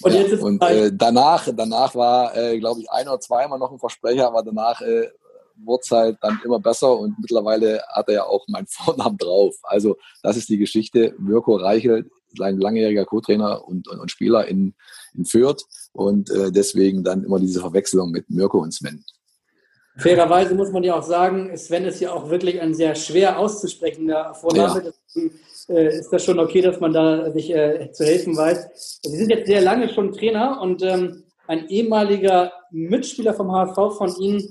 Und, 0.00 0.14
ja, 0.14 0.38
und 0.38 0.62
äh, 0.62 0.90
danach, 0.94 1.46
danach 1.54 1.94
war, 1.94 2.34
äh, 2.34 2.58
glaube 2.58 2.80
ich, 2.80 2.90
ein 2.90 3.06
oder 3.06 3.20
zweimal 3.20 3.58
noch 3.58 3.70
ein 3.70 3.78
Versprecher, 3.78 4.28
aber 4.28 4.42
danach 4.42 4.80
äh, 4.80 5.08
wurde 5.56 5.82
halt 5.90 6.18
dann 6.20 6.40
immer 6.44 6.58
besser 6.58 6.96
und 6.98 7.18
mittlerweile 7.20 7.82
hat 7.88 8.08
er 8.08 8.14
ja 8.14 8.24
auch 8.24 8.46
meinen 8.48 8.66
Vornamen 8.68 9.18
drauf. 9.18 9.56
Also 9.62 9.96
das 10.22 10.36
ist 10.36 10.48
die 10.48 10.58
Geschichte. 10.58 11.14
Mirko 11.18 11.56
Reichel, 11.56 12.10
sein 12.36 12.58
langjähriger 12.58 13.04
Co-Trainer 13.04 13.66
und, 13.66 13.88
und, 13.88 13.98
und, 13.98 14.10
Spieler 14.10 14.46
in, 14.46 14.74
in 15.14 15.24
Fürth 15.24 15.64
und 15.92 16.30
äh, 16.30 16.50
deswegen 16.50 17.04
dann 17.04 17.24
immer 17.24 17.38
diese 17.38 17.60
Verwechslung 17.60 18.10
mit 18.10 18.30
Mirko 18.30 18.58
und 18.58 18.72
Sven. 18.72 19.04
Fairerweise 19.96 20.54
muss 20.54 20.72
man 20.72 20.82
ja 20.82 20.94
auch 20.94 21.02
sagen, 21.02 21.54
Sven 21.56 21.84
ist 21.84 22.00
ja 22.00 22.12
auch 22.12 22.30
wirklich 22.30 22.60
ein 22.60 22.74
sehr 22.74 22.94
schwer 22.94 23.38
auszusprechender 23.38 24.34
Vorname. 24.34 24.84
Ja. 24.84 24.90
Deswegen 24.90 25.38
äh, 25.68 25.98
ist 25.98 26.10
das 26.10 26.24
schon 26.24 26.38
okay, 26.38 26.62
dass 26.62 26.80
man 26.80 26.94
da 26.94 27.30
sich 27.30 27.54
äh, 27.54 27.90
zu 27.92 28.04
helfen 28.04 28.36
weiß. 28.36 29.00
Sie 29.02 29.16
sind 29.16 29.30
jetzt 29.30 29.46
sehr 29.46 29.60
lange 29.60 29.90
schon 29.90 30.12
Trainer 30.12 30.60
und 30.62 30.82
ähm, 30.82 31.24
ein 31.46 31.68
ehemaliger 31.68 32.52
Mitspieler 32.70 33.34
vom 33.34 33.52
HSV 33.52 33.96
von 33.98 34.16
Ihnen, 34.18 34.42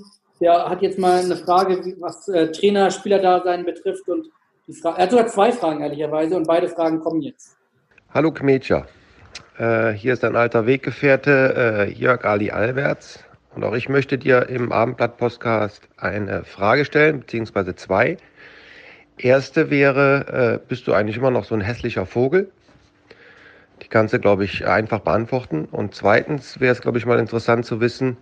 der 0.42 0.68
hat 0.68 0.82
jetzt 0.82 0.98
mal 0.98 1.20
eine 1.20 1.36
Frage, 1.36 1.94
was 2.00 2.26
äh, 2.28 2.50
Trainer-Spieler-Dasein 2.50 3.64
betrifft 3.64 4.08
und 4.08 4.26
er 4.84 4.96
hat 4.96 5.10
sogar 5.10 5.26
zwei 5.26 5.52
Fragen 5.52 5.82
ehrlicherweise 5.82 6.36
und 6.36 6.46
beide 6.46 6.68
Fragen 6.68 7.00
kommen 7.00 7.20
jetzt. 7.22 7.56
Hallo 8.12 8.32
Kmetscher, 8.32 8.86
äh, 9.58 9.92
hier 9.92 10.12
ist 10.12 10.22
dein 10.22 10.34
alter 10.34 10.66
Weggefährte 10.66 11.86
äh, 11.88 11.92
Jörg 11.92 12.24
Ali 12.24 12.50
Alberts 12.50 13.24
und 13.54 13.62
auch 13.62 13.74
ich 13.74 13.88
möchte 13.88 14.18
dir 14.18 14.48
im 14.48 14.72
Abendblatt-Podcast 14.72 15.88
eine 15.96 16.44
Frage 16.44 16.84
stellen, 16.84 17.20
beziehungsweise 17.20 17.76
zwei. 17.76 18.16
Erste 19.18 19.70
wäre, 19.70 20.60
äh, 20.60 20.66
bist 20.66 20.88
du 20.88 20.92
eigentlich 20.92 21.18
immer 21.18 21.30
noch 21.30 21.44
so 21.44 21.54
ein 21.54 21.60
hässlicher 21.60 22.06
Vogel? 22.06 22.50
Die 23.82 23.88
kannst 23.88 24.14
du, 24.14 24.18
glaube 24.18 24.44
ich, 24.44 24.66
einfach 24.66 25.00
beantworten. 25.00 25.66
Und 25.66 25.94
zweitens 25.94 26.60
wäre 26.60 26.72
es, 26.72 26.80
glaube 26.80 26.98
ich, 26.98 27.06
mal 27.06 27.18
interessant 27.18 27.66
zu 27.66 27.80
wissen, 27.80 28.16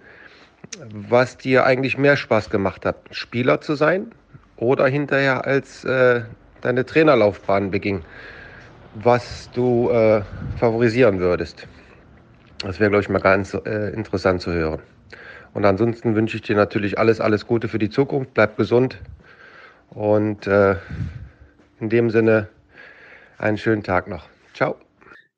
was 0.93 1.37
dir 1.37 1.65
eigentlich 1.65 1.99
mehr 1.99 2.17
Spaß 2.17 2.51
gemacht 2.51 2.85
hat, 2.87 2.97
Spieler 3.11 3.61
zu 3.61 3.75
sein 3.75 4.13
oder 4.57 4.87
hinterher 4.87 5.45
als 5.47 5.85
äh, 5.85 6.23
deine 6.61 6.87
Trainerlaufbahn 6.87 7.71
beging 7.71 8.05
was 8.95 9.51
du 9.53 9.91
äh, 9.91 10.23
favorisieren 10.57 11.21
würdest. 11.21 11.67
Das 12.59 12.81
wäre, 12.81 12.91
glaube 12.91 13.03
ich, 13.03 13.09
mal 13.09 13.21
ganz 13.21 13.55
äh, 13.55 13.93
interessant 13.93 14.43
zu 14.43 14.53
hören. 14.53 14.81
Und 15.55 15.65
ansonsten 15.65 16.15
wünsche 16.15 16.37
ich 16.37 16.43
dir 16.43 16.57
natürlich 16.57 16.99
alles, 16.99 17.21
alles 17.21 17.47
Gute 17.47 17.69
für 17.69 17.79
die 17.79 17.91
Zukunft. 17.91 18.35
Bleib 18.35 18.57
gesund 18.57 18.99
und 19.91 20.47
äh, 20.47 20.77
in 21.81 21.89
dem 21.89 22.11
Sinne 22.11 22.49
einen 23.39 23.59
schönen 23.59 23.83
Tag 23.83 24.07
noch. 24.07 24.29
Ciao. 24.55 24.77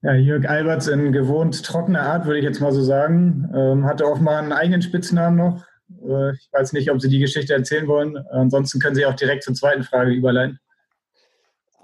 Ja, 0.02 0.14
Jörg 0.14 0.48
Alberts 0.48 0.88
in 0.88 1.12
gewohnt 1.12 1.64
trockener 1.64 2.02
Art, 2.02 2.26
würde 2.26 2.40
ich 2.40 2.44
jetzt 2.44 2.60
mal 2.60 2.72
so 2.72 2.82
sagen. 2.82 3.48
Ähm, 3.54 3.84
hatte 3.84 4.04
offenbar 4.04 4.38
einen 4.38 4.52
eigenen 4.52 4.82
Spitznamen 4.82 5.36
noch. 5.36 5.64
Äh, 6.04 6.32
ich 6.32 6.48
weiß 6.50 6.72
nicht, 6.72 6.90
ob 6.90 7.00
Sie 7.00 7.08
die 7.08 7.20
Geschichte 7.20 7.54
erzählen 7.54 7.86
wollen. 7.86 8.16
Ansonsten 8.32 8.80
können 8.80 8.96
Sie 8.96 9.06
auch 9.06 9.14
direkt 9.14 9.44
zur 9.44 9.54
zweiten 9.54 9.84
Frage 9.84 10.10
überleiten. 10.10 10.58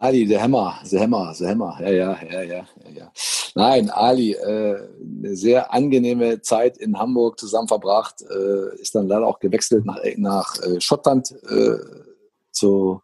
Ali, 0.00 0.26
der 0.26 0.42
Hammer, 0.42 0.80
der 0.90 1.00
Hammer, 1.00 1.32
der 1.38 1.48
Hammer. 1.48 1.78
Ja, 1.80 1.90
ja, 1.90 2.18
ja, 2.28 2.42
ja, 2.42 2.66
ja. 2.92 3.12
Nein, 3.54 3.90
Ali, 3.90 4.32
äh, 4.32 4.88
eine 5.00 5.36
sehr 5.36 5.72
angenehme 5.72 6.40
Zeit 6.40 6.76
in 6.76 6.98
Hamburg 6.98 7.38
zusammen 7.38 7.68
verbracht, 7.68 8.22
äh, 8.22 8.80
ist 8.80 8.96
dann 8.96 9.06
leider 9.06 9.26
auch 9.26 9.38
gewechselt 9.38 9.84
nach, 9.84 9.98
nach 10.16 10.62
äh, 10.62 10.80
Schottland 10.80 11.32
äh, 11.48 11.78
zu 12.50 13.00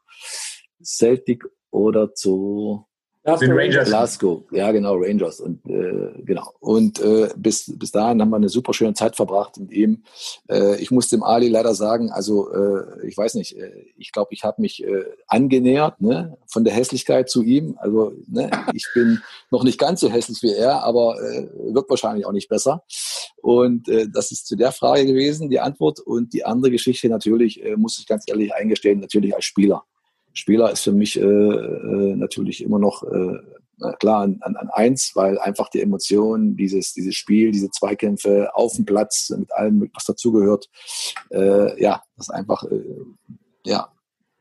Celtic 0.82 1.44
oder 1.70 2.14
zu 2.14 2.86
Glasgow 3.24 3.56
Rangers. 3.56 3.88
Glasgow, 3.88 4.42
ja 4.50 4.70
genau, 4.70 4.96
Rangers. 4.96 5.40
Und 5.40 5.64
äh, 5.66 6.22
genau. 6.24 6.52
Und 6.60 7.00
äh, 7.00 7.30
bis, 7.36 7.72
bis 7.78 7.90
dahin 7.90 8.20
haben 8.20 8.28
wir 8.28 8.36
eine 8.36 8.50
super 8.50 8.74
schöne 8.74 8.92
Zeit 8.92 9.16
verbracht 9.16 9.58
mit 9.58 9.72
ihm. 9.72 10.02
Äh, 10.50 10.76
ich 10.82 10.90
muss 10.90 11.08
dem 11.08 11.22
Ali 11.22 11.48
leider 11.48 11.74
sagen, 11.74 12.10
also 12.10 12.52
äh, 12.52 13.06
ich 13.06 13.16
weiß 13.16 13.34
nicht, 13.34 13.56
äh, 13.56 13.86
ich 13.96 14.12
glaube, 14.12 14.34
ich 14.34 14.44
habe 14.44 14.60
mich 14.60 14.84
äh, 14.84 15.04
angenähert 15.26 16.02
ne, 16.02 16.36
von 16.46 16.64
der 16.64 16.74
Hässlichkeit 16.74 17.30
zu 17.30 17.42
ihm. 17.42 17.78
Also 17.78 18.12
ne, 18.26 18.50
ich 18.74 18.86
bin 18.92 19.22
noch 19.50 19.64
nicht 19.64 19.78
ganz 19.78 20.00
so 20.00 20.10
hässlich 20.10 20.42
wie 20.42 20.52
er, 20.52 20.82
aber 20.82 21.16
äh, 21.22 21.48
wird 21.72 21.88
wahrscheinlich 21.88 22.26
auch 22.26 22.32
nicht 22.32 22.50
besser. 22.50 22.84
Und 23.40 23.88
äh, 23.88 24.06
das 24.12 24.32
ist 24.32 24.46
zu 24.46 24.54
der 24.54 24.72
Frage 24.72 25.06
gewesen, 25.06 25.48
die 25.48 25.60
Antwort. 25.60 25.98
Und 25.98 26.34
die 26.34 26.44
andere 26.44 26.70
Geschichte 26.70 27.08
natürlich, 27.08 27.64
äh, 27.64 27.76
muss 27.76 27.98
ich 27.98 28.06
ganz 28.06 28.24
ehrlich 28.26 28.52
eingestehen, 28.54 29.00
natürlich 29.00 29.34
als 29.34 29.46
Spieler. 29.46 29.84
Spieler 30.34 30.70
ist 30.70 30.82
für 30.82 30.92
mich 30.92 31.18
äh, 31.18 31.22
äh, 31.22 32.16
natürlich 32.16 32.62
immer 32.62 32.78
noch 32.78 33.02
äh, 33.04 33.38
klar 33.98 34.22
an, 34.22 34.38
an, 34.40 34.56
an 34.56 34.68
eins, 34.70 35.12
weil 35.14 35.38
einfach 35.38 35.68
die 35.68 35.80
Emotionen, 35.80 36.56
dieses, 36.56 36.92
dieses 36.92 37.14
Spiel, 37.14 37.52
diese 37.52 37.70
Zweikämpfe 37.70 38.54
auf 38.54 38.74
dem 38.74 38.84
Platz 38.84 39.30
mit 39.30 39.52
allem, 39.52 39.90
was 39.94 40.04
dazugehört, 40.04 40.68
äh, 41.30 41.80
ja, 41.80 42.02
das 42.16 42.30
einfach 42.30 42.64
äh, 42.64 42.82
ja, 43.64 43.92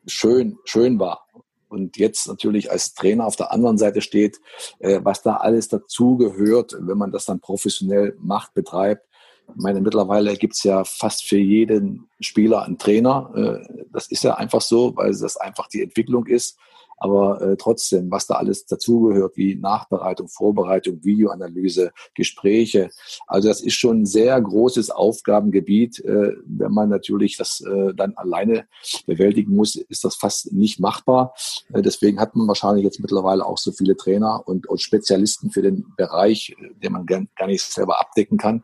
schön, 0.06 0.58
schön 0.66 1.00
war. 1.00 1.28
Und 1.70 1.98
jetzt 1.98 2.28
natürlich 2.28 2.70
als 2.70 2.94
Trainer 2.94 3.26
auf 3.26 3.36
der 3.36 3.52
anderen 3.52 3.80
Seite 3.80 4.02
steht, 4.02 4.40
äh, 4.80 5.00
was 5.04 5.24
da 5.24 5.38
alles 5.38 5.70
dazugehört, 5.70 6.76
wenn 6.80 6.98
man 6.98 7.12
das 7.12 7.26
dann 7.26 7.40
professionell 7.40 8.16
macht, 8.20 8.54
betreibt, 8.54 9.08
meine, 9.56 9.82
mittlerweile 9.82 10.36
gibt 10.36 10.56
es 10.56 10.64
ja 10.64 10.84
fast 10.84 11.26
für 11.26 11.38
jeden 11.38 12.08
Spieler 12.20 12.64
einen 12.64 12.78
Trainer. 12.78 13.32
Äh, 13.36 13.84
das 13.92 14.08
ist 14.08 14.24
ja 14.24 14.36
einfach 14.36 14.62
so, 14.62 14.96
weil 14.96 15.16
das 15.16 15.38
einfach 15.38 15.68
die 15.68 15.82
Entwicklung 15.82 16.26
ist. 16.28 16.58
Aber 16.98 17.42
äh, 17.42 17.58
trotzdem, 17.58 18.10
was 18.12 18.28
da 18.28 18.36
alles 18.36 18.66
dazugehört, 18.66 19.36
wie 19.36 19.56
Nachbereitung, 19.56 20.30
Vorbereitung, 20.30 21.04
Videoanalyse, 21.04 21.92
Gespräche. 22.14 22.92
Also 23.28 23.50
das 23.50 23.60
ist 23.60 23.74
schon 23.74 24.04
ein 24.04 24.06
sehr 24.06 24.40
großes 24.40 24.90
Aufgabengebiet. 24.90 26.00
Äh, 26.00 26.38
wenn 26.46 26.72
man 26.72 26.88
natürlich 26.88 27.36
das 27.36 27.62
dann 27.96 28.14
alleine 28.16 28.68
bewältigen 29.06 29.54
muss, 29.54 29.76
ist 29.76 30.06
das 30.06 30.16
fast 30.16 30.54
nicht 30.54 30.80
machbar. 30.80 31.34
Deswegen 31.70 32.20
hat 32.20 32.36
man 32.36 32.48
wahrscheinlich 32.48 32.86
jetzt 32.86 33.00
mittlerweile 33.00 33.46
auch 33.46 33.58
so 33.58 33.72
viele 33.72 33.98
Trainer 33.98 34.44
und, 34.46 34.68
und 34.68 34.82
Spezialisten 34.82 35.50
für 35.50 35.62
den 35.62 35.86
Bereich, 35.98 36.56
den 36.82 36.94
man 36.94 37.06
gar 37.06 37.48
nicht 37.48 37.64
selber 37.64 38.00
abdecken 38.00 38.38
kann. 38.38 38.64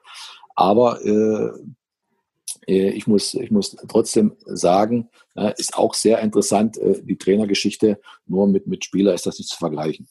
Aber 0.60 1.00
äh, 1.06 1.52
äh, 2.68 2.90
ich, 2.90 3.08
muss, 3.08 3.34
ich 3.34 3.50
muss 3.50 3.78
trotzdem 3.88 4.36
sagen, 4.46 5.10
äh, 5.36 5.54
ist 5.58 5.74
auch 5.74 5.94
sehr 5.94 6.20
interessant, 6.20 6.78
äh, 6.78 7.02
die 7.02 7.18
Trainergeschichte, 7.18 7.98
nur 8.28 8.46
mit, 8.46 8.68
mit 8.68 8.84
Spieler 8.84 9.14
ist 9.14 9.26
das 9.26 9.40
nicht 9.40 9.50
zu 9.50 9.58
vergleichen. 9.58 10.10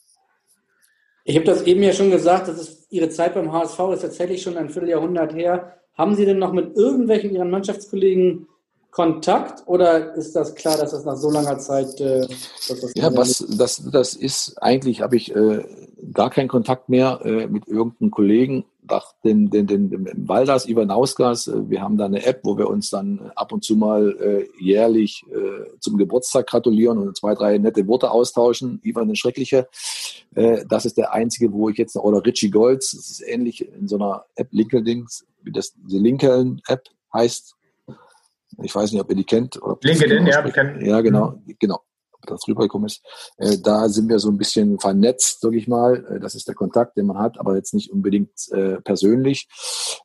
Ich 1.23 1.35
habe 1.35 1.45
das 1.45 1.61
eben 1.61 1.83
ja 1.83 1.93
schon 1.93 2.09
gesagt, 2.09 2.47
das 2.47 2.57
ist 2.57 2.87
Ihre 2.89 3.09
Zeit 3.09 3.35
beim 3.35 3.51
HSV 3.51 3.79
ist 3.93 4.01
tatsächlich 4.01 4.41
schon 4.41 4.57
ein 4.57 4.69
Vierteljahrhundert 4.69 5.35
her. 5.35 5.75
Haben 5.93 6.15
Sie 6.15 6.25
denn 6.25 6.39
noch 6.39 6.51
mit 6.51 6.75
irgendwelchen 6.75 7.29
Ihren 7.29 7.51
Mannschaftskollegen 7.51 8.47
Kontakt 8.89 9.67
oder 9.67 10.15
ist 10.15 10.35
das 10.35 10.55
klar, 10.55 10.77
dass 10.77 10.91
das 10.91 11.05
nach 11.05 11.15
so 11.15 11.29
langer 11.29 11.59
Zeit. 11.59 12.01
Äh, 12.01 12.27
das 12.67 12.91
ja, 12.95 13.15
was, 13.15 13.45
das, 13.55 13.83
das 13.91 14.15
ist 14.15 14.57
eigentlich, 14.63 15.01
habe 15.01 15.15
ich 15.15 15.35
äh, 15.35 15.63
gar 16.11 16.31
keinen 16.31 16.47
Kontakt 16.47 16.89
mehr 16.89 17.19
äh, 17.23 17.45
mit 17.45 17.67
irgendeinem 17.67 18.09
Kollegen. 18.09 18.65
Nach 18.89 19.13
den, 19.23 19.49
den, 19.49 19.67
den, 19.67 19.89
den 19.89 20.27
Waldas 20.27 20.67
Ivanauskas, 20.67 21.47
äh, 21.47 21.69
wir 21.69 21.81
haben 21.81 21.97
da 21.97 22.05
eine 22.05 22.25
App, 22.25 22.41
wo 22.43 22.57
wir 22.57 22.69
uns 22.69 22.89
dann 22.89 23.31
ab 23.35 23.51
und 23.51 23.63
zu 23.63 23.75
mal 23.75 24.15
äh, 24.19 24.63
jährlich 24.63 25.23
äh, 25.31 25.77
zum 25.79 25.97
Geburtstag 25.97 26.47
gratulieren 26.47 26.97
und 26.97 27.17
zwei, 27.17 27.35
drei 27.35 27.57
nette 27.57 27.87
Worte 27.87 28.11
austauschen. 28.11 28.79
Ivan 28.83 29.07
den 29.07 29.15
Schreckliche, 29.15 29.67
äh, 30.35 30.65
das 30.67 30.85
ist 30.85 30.97
der 30.97 31.13
einzige, 31.13 31.51
wo 31.53 31.69
ich 31.69 31.77
jetzt, 31.77 31.95
oder 31.95 32.25
Richie 32.25 32.49
Golds, 32.49 32.91
das 32.91 33.09
ist 33.09 33.23
ähnlich 33.27 33.67
in 33.67 33.87
so 33.87 33.97
einer 33.97 34.25
App, 34.35 34.47
Linkedin, 34.51 35.05
wie 35.43 35.51
das, 35.51 35.73
die 35.75 35.99
Lincoln-App 35.99 36.83
heißt, 37.13 37.55
ich 38.61 38.75
weiß 38.75 38.91
nicht, 38.91 39.01
ob 39.01 39.09
ihr 39.09 39.15
die 39.15 39.23
kennt. 39.23 39.61
Oder 39.61 39.77
LinkedIn, 39.81 40.27
ja, 40.27 40.41
bekannt. 40.41 40.81
Ja, 40.81 41.01
genau, 41.01 41.41
genau. 41.59 41.81
Das 42.25 42.47
rübergekommen 42.47 42.87
ist. 42.87 43.01
Äh, 43.37 43.57
da 43.63 43.87
sind 43.89 44.09
wir 44.09 44.19
so 44.19 44.29
ein 44.29 44.37
bisschen 44.37 44.79
vernetzt, 44.79 45.39
sag 45.41 45.53
ich 45.53 45.67
mal. 45.67 46.05
Äh, 46.05 46.19
das 46.19 46.35
ist 46.35 46.47
der 46.47 46.55
Kontakt, 46.55 46.97
den 46.97 47.05
man 47.05 47.17
hat, 47.17 47.39
aber 47.39 47.55
jetzt 47.55 47.73
nicht 47.73 47.91
unbedingt 47.91 48.31
äh, 48.51 48.81
persönlich. 48.81 49.47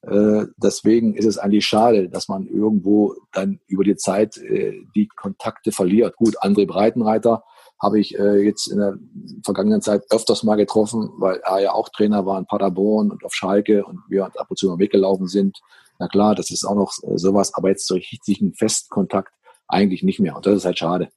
Äh, 0.02 0.46
deswegen 0.56 1.14
ist 1.14 1.26
es 1.26 1.38
eigentlich 1.38 1.66
schade, 1.66 2.08
dass 2.08 2.28
man 2.28 2.46
irgendwo 2.46 3.14
dann 3.32 3.60
über 3.66 3.84
die 3.84 3.96
Zeit 3.96 4.36
äh, 4.36 4.80
die 4.94 5.08
Kontakte 5.08 5.72
verliert. 5.72 6.16
Gut, 6.16 6.38
André 6.42 6.66
Breitenreiter 6.66 7.42
habe 7.80 7.98
ich 7.98 8.18
äh, 8.18 8.38
jetzt 8.44 8.68
in 8.68 8.78
der 8.78 8.96
vergangenen 9.44 9.82
Zeit 9.82 10.04
öfters 10.10 10.42
mal 10.42 10.56
getroffen, 10.56 11.10
weil 11.18 11.40
er 11.44 11.60
ja 11.60 11.72
auch 11.72 11.88
Trainer 11.88 12.24
war 12.24 12.38
in 12.38 12.46
Paderborn 12.46 13.10
und 13.10 13.24
auf 13.24 13.34
Schalke 13.34 13.84
und 13.84 14.00
wir 14.08 14.24
ab 14.24 14.46
und 14.48 14.56
zu 14.56 14.68
mal 14.68 14.78
weggelaufen 14.78 15.26
sind. 15.26 15.58
Na 15.98 16.08
klar, 16.08 16.34
das 16.34 16.50
ist 16.50 16.64
auch 16.64 16.74
noch 16.74 16.92
sowas, 17.16 17.54
aber 17.54 17.68
jetzt 17.68 17.86
so 17.86 17.94
richtig 17.94 18.40
einen 18.40 18.54
Festkontakt 18.54 19.32
eigentlich 19.68 20.02
nicht 20.02 20.20
mehr. 20.20 20.36
Und 20.36 20.46
das 20.46 20.56
ist 20.56 20.64
halt 20.64 20.78
schade. 20.78 21.08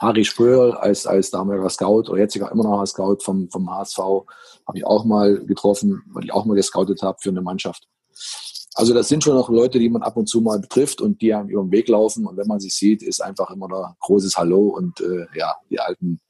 Harry 0.00 0.24
Spröhl 0.24 0.72
als, 0.72 1.06
als 1.06 1.30
damaliger 1.30 1.68
Scout 1.68 2.10
oder 2.10 2.18
jetziger 2.18 2.50
immer 2.50 2.64
noch 2.64 2.84
Scout 2.86 3.18
vom, 3.20 3.48
vom 3.50 3.70
HSV 3.70 3.98
habe 3.98 4.78
ich 4.78 4.86
auch 4.86 5.04
mal 5.04 5.44
getroffen, 5.44 6.02
weil 6.12 6.24
ich 6.24 6.32
auch 6.32 6.44
mal 6.44 6.54
gescoutet 6.54 7.02
habe 7.02 7.18
für 7.20 7.30
eine 7.30 7.42
Mannschaft. 7.42 7.86
Also 8.74 8.94
das 8.94 9.08
sind 9.08 9.22
schon 9.22 9.34
noch 9.34 9.50
Leute, 9.50 9.78
die 9.78 9.90
man 9.90 10.02
ab 10.02 10.16
und 10.16 10.28
zu 10.28 10.40
mal 10.40 10.58
betrifft 10.58 11.00
und 11.00 11.20
die 11.20 11.34
einem 11.34 11.48
über 11.48 11.62
den 11.62 11.72
Weg 11.72 11.88
laufen. 11.88 12.26
Und 12.26 12.36
wenn 12.36 12.46
man 12.46 12.58
sich 12.58 12.74
sieht, 12.74 13.02
ist 13.02 13.22
einfach 13.22 13.50
immer 13.50 13.66
ein 13.66 13.94
großes 14.00 14.36
Hallo 14.36 14.68
und 14.68 15.00
äh, 15.00 15.26
ja, 15.38 15.56
die 15.68 15.78
alten 15.78 16.20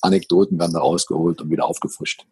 Anekdoten 0.00 0.58
werden 0.58 0.72
da 0.72 0.80
rausgeholt 0.80 1.42
und 1.42 1.50
wieder 1.50 1.66
aufgefrischt. 1.66 2.24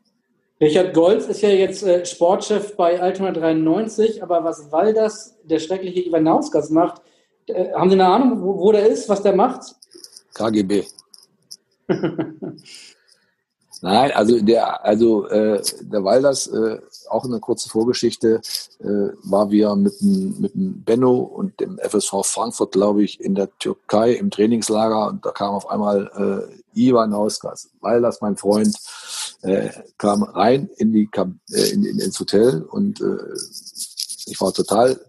Richard 0.61 0.95
Golz 0.95 1.27
ist 1.27 1.43
ja 1.43 1.51
jetzt 1.51 1.83
äh, 1.85 2.05
Sportchef 2.05 2.77
bei 2.77 3.01
Altona 3.01 3.31
93, 3.31 4.23
aber 4.23 4.43
was 4.43 4.73
Walders, 4.73 5.37
der 5.45 5.61
schreckliche 5.61 6.01
Ivanauskas, 6.01 6.71
macht, 6.71 7.03
äh, 7.47 7.73
haben 7.73 7.91
Sie 7.91 7.95
eine 7.95 8.07
Ahnung, 8.07 8.43
wo, 8.43 8.59
wo 8.59 8.73
der 8.73 8.87
ist, 8.89 9.09
was 9.09 9.23
der 9.23 9.37
macht? 9.37 9.77
KGB. 10.35 10.85
Nein, 13.81 14.11
also 14.13 14.41
der, 14.41 14.85
also 14.85 15.29
äh, 15.29 15.63
der 15.83 16.03
Walders, 16.03 16.49
äh, 16.49 16.81
auch 17.09 17.25
eine 17.25 17.39
kurze 17.39 17.69
Vorgeschichte, 17.69 18.41
äh, 18.81 19.11
war 19.23 19.51
wir 19.51 19.77
mit 19.77 20.01
dem, 20.01 20.41
mit 20.41 20.55
dem 20.55 20.83
Benno 20.83 21.19
und 21.19 21.61
dem 21.61 21.79
FSV 21.79 22.25
Frankfurt, 22.25 22.73
glaube 22.73 23.05
ich, 23.05 23.21
in 23.21 23.37
der 23.37 23.57
Türkei 23.59 24.15
im 24.15 24.31
Trainingslager 24.31 25.09
und 25.09 25.25
da 25.25 25.31
kam 25.31 25.55
auf 25.55 25.71
einmal 25.71 26.51
äh, 26.75 26.79
Ivan 26.79 27.15
Hausgas. 27.15 27.71
Walders, 27.81 28.21
mein 28.21 28.37
Freund, 28.37 28.77
äh, 29.43 29.71
kam 29.97 30.25
rein 30.25 30.69
in 30.77 30.93
die 30.93 31.09
äh, 31.15 31.71
in, 31.71 31.85
in, 31.85 32.01
ins 32.01 32.19
Hotel 32.19 32.63
und 32.63 33.01
äh, 33.01 33.17
ich 34.27 34.41
war 34.41 34.53
total 34.53 35.01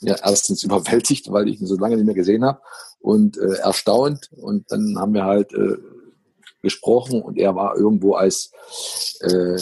ja, 0.00 0.16
erstens 0.22 0.62
überwältigt, 0.64 1.32
weil 1.32 1.48
ich 1.48 1.60
ihn 1.60 1.66
so 1.66 1.76
lange 1.76 1.96
nicht 1.96 2.06
mehr 2.06 2.14
gesehen 2.14 2.44
habe 2.44 2.60
und 3.06 3.38
äh, 3.38 3.58
erstaunt. 3.58 4.30
Und 4.32 4.72
dann 4.72 4.98
haben 4.98 5.14
wir 5.14 5.24
halt 5.24 5.52
äh, 5.54 5.76
gesprochen 6.60 7.22
und 7.22 7.38
er 7.38 7.54
war 7.54 7.76
irgendwo 7.76 8.14
als 8.14 8.50
äh, 9.20 9.60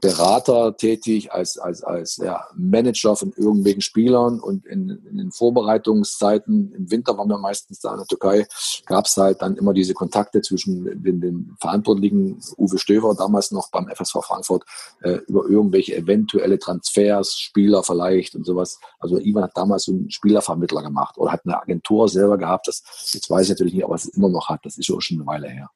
Berater 0.00 0.76
tätig, 0.76 1.32
als, 1.32 1.58
als, 1.58 1.82
als 1.82 2.16
ja, 2.16 2.46
Manager 2.54 3.16
von 3.16 3.32
irgendwelchen 3.36 3.80
Spielern 3.80 4.40
und 4.40 4.66
in, 4.66 4.90
in, 5.08 5.18
den 5.18 5.32
Vorbereitungszeiten, 5.32 6.72
im 6.72 6.90
Winter 6.90 7.16
waren 7.16 7.28
wir 7.28 7.38
meistens 7.38 7.80
da 7.80 7.92
in 7.92 7.98
der 7.98 8.06
Türkei, 8.06 8.46
gab 8.86 9.06
es 9.06 9.16
halt 9.16 9.42
dann 9.42 9.56
immer 9.56 9.72
diese 9.72 9.94
Kontakte 9.94 10.40
zwischen 10.40 10.84
den, 11.02 11.20
den 11.20 11.56
Verantwortlichen, 11.60 12.40
Uwe 12.56 12.78
Stöver, 12.78 13.14
damals 13.14 13.50
noch 13.50 13.70
beim 13.70 13.88
FSV 13.88 14.18
Frankfurt, 14.22 14.64
äh, 15.02 15.18
über 15.26 15.48
irgendwelche 15.48 15.96
eventuelle 15.96 16.58
Transfers, 16.58 17.38
Spieler 17.38 17.82
vielleicht 17.82 18.34
und 18.34 18.44
sowas. 18.44 18.78
Also 18.98 19.18
Ivan 19.18 19.44
hat 19.44 19.56
damals 19.56 19.84
so 19.84 19.92
einen 19.92 20.10
Spielervermittler 20.10 20.82
gemacht 20.82 21.18
oder 21.18 21.32
hat 21.32 21.42
eine 21.44 21.60
Agentur 21.60 22.08
selber 22.08 22.38
gehabt, 22.38 22.68
das 22.68 22.82
jetzt 23.12 23.30
weiß 23.30 23.44
ich 23.44 23.50
natürlich 23.50 23.74
nicht, 23.74 23.84
aber 23.84 23.94
es 23.94 24.06
immer 24.06 24.28
noch 24.28 24.48
hat, 24.48 24.60
das 24.64 24.78
ist 24.78 24.86
schon 24.86 25.18
eine 25.18 25.26
Weile 25.26 25.48
her. 25.48 25.70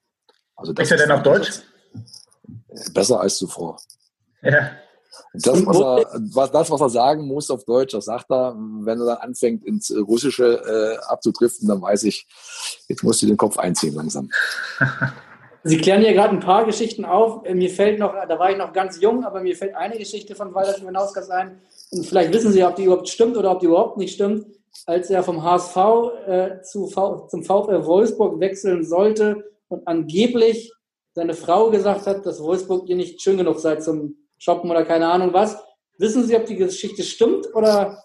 Also 0.56 0.72
ist 0.72 0.90
er 0.90 0.96
denn 0.96 1.10
auf 1.10 1.22
Deutsch? 1.22 1.62
Besser 2.92 3.20
als 3.20 3.36
zuvor. 3.36 3.78
Ja. 4.42 4.70
Das 5.34 5.66
was, 5.66 5.78
er, 5.78 6.20
was, 6.32 6.50
das, 6.50 6.70
was 6.70 6.80
er 6.80 6.88
sagen 6.88 7.26
muss 7.26 7.50
auf 7.50 7.64
Deutsch, 7.64 7.92
das 7.92 8.06
sagt 8.06 8.30
er. 8.30 8.54
Wenn 8.56 9.00
er 9.00 9.06
dann 9.06 9.18
anfängt, 9.18 9.64
ins 9.64 9.94
Russische 9.94 10.62
äh, 10.64 11.04
abzudriften, 11.10 11.68
dann 11.68 11.82
weiß 11.82 12.04
ich, 12.04 12.26
jetzt 12.88 13.02
musst 13.02 13.22
du 13.22 13.26
den 13.26 13.36
Kopf 13.36 13.58
einziehen 13.58 13.94
langsam. 13.94 14.30
Sie 15.64 15.78
klären 15.78 16.02
ja 16.02 16.12
gerade 16.12 16.34
ein 16.34 16.40
paar 16.40 16.64
Geschichten 16.64 17.04
auf. 17.04 17.42
Mir 17.44 17.70
fällt 17.70 18.00
noch, 18.00 18.14
da 18.28 18.38
war 18.38 18.50
ich 18.50 18.56
noch 18.56 18.72
ganz 18.72 19.00
jung, 19.00 19.24
aber 19.24 19.40
mir 19.40 19.54
fällt 19.54 19.76
eine 19.76 19.96
Geschichte 19.96 20.34
von 20.34 20.52
Walter 20.54 20.76
Schimanauskas 20.76 21.30
ein. 21.30 21.60
Und 21.92 22.04
vielleicht 22.04 22.32
wissen 22.32 22.52
Sie, 22.52 22.64
ob 22.64 22.74
die 22.74 22.84
überhaupt 22.84 23.08
stimmt 23.08 23.36
oder 23.36 23.52
ob 23.52 23.60
die 23.60 23.66
überhaupt 23.66 23.96
nicht 23.96 24.14
stimmt. 24.14 24.46
Als 24.86 25.08
er 25.08 25.22
vom 25.22 25.44
HSV 25.44 25.76
äh, 26.26 26.62
zu 26.62 26.88
v, 26.88 27.28
zum 27.28 27.44
VfL 27.44 27.84
Wolfsburg 27.84 28.40
wechseln 28.40 28.84
sollte 28.84 29.44
und 29.68 29.86
angeblich 29.86 30.72
seine 31.14 31.34
Frau 31.34 31.70
gesagt 31.70 32.06
hat, 32.06 32.26
dass 32.26 32.42
Wolfsburg 32.42 32.88
ihr 32.88 32.96
nicht 32.96 33.22
schön 33.22 33.36
genug 33.36 33.60
sei 33.60 33.76
zum 33.76 34.16
shoppen 34.42 34.70
oder 34.70 34.84
keine 34.84 35.08
Ahnung 35.08 35.32
was. 35.32 35.56
Wissen 35.98 36.26
Sie, 36.26 36.34
ob 36.34 36.46
die 36.46 36.56
Geschichte 36.56 37.04
stimmt 37.04 37.54
oder 37.54 38.02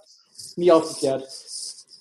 nie 0.55 0.71
aufgeklärt? 0.71 1.27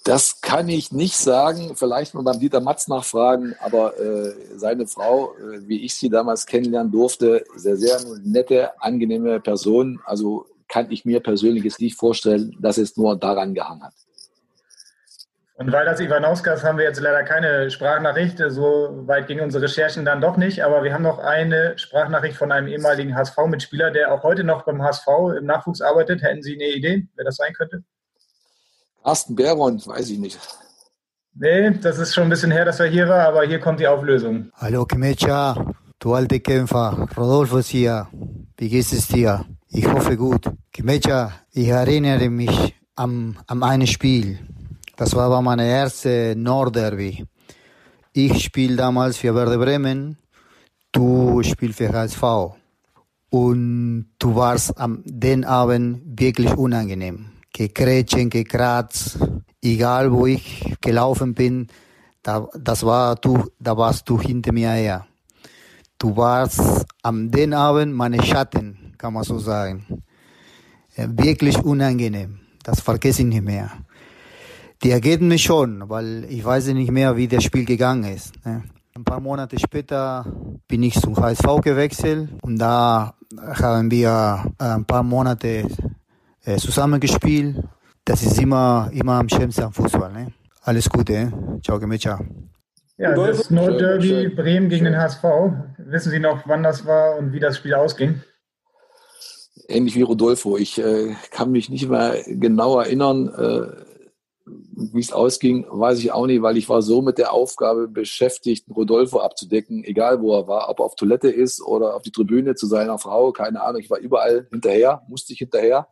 Das 0.05 0.41
kann 0.41 0.69
ich 0.69 0.93
nicht 0.93 1.17
sagen. 1.17 1.75
Vielleicht 1.75 2.15
mal 2.15 2.23
beim 2.23 2.39
Dieter 2.39 2.61
Matz 2.61 2.87
nachfragen, 2.87 3.57
aber 3.61 3.99
äh, 3.99 4.35
seine 4.57 4.87
Frau, 4.87 5.33
äh, 5.35 5.67
wie 5.67 5.85
ich 5.85 5.95
sie 5.95 6.11
damals 6.11 6.45
kennenlernen 6.45 6.93
durfte, 6.93 7.45
sehr, 7.57 7.77
sehr 7.77 7.99
nette, 8.23 8.81
angenehme 8.81 9.41
Person. 9.41 10.01
Also 10.05 10.47
kann 10.69 10.91
ich 10.91 11.05
mir 11.07 11.21
persönlich 11.21 11.65
jetzt 11.65 11.81
nicht 11.81 11.97
vorstellen, 11.97 12.55
dass 12.61 12.77
es 12.77 12.97
nur 12.97 13.17
daran 13.17 13.55
gehangen 13.55 13.83
hat. 13.83 13.95
Und 15.59 15.73
weil 15.73 15.87
das 15.87 16.01
Ivanauskas 16.01 16.65
haben 16.65 16.77
wir 16.77 16.85
jetzt 16.85 17.01
leider 17.01 17.23
keine 17.23 17.71
Sprachnachricht. 17.71 18.39
So 18.49 18.91
weit 19.07 19.27
gingen 19.27 19.41
unsere 19.41 19.65
Recherchen 19.65 20.05
dann 20.05 20.21
doch 20.21 20.37
nicht. 20.37 20.63
Aber 20.63 20.85
wir 20.85 20.93
haben 20.93 21.03
noch 21.03 21.19
eine 21.19 21.79
Sprachnachricht 21.79 22.37
von 22.37 22.53
einem 22.53 22.69
ehemaligen 22.69 23.17
HSV-Mitspieler, 23.17 23.91
der 23.91 24.13
auch 24.13 24.23
heute 24.23 24.45
noch 24.45 24.67
beim 24.67 24.83
HSV 24.83 25.07
im 25.39 25.47
Nachwuchs 25.47 25.81
arbeitet. 25.81 26.23
Hätten 26.23 26.43
Sie 26.43 26.55
eine 26.55 26.75
Idee, 26.75 27.09
wer 27.15 27.25
das 27.25 27.37
sein 27.37 27.55
könnte? 27.55 27.83
Carsten 29.03 29.35
Behron, 29.35 29.81
weiß 29.85 30.11
ich 30.11 30.19
nicht. 30.19 30.39
Nee, 31.33 31.71
das 31.71 31.99
ist 31.99 32.15
schon 32.15 32.25
ein 32.25 32.31
bisschen 32.31 32.51
her, 32.51 32.67
dass 32.67 32.81
er 32.81 32.87
hier 32.87 33.09
war, 33.09 33.27
aber 33.27 33.45
hier 33.45 33.61
kommt 33.61 33.81
die 33.81 33.87
Auflösung. 33.87 34.51
Hallo 34.57 34.85
Kemecha, 34.85 35.73
du 35.99 36.15
alte 36.15 36.41
Kämpfer. 36.41 37.09
Rodolfo 37.17 37.59
ist 37.59 37.69
hier. 37.69 38.09
Wie 38.59 38.69
geht 38.69 38.93
es 38.93 39.09
dir? 39.09 39.45
Ich 39.69 39.87
hoffe 39.87 40.17
gut. 40.17 40.51
Kemecha, 40.73 41.33
ich 41.53 41.69
erinnere 41.69 42.29
mich 42.29 42.75
am, 42.95 43.39
am 43.47 43.63
eine 43.63 43.87
Spiel. 43.87 44.39
Das 44.97 45.15
war 45.15 45.27
aber 45.27 45.43
mein 45.43 45.59
erste 45.59 46.35
Nordderby. 46.35 47.23
Ich 48.15 48.45
spiele 48.45 48.77
damals 48.77 49.19
für 49.19 49.35
Werder 49.35 49.59
Bremen, 49.59 50.17
du 50.91 51.43
spielst 51.43 51.77
für 51.77 51.93
HSV. 51.93 52.57
Und 53.29 54.07
du 54.19 54.35
warst 54.35 54.79
am 54.79 55.03
den 55.05 55.45
Abend 55.45 56.01
wirklich 56.19 56.57
unangenehm. 56.57 57.27
Gekrätschen, 57.53 58.31
gekratzt, 58.31 59.19
egal 59.63 60.11
wo 60.13 60.25
ich 60.27 60.75
gelaufen 60.81 61.35
bin, 61.35 61.67
da, 62.23 62.49
das 62.59 62.83
war 62.83 63.17
du, 63.17 63.45
da 63.61 63.77
warst 63.77 64.09
du 64.09 64.19
hinter 64.19 64.53
mir 64.53 64.71
her. 64.71 65.07
Du 65.99 66.17
warst 66.17 66.87
am 67.03 67.31
den 67.31 67.53
Abend 67.53 67.95
meine 67.95 68.23
Schatten, 68.23 68.95
kann 68.97 69.13
man 69.13 69.25
so 69.25 69.39
sagen. 69.39 70.03
Wirklich 70.97 71.59
unangenehm. 71.63 72.41
Das 72.63 72.81
vergesse 72.81 73.21
ich 73.23 73.29
nicht 73.29 73.45
mehr. 73.45 73.71
Die 74.83 74.91
Ergebnisse 74.91 75.45
schon, 75.45 75.89
weil 75.89 76.27
ich 76.29 76.45
weiß 76.45 76.69
nicht 76.69 76.91
mehr, 76.91 77.17
wie 77.17 77.29
das 77.29 77.45
Spiel 77.45 77.65
gegangen 77.65 78.15
ist. 78.15 78.35
Ne? 78.45 78.65
Ein 78.95 79.05
paar 79.05 79.21
Monate 79.21 79.59
später 79.59 80.25
bin 80.69 80.83
ich 80.83 81.01
zum 81.01 81.17
HSV 81.17 81.61
gewechselt 81.63 82.31
und 82.43 82.59
da 82.59 83.15
haben 83.39 83.91
wir 83.91 84.53
ein 84.59 84.85
paar 84.85 85.03
Monate 85.03 85.67
äh, 86.45 86.57
zusammengespielt. 86.57 87.63
Das 88.05 88.23
ist 88.23 88.41
immer, 88.41 88.91
immer 88.93 89.15
am 89.15 89.29
schönsten 89.29 89.63
am 89.63 89.73
Fußball. 89.73 90.13
Ne? 90.13 90.33
Alles 90.63 90.89
Gute. 90.89 91.13
Eh? 91.13 91.31
Ciao, 91.63 91.79
Gemecha. 91.79 92.21
Ja, 92.99 93.15
das 93.15 93.51
Nordderby 93.51 94.29
Bremen 94.29 94.69
gegen 94.69 94.85
den 94.87 94.97
HSV. 94.97 95.23
Wissen 95.79 96.11
Sie 96.11 96.21
noch, 96.21 96.47
wann 96.47 96.63
das 96.63 96.87
war 96.87 97.17
und 97.19 97.33
wie 97.33 97.41
das 97.41 97.59
Spiel 97.59 97.75
ausging? 97.75 98.23
Ähnlich 99.69 99.97
wie 99.97 100.03
Rodolfo. 100.03 100.57
Ich 100.57 100.79
äh, 100.79 101.15
kann 101.31 101.51
mich 101.51 101.69
nicht 101.69 101.89
mehr 101.89 102.23
genau 102.27 102.81
erinnern. 102.81 103.29
Äh, 103.29 103.86
wie 104.47 105.01
es 105.01 105.13
ausging, 105.13 105.67
weiß 105.69 105.99
ich 105.99 106.13
auch 106.13 106.27
nicht, 106.27 106.41
weil 106.41 106.57
ich 106.57 106.69
war 106.69 106.81
so 106.81 107.03
mit 107.03 107.19
der 107.19 107.33
Aufgabe 107.33 107.89
beschäftigt, 107.89 108.67
Rodolfo 108.71 109.19
abzudecken, 109.19 109.83
egal 109.83 110.21
wo 110.21 110.35
er 110.35 110.47
war, 110.47 110.69
ob 110.69 110.79
er 110.79 110.85
auf 110.85 110.95
Toilette 110.95 111.29
ist 111.29 111.61
oder 111.61 111.97
auf 111.97 112.03
die 112.03 112.13
Tribüne 112.13 112.55
zu 112.55 112.67
seiner 112.67 112.99
Frau, 112.99 113.33
keine 113.33 113.63
Ahnung. 113.63 113.81
Ich 113.81 113.91
war 113.91 113.99
überall 113.99 114.47
hinterher, 114.53 115.03
musste 115.09 115.33
ich 115.33 115.41
hinterher, 115.41 115.89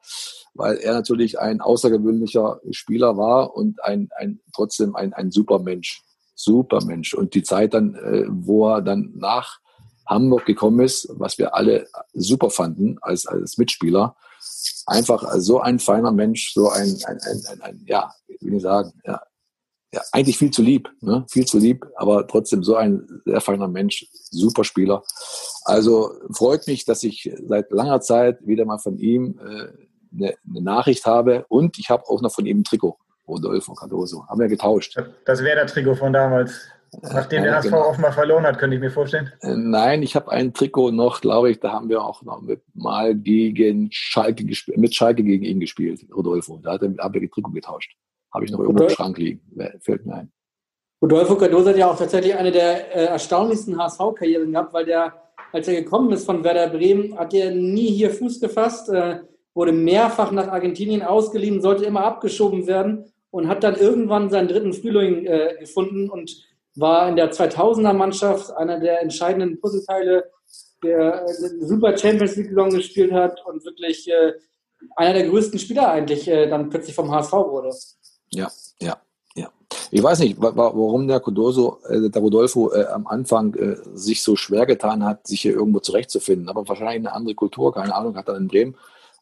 weil 0.54 0.76
er 0.76 0.94
natürlich 0.94 1.38
ein 1.40 1.60
außergewöhnlicher 1.60 2.60
Spieler 2.70 3.16
war 3.16 3.56
und 3.56 3.82
ein, 3.82 4.10
ein 4.16 4.40
trotzdem 4.54 4.94
ein, 4.94 5.12
ein 5.12 5.32
super 5.32 5.58
Mensch. 5.58 6.04
Super 6.36 6.84
Mensch. 6.84 7.14
Und 7.14 7.34
die 7.34 7.42
Zeit 7.42 7.74
dann, 7.74 7.94
äh, 7.96 8.24
wo 8.28 8.68
er 8.68 8.82
dann 8.82 9.12
nach 9.16 9.58
Hamburg 10.06 10.44
gekommen 10.44 10.80
ist, 10.80 11.08
was 11.12 11.38
wir 11.38 11.54
alle 11.54 11.88
super 12.12 12.50
fanden 12.50 12.98
als, 13.00 13.26
als 13.26 13.58
Mitspieler, 13.58 14.16
einfach 14.86 15.32
so 15.36 15.60
ein 15.60 15.78
feiner 15.78 16.12
Mensch, 16.12 16.52
so 16.52 16.70
ein, 16.70 16.96
ein, 17.06 17.18
ein, 17.20 17.42
ein, 17.48 17.60
ein 17.62 17.84
ja, 17.86 18.12
wie 18.40 18.56
ich 18.56 18.62
sagen, 18.62 18.92
ja, 19.04 19.20
ja, 19.94 20.02
eigentlich 20.10 20.36
viel 20.36 20.50
zu 20.50 20.62
lieb, 20.62 20.90
ne? 21.00 21.24
viel 21.30 21.46
zu 21.46 21.58
lieb, 21.58 21.86
aber 21.96 22.26
trotzdem 22.26 22.64
so 22.64 22.74
ein 22.74 23.06
sehr 23.24 23.40
feiner 23.40 23.68
Mensch, 23.68 24.06
super 24.12 24.64
Spieler. 24.64 25.04
Also 25.64 26.12
freut 26.32 26.66
mich, 26.66 26.84
dass 26.84 27.04
ich 27.04 27.30
seit 27.46 27.70
langer 27.70 28.00
Zeit 28.00 28.44
wieder 28.44 28.64
mal 28.64 28.78
von 28.78 28.98
ihm 28.98 29.38
äh, 29.38 29.68
eine, 30.12 30.34
eine 30.48 30.62
Nachricht 30.62 31.06
habe 31.06 31.44
und 31.48 31.78
ich 31.78 31.90
habe 31.90 32.08
auch 32.08 32.20
noch 32.22 32.32
von 32.32 32.44
ihm 32.44 32.60
ein 32.60 32.64
Trikot, 32.64 32.98
Rodolfo 33.28 33.74
Cardoso. 33.74 34.26
Haben 34.26 34.40
wir 34.40 34.48
getauscht. 34.48 34.98
Das 35.26 35.42
wäre 35.44 35.56
der 35.56 35.66
Trikot 35.66 35.94
von 35.94 36.12
damals. 36.12 36.66
Nachdem 37.02 37.42
der 37.42 37.56
HSV 37.56 37.70
genau. 37.70 37.88
offenbar 37.88 38.12
verloren 38.12 38.44
hat, 38.44 38.58
könnte 38.58 38.76
ich 38.76 38.82
mir 38.82 38.90
vorstellen. 38.90 39.32
Äh, 39.40 39.54
nein, 39.56 40.02
ich 40.02 40.16
habe 40.16 40.30
ein 40.30 40.52
Trikot 40.52 40.90
noch, 40.90 41.20
glaube 41.20 41.50
ich, 41.50 41.60
da 41.60 41.72
haben 41.72 41.88
wir 41.88 42.02
auch 42.02 42.22
noch 42.22 42.40
mit, 42.42 42.62
mal 42.74 43.14
gegen 43.14 43.88
Schalke 43.90 44.44
mit 44.76 44.94
Schalke 44.94 45.22
gegen 45.22 45.44
ihn 45.44 45.60
gespielt, 45.60 46.00
Rodolfo. 46.14 46.58
Da 46.62 46.72
haben 46.72 46.96
wir 46.96 47.20
das 47.20 47.30
Trikot 47.30 47.52
getauscht. 47.52 47.94
Habe 48.32 48.44
ich 48.44 48.50
noch 48.50 48.60
irgendwo 48.60 48.84
im 48.84 48.90
Schrank 48.90 49.18
liegen. 49.18 49.40
Fällt 49.80 50.04
mir 50.06 50.14
ein. 50.14 50.32
Rodolfo 51.00 51.36
Cardoso 51.36 51.68
hat 51.68 51.76
ja 51.76 51.90
auch 51.90 51.98
tatsächlich 51.98 52.34
eine 52.34 52.50
der 52.50 52.96
äh, 52.96 53.04
erstaunlichsten 53.06 53.78
HSV-Karrieren 53.78 54.52
gehabt, 54.52 54.72
weil 54.72 54.86
der, 54.86 55.12
als 55.52 55.68
er 55.68 55.74
gekommen 55.74 56.10
ist 56.12 56.24
von 56.24 56.42
Werder 56.42 56.68
Bremen, 56.68 57.18
hat 57.18 57.34
er 57.34 57.50
nie 57.50 57.88
hier 57.88 58.10
Fuß 58.10 58.40
gefasst, 58.40 58.88
äh, 58.88 59.20
wurde 59.52 59.72
mehrfach 59.72 60.32
nach 60.32 60.48
Argentinien 60.48 61.02
ausgeliehen, 61.02 61.60
sollte 61.60 61.84
immer 61.84 62.04
abgeschoben 62.04 62.66
werden 62.66 63.04
und 63.30 63.48
hat 63.48 63.64
dann 63.64 63.76
irgendwann 63.76 64.30
seinen 64.30 64.48
dritten 64.48 64.72
Frühling 64.72 65.26
äh, 65.26 65.56
gefunden 65.60 66.08
und 66.08 66.42
war 66.76 67.08
in 67.08 67.16
der 67.16 67.32
2000er 67.32 67.92
Mannschaft 67.92 68.50
einer 68.56 68.80
der 68.80 69.02
entscheidenden 69.02 69.60
Puzzleteile, 69.60 70.30
der 70.82 71.26
super 71.60 71.96
Champions 71.96 72.36
League 72.36 72.48
Saison 72.48 72.70
gespielt 72.70 73.12
hat 73.12 73.44
und 73.46 73.64
wirklich 73.64 74.08
äh, 74.08 74.32
einer 74.96 75.14
der 75.14 75.28
größten 75.28 75.58
Spieler 75.58 75.90
eigentlich 75.90 76.28
äh, 76.28 76.48
dann 76.48 76.68
plötzlich 76.68 76.94
vom 76.94 77.10
HSV 77.10 77.32
wurde. 77.32 77.70
Ja, 78.30 78.50
ja, 78.80 78.96
ja. 79.34 79.50
Ich 79.90 80.02
weiß 80.02 80.18
nicht, 80.20 80.36
warum 80.38 81.08
der 81.08 81.20
Codoso, 81.20 81.78
äh, 81.88 82.10
der 82.10 82.20
Rodolfo 82.20 82.72
äh, 82.72 82.84
am 82.86 83.06
Anfang 83.06 83.54
äh, 83.54 83.76
sich 83.94 84.22
so 84.22 84.36
schwer 84.36 84.66
getan 84.66 85.04
hat, 85.04 85.26
sich 85.26 85.40
hier 85.42 85.52
irgendwo 85.52 85.80
zurechtzufinden. 85.80 86.48
Aber 86.48 86.68
wahrscheinlich 86.68 86.96
eine 86.96 87.12
andere 87.12 87.34
Kultur, 87.34 87.72
keine 87.72 87.94
Ahnung, 87.94 88.16
hat 88.16 88.28
er 88.28 88.36
in 88.36 88.48
Bremen 88.48 88.76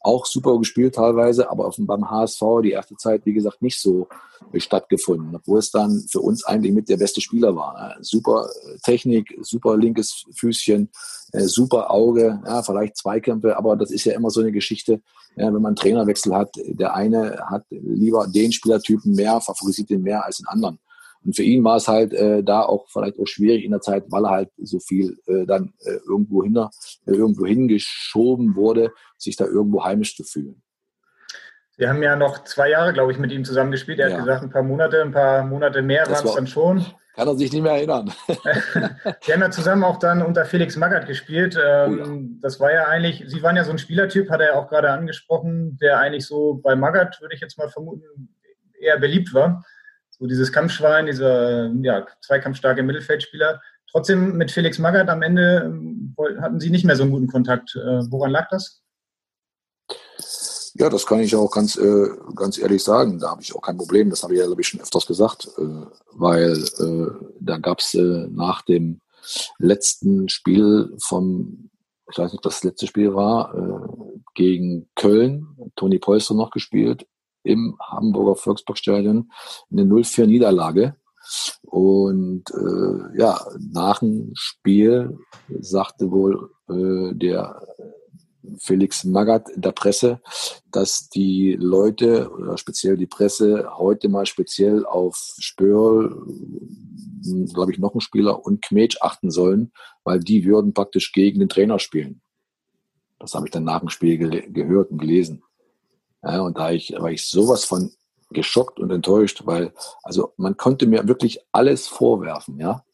auch 0.04 0.26
super 0.26 0.58
gespielt 0.58 0.94
teilweise, 0.94 1.50
aber 1.50 1.66
auf, 1.66 1.76
beim 1.78 2.10
HSV 2.10 2.42
die 2.62 2.72
erste 2.72 2.96
Zeit, 2.96 3.24
wie 3.24 3.32
gesagt, 3.32 3.62
nicht 3.62 3.80
so 3.80 4.08
stattgefunden, 4.56 5.34
obwohl 5.34 5.58
es 5.58 5.70
dann 5.70 6.04
für 6.10 6.20
uns 6.20 6.44
eigentlich 6.44 6.72
mit 6.72 6.88
der 6.88 6.96
beste 6.96 7.20
Spieler 7.20 7.54
war. 7.54 7.74
Ne? 7.74 7.96
Super 8.00 8.48
äh, 8.64 8.78
Technik, 8.82 9.38
super 9.42 9.76
linkes 9.76 10.24
Füßchen, 10.34 10.90
äh, 11.32 11.42
super 11.42 11.90
Auge, 11.90 12.40
ja, 12.44 12.62
vielleicht 12.62 12.96
Zweikämpfe, 12.96 13.56
aber 13.56 13.76
das 13.76 13.90
ist 13.90 14.04
ja 14.04 14.14
immer 14.14 14.30
so 14.30 14.40
eine 14.40 14.52
Geschichte, 14.52 15.00
ja, 15.36 15.46
wenn 15.46 15.54
man 15.54 15.66
einen 15.66 15.76
Trainerwechsel 15.76 16.34
hat. 16.34 16.50
Der 16.56 16.94
eine 16.94 17.38
hat 17.48 17.64
lieber 17.70 18.26
den 18.26 18.52
Spielertypen 18.52 19.14
mehr, 19.14 19.40
favorisiert 19.40 19.90
den 19.90 20.02
mehr 20.02 20.24
als 20.24 20.38
den 20.38 20.48
anderen. 20.48 20.78
Und 21.24 21.36
für 21.36 21.42
ihn 21.42 21.62
war 21.64 21.76
es 21.76 21.88
halt 21.88 22.12
äh, 22.12 22.42
da 22.42 22.62
auch 22.62 22.88
vielleicht 22.88 23.18
auch 23.18 23.26
schwierig 23.26 23.64
in 23.64 23.70
der 23.70 23.80
Zeit, 23.80 24.04
weil 24.08 24.24
er 24.24 24.30
halt 24.30 24.50
so 24.58 24.80
viel 24.80 25.18
äh, 25.26 25.46
dann 25.46 25.72
äh, 25.84 25.98
irgendwo, 26.08 26.42
hinter, 26.42 26.70
äh, 27.06 27.12
irgendwo 27.12 27.46
hingeschoben 27.46 28.56
wurde, 28.56 28.92
sich 29.18 29.36
da 29.36 29.44
irgendwo 29.44 29.84
heimisch 29.84 30.16
zu 30.16 30.24
fühlen. 30.24 30.62
Sie 31.78 31.88
haben 31.88 32.02
ja 32.02 32.16
noch 32.16 32.44
zwei 32.44 32.70
Jahre, 32.70 32.92
glaube 32.92 33.12
ich, 33.12 33.18
mit 33.18 33.32
ihm 33.32 33.44
zusammengespielt. 33.44 33.98
Er 33.98 34.08
ja. 34.08 34.14
hat 34.14 34.24
gesagt, 34.24 34.42
ein 34.42 34.50
paar 34.50 34.62
Monate, 34.62 35.00
ein 35.00 35.12
paar 35.12 35.44
Monate 35.44 35.82
mehr 35.82 36.06
waren 36.06 36.26
es 36.26 36.34
dann 36.34 36.46
schon. 36.46 36.84
Kann 37.14 37.28
er 37.28 37.36
sich 37.36 37.52
nicht 37.52 37.62
mehr 37.62 37.72
erinnern. 37.72 38.10
Sie 39.20 39.32
haben 39.32 39.42
ja 39.42 39.50
zusammen 39.50 39.84
auch 39.84 39.98
dann 39.98 40.22
unter 40.22 40.46
Felix 40.46 40.76
Magath 40.76 41.06
gespielt. 41.06 41.58
Ähm, 41.62 41.92
oh 41.92 42.04
ja. 42.04 42.18
Das 42.40 42.58
war 42.58 42.72
ja 42.72 42.86
eigentlich, 42.86 43.24
Sie 43.26 43.42
waren 43.42 43.54
ja 43.54 43.64
so 43.64 43.70
ein 43.70 43.78
Spielertyp, 43.78 44.30
hat 44.30 44.40
er 44.40 44.46
ja 44.46 44.54
auch 44.54 44.68
gerade 44.68 44.90
angesprochen, 44.90 45.76
der 45.78 45.98
eigentlich 45.98 46.24
so 46.24 46.54
bei 46.54 46.74
Magath, 46.74 47.20
würde 47.20 47.34
ich 47.34 47.42
jetzt 47.42 47.58
mal 47.58 47.68
vermuten, 47.68 48.34
eher 48.80 48.98
beliebt 48.98 49.34
war 49.34 49.62
so 50.22 50.28
dieses 50.28 50.52
Kampfschwein, 50.52 51.06
dieser 51.06 51.66
ja, 51.82 52.06
zweikampfstarke 52.20 52.84
Mittelfeldspieler. 52.84 53.60
Trotzdem 53.90 54.36
mit 54.36 54.52
Felix 54.52 54.78
Magath 54.78 55.08
am 55.08 55.20
Ende 55.20 55.64
ähm, 55.66 56.14
hatten 56.40 56.60
Sie 56.60 56.70
nicht 56.70 56.84
mehr 56.84 56.94
so 56.94 57.02
einen 57.02 57.10
guten 57.10 57.26
Kontakt. 57.26 57.74
Äh, 57.74 58.08
woran 58.08 58.30
lag 58.30 58.48
das? 58.48 58.80
Ja, 60.74 60.88
das 60.88 61.06
kann 61.06 61.18
ich 61.18 61.34
auch 61.34 61.50
ganz, 61.50 61.76
äh, 61.76 62.08
ganz 62.36 62.56
ehrlich 62.56 62.84
sagen. 62.84 63.18
Da 63.18 63.30
habe 63.30 63.42
ich 63.42 63.52
auch 63.52 63.62
kein 63.62 63.76
Problem. 63.76 64.10
Das 64.10 64.22
habe 64.22 64.34
ich 64.34 64.38
ja, 64.38 64.46
glaube 64.46 64.60
ich, 64.60 64.68
schon 64.68 64.80
öfters 64.80 65.06
gesagt, 65.06 65.48
äh, 65.58 65.86
weil 66.12 66.52
äh, 66.52 67.26
da 67.40 67.58
gab 67.58 67.80
es 67.80 67.92
äh, 67.94 68.28
nach 68.30 68.62
dem 68.62 69.00
letzten 69.58 70.28
Spiel 70.28 70.94
vom, 70.98 71.68
ich 72.12 72.16
weiß 72.16 72.30
nicht, 72.30 72.38
ob 72.38 72.42
das 72.42 72.62
letzte 72.62 72.86
Spiel 72.86 73.12
war, 73.12 73.52
äh, 73.56 74.20
gegen 74.34 74.88
Köln, 74.94 75.48
Toni 75.74 75.98
Polster 75.98 76.34
noch 76.34 76.52
gespielt 76.52 77.06
im 77.42 77.76
Hamburger 77.80 78.36
Volksparkstadion 78.36 79.30
eine 79.70 79.82
0-4-Niederlage. 79.82 80.96
Und 81.62 82.44
äh, 82.50 83.18
ja, 83.18 83.40
nach 83.72 84.00
dem 84.00 84.32
Spiel 84.34 85.18
sagte 85.60 86.10
wohl 86.10 86.50
äh, 86.68 87.14
der 87.14 87.60
Felix 88.58 89.04
Magath 89.04 89.48
in 89.50 89.60
der 89.60 89.72
Presse, 89.72 90.20
dass 90.70 91.08
die 91.08 91.56
Leute 91.58 92.30
oder 92.30 92.58
speziell 92.58 92.96
die 92.96 93.06
Presse 93.06 93.68
heute 93.76 94.08
mal 94.08 94.26
speziell 94.26 94.84
auf 94.84 95.16
Spörl, 95.38 96.26
glaube 97.52 97.72
ich, 97.72 97.78
noch 97.78 97.94
ein 97.94 98.00
Spieler 98.00 98.44
und 98.44 98.62
Kmetsch 98.62 98.96
achten 99.00 99.30
sollen, 99.30 99.72
weil 100.04 100.20
die 100.20 100.44
würden 100.44 100.74
praktisch 100.74 101.12
gegen 101.12 101.40
den 101.40 101.48
Trainer 101.48 101.78
spielen. 101.78 102.20
Das 103.18 103.34
habe 103.34 103.46
ich 103.46 103.52
dann 103.52 103.64
nach 103.64 103.80
dem 103.80 103.88
Spiel 103.88 104.18
ge 104.18 104.50
gehört 104.50 104.90
und 104.90 104.98
gelesen. 104.98 105.44
Ja, 106.22 106.40
und 106.40 106.56
da 106.56 106.70
ich, 106.70 106.92
war 106.98 107.10
ich 107.10 107.26
sowas 107.26 107.64
von 107.64 107.92
geschockt 108.30 108.80
und 108.80 108.90
enttäuscht, 108.90 109.42
weil, 109.44 109.74
also 110.02 110.32
man 110.36 110.56
konnte 110.56 110.86
mir 110.86 111.06
wirklich 111.06 111.40
alles 111.52 111.86
vorwerfen, 111.86 112.58
ja, 112.58 112.84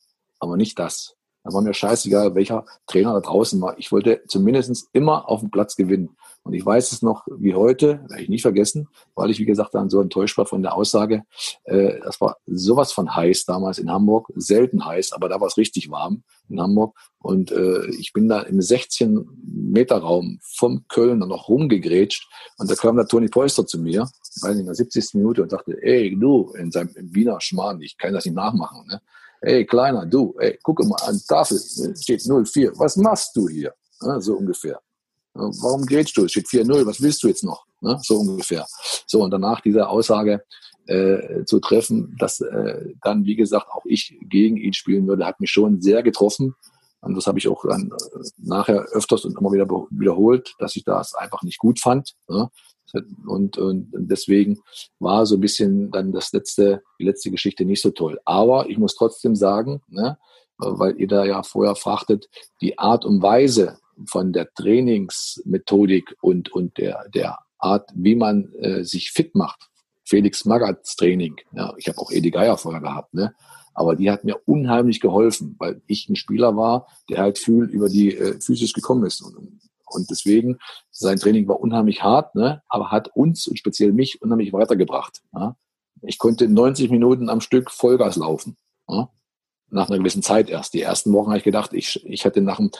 aber 0.41 0.57
nicht 0.57 0.79
das. 0.79 1.18
Da 1.45 1.53
war 1.53 1.63
mir 1.63 1.75
scheißegal, 1.75 2.35
welcher 2.35 2.65
Trainer 2.87 3.15
da 3.15 3.21
draußen 3.21 3.61
war. 3.61 3.79
Ich 3.79 3.93
wollte 3.93 4.23
zumindest 4.27 4.89
immer 4.93 5.29
auf 5.29 5.41
dem 5.41 5.51
Platz 5.51 5.77
gewinnen. 5.77 6.17
Und 6.43 6.55
ich 6.55 6.65
weiß 6.65 6.93
es 6.93 7.03
noch 7.03 7.27
wie 7.37 7.55
heute, 7.55 8.01
werde 8.09 8.23
ich 8.23 8.29
nicht 8.29 8.43
vergessen, 8.43 8.89
weil 9.15 9.31
ich, 9.31 9.39
wie 9.39 9.45
gesagt, 9.45 9.75
dann 9.75 9.91
so 9.91 10.01
enttäuscht 10.01 10.39
war 10.39 10.47
von 10.47 10.63
der 10.63 10.75
Aussage. 10.75 11.25
Äh, 11.65 12.01
das 12.01 12.21
war 12.21 12.39
sowas 12.47 12.93
von 12.93 13.15
heiß 13.15 13.45
damals 13.45 13.79
in 13.79 13.91
Hamburg. 13.91 14.33
Selten 14.35 14.85
heiß, 14.85 15.13
aber 15.13 15.29
da 15.29 15.41
war 15.41 15.49
es 15.49 15.59
richtig 15.59 15.91
warm 15.91 16.23
in 16.49 16.61
Hamburg. 16.61 16.97
Und 17.19 17.51
äh, 17.53 17.87
ich 17.91 18.13
bin 18.13 18.29
da 18.29 18.41
im 18.41 18.61
16-Meter-Raum 18.61 20.39
vom 20.43 20.87
Köln 20.89 21.19
noch 21.19 21.49
rumgegrätscht. 21.49 22.29
Und 22.57 22.71
da 22.71 22.75
kam 22.75 22.97
der 22.97 23.07
Toni 23.07 23.29
Polster 23.29 23.67
zu 23.67 23.79
mir, 23.79 24.09
weiß 24.41 24.53
nicht, 24.53 24.61
in 24.61 24.67
der 24.67 24.75
70. 24.75 25.15
Minute 25.15 25.43
und 25.43 25.51
sagte, 25.51 25.77
ey, 25.83 26.17
du, 26.19 26.53
in 26.59 26.71
seinem 26.71 26.95
Wiener 26.97 27.41
Schmarrn, 27.41 27.83
ich 27.83 27.99
kann 27.99 28.15
das 28.15 28.25
nicht 28.25 28.35
nachmachen. 28.35 28.87
Ne? 28.89 29.03
Ey, 29.41 29.65
Kleiner, 29.65 30.07
du, 30.07 30.35
ey, 30.39 30.59
guck 30.63 30.85
mal 30.85 30.97
an 31.07 31.21
Tafel, 31.29 31.59
steht 31.97 32.23
04. 32.23 32.73
Was 32.77 32.97
machst 32.97 33.37
du 33.37 33.49
hier? 33.49 33.73
Ja, 34.03 34.21
so 34.21 34.35
ungefähr. 34.35 34.81
Warum 35.35 35.87
grätst 35.87 36.17
du? 36.17 36.25
Es 36.25 36.33
steht 36.33 36.47
4-0, 36.47 36.85
was 36.87 37.01
willst 37.01 37.23
du 37.23 37.29
jetzt 37.29 37.45
noch? 37.45 37.65
Ne? 37.81 37.99
So 38.03 38.17
ungefähr. 38.17 38.67
So, 39.07 39.23
und 39.23 39.31
danach 39.31 39.61
diese 39.61 39.89
Aussage 39.89 40.43
äh, 40.87 41.45
zu 41.45 41.61
treffen, 41.61 42.17
dass 42.19 42.41
äh, 42.41 42.95
dann, 43.03 43.25
wie 43.25 43.37
gesagt, 43.37 43.69
auch 43.71 43.85
ich 43.85 44.19
gegen 44.23 44.57
ihn 44.57 44.73
spielen 44.73 45.07
würde, 45.07 45.27
hat 45.27 45.41
mich 45.41 45.51
schon 45.51 45.81
sehr 45.81 46.03
getroffen. 46.03 46.55
Und 47.01 47.15
das 47.15 47.27
habe 47.29 47.39
ich 47.39 47.47
auch 47.47 47.65
dann 47.65 47.93
äh, 47.93 48.29
nachher 48.39 48.87
öfters 48.93 49.25
und 49.25 49.39
immer 49.39 49.53
wieder 49.53 49.69
wiederholt, 49.91 50.55
dass 50.59 50.75
ich 50.75 50.85
das 50.85 51.15
einfach 51.15 51.43
nicht 51.43 51.59
gut 51.59 51.79
fand. 51.79 52.15
Ne? 52.29 52.51
Und, 53.27 53.59
und 53.59 53.91
deswegen 53.93 54.61
war 54.99 55.27
so 55.27 55.37
ein 55.37 55.41
bisschen 55.41 55.91
dann 55.91 56.13
das 56.13 56.33
letzte, 56.33 56.83
die 56.99 57.05
letzte 57.05 57.31
Geschichte 57.31 57.65
nicht 57.65 57.83
so 57.83 57.91
toll. 57.91 58.19
Aber 58.25 58.69
ich 58.69 58.79
muss 58.79 58.95
trotzdem 58.95 59.37
sagen, 59.37 59.83
ne, 59.89 60.19
weil 60.59 60.99
ihr 61.01 61.09
da 61.09 61.25
ja 61.25 61.43
vorher 61.43 61.75
fragtet, 61.75 62.29
die 62.61 62.79
Art 62.79 63.05
und 63.05 63.23
Weise 63.23 63.79
von 64.07 64.33
der 64.33 64.53
Trainingsmethodik 64.55 66.17
und, 66.21 66.53
und 66.53 66.79
der, 66.79 67.09
der 67.15 67.39
Art, 67.59 67.91
wie 67.95 68.15
man 68.15 68.53
äh, 68.55 68.85
sich 68.85 69.11
fit 69.11 69.35
macht. 69.35 69.69
Felix 70.05 70.45
Magats 70.45 70.97
Training. 70.97 71.37
Ja, 71.53 71.75
ich 71.77 71.89
habe 71.89 71.99
auch 71.99 72.11
Edi 72.11 72.31
Geier 72.31 72.57
vorher 72.57 72.81
gehabt, 72.81 73.13
ne? 73.15 73.35
Aber 73.75 73.95
die 73.95 74.11
hat 74.11 74.25
mir 74.25 74.41
unheimlich 74.47 75.01
geholfen, 75.01 75.55
weil 75.59 75.83
ich 75.87 76.09
ein 76.09 76.17
Spieler 76.17 76.57
war, 76.57 76.89
der 77.09 77.19
halt 77.19 77.39
viel 77.39 77.65
über 77.65 77.89
die 77.89 78.17
äh, 78.17 78.41
Physis 78.41 78.73
gekommen 78.73 79.05
ist. 79.05 79.21
Und, 79.21 79.61
und 79.91 80.11
deswegen, 80.11 80.59
sein 80.91 81.19
Training 81.19 81.49
war 81.49 81.61
unheimlich 81.61 82.03
hart, 82.03 82.35
ne, 82.35 82.63
aber 82.69 82.91
hat 82.91 83.09
uns 83.15 83.47
und 83.47 83.59
speziell 83.59 83.93
mich 83.93 84.23
unheimlich 84.23 84.53
weitergebracht. 84.53 85.23
Ja. 85.35 85.57
Ich 86.03 86.19
konnte 86.19 86.49
90 86.49 86.91
Minuten 86.91 87.29
am 87.29 87.41
Stück 87.41 87.71
Vollgas 87.71 88.17
laufen. 88.17 88.57
Ja. 88.89 89.11
Nach 89.71 89.89
einer 89.89 89.99
gewissen 89.99 90.23
Zeit 90.23 90.49
erst. 90.49 90.73
Die 90.73 90.81
ersten 90.81 91.13
Wochen 91.13 91.29
habe 91.29 91.39
ich 91.39 91.45
gedacht, 91.45 91.75
ich, 91.75 92.03
ich 92.07 92.25
hätte 92.25 92.41
nach 92.41 92.57
dem, 92.57 92.71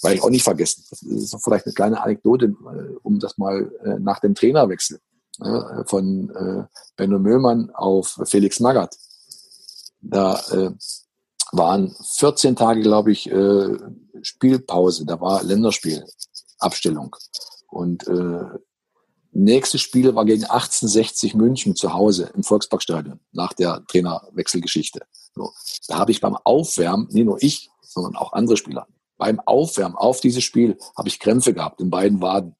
weil 0.00 0.14
ich 0.14 0.22
auch 0.22 0.30
nicht 0.30 0.44
vergessen. 0.44 0.84
Das 0.88 1.02
ist 1.02 1.36
vielleicht 1.44 1.66
eine 1.66 1.74
kleine 1.74 2.02
Anekdote, 2.02 2.46
äh, 2.46 2.96
um 3.02 3.18
das 3.18 3.36
mal 3.36 3.70
äh, 3.84 3.98
nach 3.98 4.20
dem 4.20 4.34
Trainerwechsel 4.34 4.98
äh, 5.42 5.84
von 5.84 6.66
Benno 6.96 7.18
Möhlmann 7.18 7.70
auf 7.74 8.18
Felix 8.24 8.60
Magath. 8.60 8.96
Da 10.00 10.40
waren 11.50 11.94
14 12.02 12.54
Tage, 12.54 12.82
glaube 12.82 13.10
ich, 13.10 13.28
Spielpause. 14.22 15.06
Da 15.06 15.20
war 15.20 15.42
Länderspiel. 15.42 16.04
Abstellung. 16.58 17.14
Und 17.68 18.06
äh, 18.08 18.44
nächstes 19.32 19.80
Spiel 19.80 20.14
war 20.14 20.24
gegen 20.24 20.44
1860 20.44 21.34
München 21.34 21.76
zu 21.76 21.92
Hause 21.92 22.30
im 22.34 22.42
Volksparkstadion 22.42 23.20
nach 23.32 23.52
der 23.52 23.84
Trainerwechselgeschichte. 23.86 25.00
So, 25.34 25.52
da 25.86 25.98
habe 25.98 26.10
ich 26.10 26.20
beim 26.20 26.36
Aufwärmen, 26.36 27.08
nicht 27.10 27.24
nur 27.24 27.42
ich, 27.42 27.70
sondern 27.82 28.16
auch 28.16 28.32
andere 28.32 28.56
Spieler, 28.56 28.86
beim 29.18 29.40
Aufwärmen 29.40 29.96
auf 29.96 30.20
dieses 30.20 30.44
Spiel 30.44 30.78
habe 30.96 31.08
ich 31.08 31.18
Krämpfe 31.18 31.52
gehabt 31.52 31.80
in 31.80 31.90
beiden 31.90 32.22
Waden. 32.22 32.54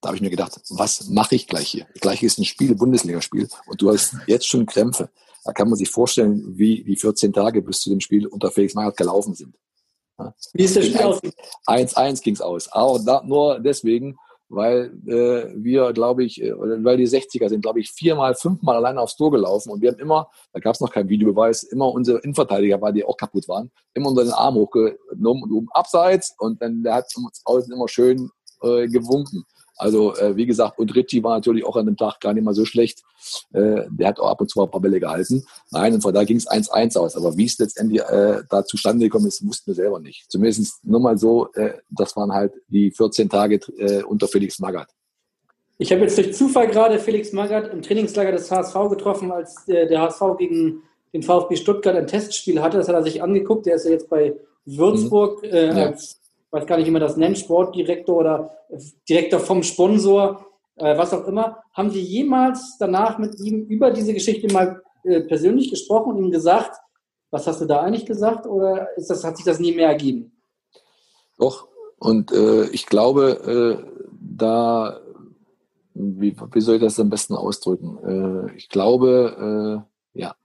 Da 0.00 0.08
habe 0.08 0.16
ich 0.16 0.22
mir 0.22 0.30
gedacht, 0.30 0.60
was 0.68 1.08
mache 1.08 1.34
ich 1.34 1.46
gleich 1.46 1.68
hier? 1.68 1.86
Gleich 2.00 2.22
ist 2.22 2.38
ein 2.38 2.44
Spiel, 2.44 2.74
Bundesligaspiel, 2.74 3.48
und 3.66 3.80
du 3.80 3.90
hast 3.90 4.14
jetzt 4.26 4.46
schon 4.46 4.66
Krämpfe. 4.66 5.10
Da 5.44 5.52
kann 5.52 5.68
man 5.68 5.78
sich 5.78 5.90
vorstellen, 5.90 6.58
wie 6.58 6.84
die 6.84 6.96
14 6.96 7.32
Tage 7.32 7.62
bis 7.62 7.80
zu 7.80 7.90
dem 7.90 8.00
Spiel 8.00 8.26
unter 8.26 8.50
Felix 8.50 8.74
Magath 8.74 8.98
gelaufen 8.98 9.34
sind. 9.34 9.56
Wie 10.52 10.64
ist 10.64 10.76
das 10.76 10.86
Spiel 10.86 11.02
aus? 11.02 11.20
1-1 11.66 12.22
ging 12.22 12.34
es 12.34 12.40
aus. 12.40 12.68
Aber 12.72 13.00
da, 13.04 13.22
nur 13.24 13.58
deswegen, 13.60 14.16
weil 14.48 14.92
äh, 15.06 15.52
wir, 15.56 15.92
glaube 15.92 16.24
ich, 16.24 16.40
äh, 16.42 16.52
weil 16.56 16.96
die 16.96 17.08
60er 17.08 17.48
sind, 17.48 17.62
glaube 17.62 17.80
ich, 17.80 17.90
viermal, 17.90 18.34
fünfmal 18.34 18.76
alleine 18.76 19.00
aufs 19.00 19.16
Tor 19.16 19.30
gelaufen 19.30 19.70
und 19.70 19.80
wir 19.80 19.90
haben 19.90 19.98
immer, 19.98 20.28
da 20.52 20.60
gab 20.60 20.74
es 20.74 20.80
noch 20.80 20.92
keinen 20.92 21.08
Videobeweis, 21.08 21.62
immer 21.64 21.90
unsere 21.90 22.18
Innenverteidiger, 22.18 22.80
weil 22.80 22.92
die 22.92 23.04
auch 23.04 23.16
kaputt 23.16 23.48
waren, 23.48 23.70
immer 23.94 24.10
unseren 24.10 24.30
Arm 24.30 24.54
hochgenommen 24.54 25.42
und 25.42 25.52
oben 25.52 25.68
abseits 25.72 26.34
und 26.38 26.60
dann 26.62 26.82
der 26.82 26.94
hat 26.94 27.06
uns 27.16 27.42
außen 27.44 27.72
immer 27.72 27.88
schön 27.88 28.30
äh, 28.62 28.86
gewunken. 28.86 29.44
Also 29.76 30.14
äh, 30.16 30.36
wie 30.36 30.46
gesagt, 30.46 30.78
und 30.78 30.94
Ritchie 30.94 31.22
war 31.22 31.34
natürlich 31.34 31.64
auch 31.64 31.76
an 31.76 31.86
dem 31.86 31.96
Tag 31.96 32.20
gar 32.20 32.32
nicht 32.32 32.44
mal 32.44 32.54
so 32.54 32.64
schlecht. 32.64 33.02
Äh, 33.52 33.82
der 33.90 34.08
hat 34.08 34.20
auch 34.20 34.30
ab 34.30 34.40
und 34.40 34.48
zu 34.48 34.58
mal 34.58 34.66
ein 34.66 34.70
paar 34.70 34.80
Bälle 34.80 35.00
gehalten. 35.00 35.44
Nein, 35.70 35.94
und 35.94 36.02
von 36.02 36.14
da 36.14 36.24
ging 36.24 36.36
es 36.36 36.48
1-1 36.48 36.96
aus. 36.96 37.16
Aber 37.16 37.36
wie 37.36 37.46
es 37.46 37.58
letztendlich 37.58 38.02
äh, 38.02 38.42
da 38.48 38.64
zustande 38.64 39.06
gekommen 39.06 39.26
ist, 39.26 39.46
wussten 39.46 39.68
wir 39.68 39.74
selber 39.74 40.00
nicht. 40.00 40.30
Zumindest 40.30 40.84
nur 40.84 41.00
mal 41.00 41.18
so, 41.18 41.52
äh, 41.54 41.74
das 41.90 42.16
waren 42.16 42.32
halt 42.32 42.52
die 42.68 42.90
14 42.90 43.28
Tage 43.28 43.60
äh, 43.78 44.02
unter 44.02 44.28
Felix 44.28 44.58
Magath. 44.58 44.90
Ich 45.78 45.90
habe 45.90 46.02
jetzt 46.02 46.16
durch 46.16 46.34
Zufall 46.34 46.68
gerade 46.68 47.00
Felix 47.00 47.32
Magath 47.32 47.72
im 47.72 47.82
Trainingslager 47.82 48.32
des 48.32 48.50
HSV 48.50 48.74
getroffen, 48.90 49.32
als 49.32 49.64
der, 49.66 49.86
der 49.86 50.02
HSV 50.02 50.38
gegen 50.38 50.82
den 51.12 51.22
VfB 51.22 51.56
Stuttgart 51.56 51.96
ein 51.96 52.06
Testspiel 52.06 52.62
hatte. 52.62 52.78
Das 52.78 52.88
hat 52.88 52.94
er 52.94 53.02
sich 53.02 53.22
angeguckt. 53.22 53.66
Der 53.66 53.74
ist 53.76 53.84
ja 53.84 53.90
jetzt 53.90 54.08
bei 54.08 54.34
Würzburg 54.66 55.42
äh, 55.44 55.68
ja. 55.68 55.86
als 55.86 56.20
weiß 56.54 56.66
gar 56.66 56.76
nicht, 56.76 56.86
wie 56.86 56.92
man 56.92 57.02
das 57.02 57.16
nennt, 57.16 57.36
Sportdirektor 57.36 58.16
oder 58.16 58.50
Direktor 59.08 59.40
vom 59.40 59.62
Sponsor, 59.62 60.46
äh, 60.76 60.96
was 60.96 61.12
auch 61.12 61.26
immer. 61.26 61.62
Haben 61.72 61.90
Sie 61.90 62.00
jemals 62.00 62.76
danach 62.78 63.18
mit 63.18 63.38
ihm 63.40 63.66
über 63.66 63.90
diese 63.90 64.14
Geschichte 64.14 64.52
mal 64.52 64.80
äh, 65.02 65.20
persönlich 65.22 65.70
gesprochen 65.70 66.14
und 66.14 66.24
ihm 66.24 66.30
gesagt, 66.30 66.78
was 67.30 67.46
hast 67.48 67.60
du 67.60 67.66
da 67.66 67.80
eigentlich 67.80 68.06
gesagt 68.06 68.46
oder 68.46 68.96
ist 68.96 69.10
das, 69.10 69.24
hat 69.24 69.36
sich 69.36 69.44
das 69.44 69.58
nie 69.58 69.72
mehr 69.72 69.88
ergeben? 69.88 70.30
Doch, 71.36 71.66
und 71.98 72.30
äh, 72.30 72.66
ich 72.66 72.86
glaube, 72.86 73.82
äh, 73.82 74.08
da, 74.12 75.00
wie, 75.94 76.36
wie, 76.52 76.60
soll 76.60 76.76
ich 76.76 76.82
das 76.82 77.00
am 77.00 77.10
besten 77.10 77.34
ausdrücken? 77.34 77.98
Äh, 78.50 78.56
ich 78.56 78.68
glaube, 78.68 79.84
äh, 80.14 80.20
ja, 80.20 80.36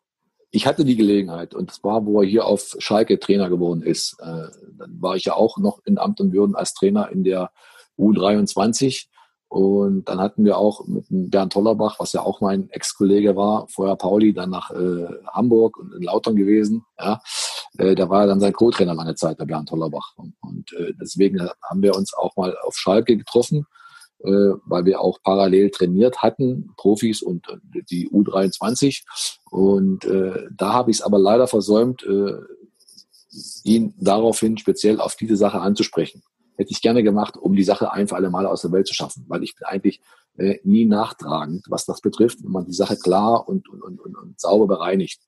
ich 0.51 0.65
hatte 0.65 0.85
die 0.85 0.95
Gelegenheit 0.95 1.53
und 1.53 1.69
das 1.69 1.83
war, 1.83 2.05
wo 2.05 2.21
er 2.21 2.27
hier 2.27 2.45
auf 2.45 2.75
Schalke 2.79 3.19
Trainer 3.19 3.49
geworden 3.49 3.83
ist. 3.83 4.17
Äh, 4.19 4.47
dann 4.77 4.97
war 4.99 5.15
ich 5.15 5.25
ja 5.25 5.33
auch 5.33 5.57
noch 5.57 5.79
in 5.85 5.97
Amt 5.97 6.21
und 6.21 6.33
Würden 6.33 6.55
als 6.55 6.73
Trainer 6.73 7.09
in 7.11 7.23
der 7.23 7.51
U23. 7.97 9.07
Und 9.47 10.07
dann 10.07 10.19
hatten 10.19 10.45
wir 10.45 10.57
auch 10.57 10.85
mit 10.85 11.05
Bernd 11.09 11.55
Hollerbach, 11.55 11.99
was 11.99 12.13
ja 12.13 12.21
auch 12.21 12.39
mein 12.39 12.69
Ex-Kollege 12.69 13.35
war, 13.35 13.67
vorher 13.67 13.95
Pauli, 13.95 14.31
dann 14.31 14.51
nach 14.51 14.69
äh, 14.69 15.07
Hamburg 15.31 15.77
und 15.77 15.93
in 15.93 16.03
Lautern 16.03 16.35
gewesen. 16.35 16.85
Ja, 16.99 17.19
äh, 17.79 17.95
da 17.95 18.09
war 18.09 18.21
er 18.21 18.27
dann 18.27 18.39
sein 18.39 18.53
Co-Trainer 18.53 18.93
lange 18.93 19.15
Zeit, 19.15 19.39
der 19.39 19.45
Bernd 19.45 19.71
Hollerbach. 19.71 20.13
Und, 20.17 20.35
und 20.41 20.71
äh, 20.73 20.93
deswegen 21.01 21.49
haben 21.67 21.81
wir 21.81 21.95
uns 21.95 22.13
auch 22.13 22.35
mal 22.35 22.55
auf 22.63 22.75
Schalke 22.75 23.17
getroffen 23.17 23.65
weil 24.21 24.85
wir 24.85 25.01
auch 25.01 25.19
parallel 25.23 25.69
trainiert 25.71 26.21
hatten, 26.21 26.73
Profis 26.77 27.21
und 27.21 27.47
die 27.89 28.09
U23. 28.09 29.03
Und 29.49 30.05
äh, 30.05 30.47
da 30.55 30.73
habe 30.73 30.91
ich 30.91 30.97
es 30.97 31.01
aber 31.01 31.19
leider 31.19 31.47
versäumt, 31.47 32.03
äh, 32.03 32.33
ihn 33.63 33.93
daraufhin 33.97 34.57
speziell 34.57 34.99
auf 34.99 35.15
diese 35.15 35.35
Sache 35.35 35.61
anzusprechen. 35.61 36.21
Hätte 36.57 36.71
ich 36.71 36.81
gerne 36.81 37.03
gemacht, 37.03 37.37
um 37.37 37.55
die 37.55 37.63
Sache 37.63 37.93
ein 37.93 38.07
für 38.07 38.15
alle 38.15 38.29
Mal 38.29 38.45
aus 38.45 38.61
der 38.61 38.71
Welt 38.71 38.87
zu 38.87 38.93
schaffen, 38.93 39.25
weil 39.27 39.43
ich 39.43 39.55
bin 39.55 39.65
eigentlich 39.65 40.01
äh, 40.37 40.59
nie 40.63 40.85
nachtragend, 40.85 41.65
was 41.69 41.85
das 41.85 42.01
betrifft, 42.01 42.43
wenn 42.43 42.51
man 42.51 42.65
die 42.65 42.73
Sache 42.73 42.97
klar 42.97 43.47
und, 43.47 43.69
und, 43.69 43.81
und, 43.81 43.99
und 43.99 44.39
sauber 44.39 44.67
bereinigt. 44.67 45.21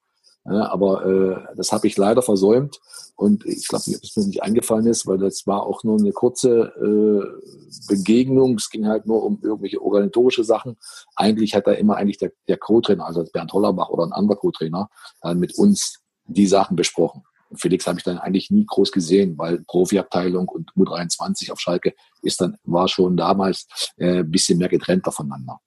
Aber 0.43 1.05
äh, 1.05 1.55
das 1.55 1.71
habe 1.71 1.87
ich 1.87 1.97
leider 1.97 2.23
versäumt 2.23 2.79
und 3.15 3.45
ich 3.45 3.67
glaube, 3.67 3.83
ist 3.91 4.17
mir 4.17 4.25
nicht 4.25 4.41
eingefallen 4.41 4.87
ist, 4.87 5.05
weil 5.05 5.19
das 5.19 5.45
war 5.45 5.63
auch 5.63 5.83
nur 5.83 5.99
eine 5.99 6.11
kurze 6.11 6.73
äh, 6.81 7.87
Begegnung. 7.87 8.55
Es 8.55 8.69
ging 8.71 8.87
halt 8.87 9.05
nur 9.05 9.23
um 9.23 9.39
irgendwelche 9.43 9.81
organisatorische 9.81 10.43
Sachen. 10.43 10.77
Eigentlich 11.15 11.53
hat 11.53 11.67
da 11.67 11.73
immer 11.73 11.97
eigentlich 11.97 12.17
der, 12.17 12.31
der 12.47 12.57
Co-Trainer, 12.57 13.05
also 13.05 13.23
Bernd 13.31 13.53
Hollerbach 13.53 13.89
oder 13.89 14.03
ein 14.03 14.13
anderer 14.13 14.37
Co-Trainer, 14.37 14.89
äh, 15.21 15.35
mit 15.35 15.55
uns 15.59 15.99
die 16.25 16.47
Sachen 16.47 16.75
besprochen. 16.75 17.23
Felix 17.55 17.85
habe 17.85 17.99
ich 17.99 18.03
dann 18.03 18.17
eigentlich 18.17 18.49
nie 18.49 18.65
groß 18.65 18.91
gesehen, 18.91 19.37
weil 19.37 19.63
Profiabteilung 19.67 20.47
und 20.47 20.71
U23 20.71 21.51
auf 21.51 21.59
Schalke 21.59 21.93
ist 22.21 22.41
dann, 22.41 22.57
war 22.63 22.87
schon 22.87 23.17
damals 23.17 23.67
äh, 23.97 24.19
ein 24.19 24.31
bisschen 24.31 24.57
mehr 24.57 24.69
getrennter 24.69 25.11
voneinander. 25.11 25.59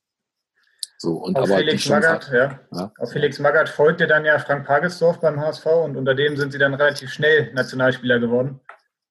So, 1.04 1.16
und 1.16 1.36
auf 1.36 1.50
aber 1.50 1.58
Felix 1.58 1.86
Magath, 1.90 2.30
ja. 2.32 2.58
ja. 2.72 2.92
Auf 2.98 3.12
Felix 3.12 3.38
Magath 3.38 3.68
folgte 3.68 4.06
dann 4.06 4.24
ja 4.24 4.38
Frank 4.38 4.66
Pagelsdorf 4.66 5.20
beim 5.20 5.38
HSV 5.38 5.66
und 5.66 5.98
unter 5.98 6.14
dem 6.14 6.34
sind 6.38 6.50
sie 6.50 6.56
dann 6.58 6.72
relativ 6.72 7.12
schnell 7.12 7.52
Nationalspieler 7.52 8.18
geworden. 8.18 8.58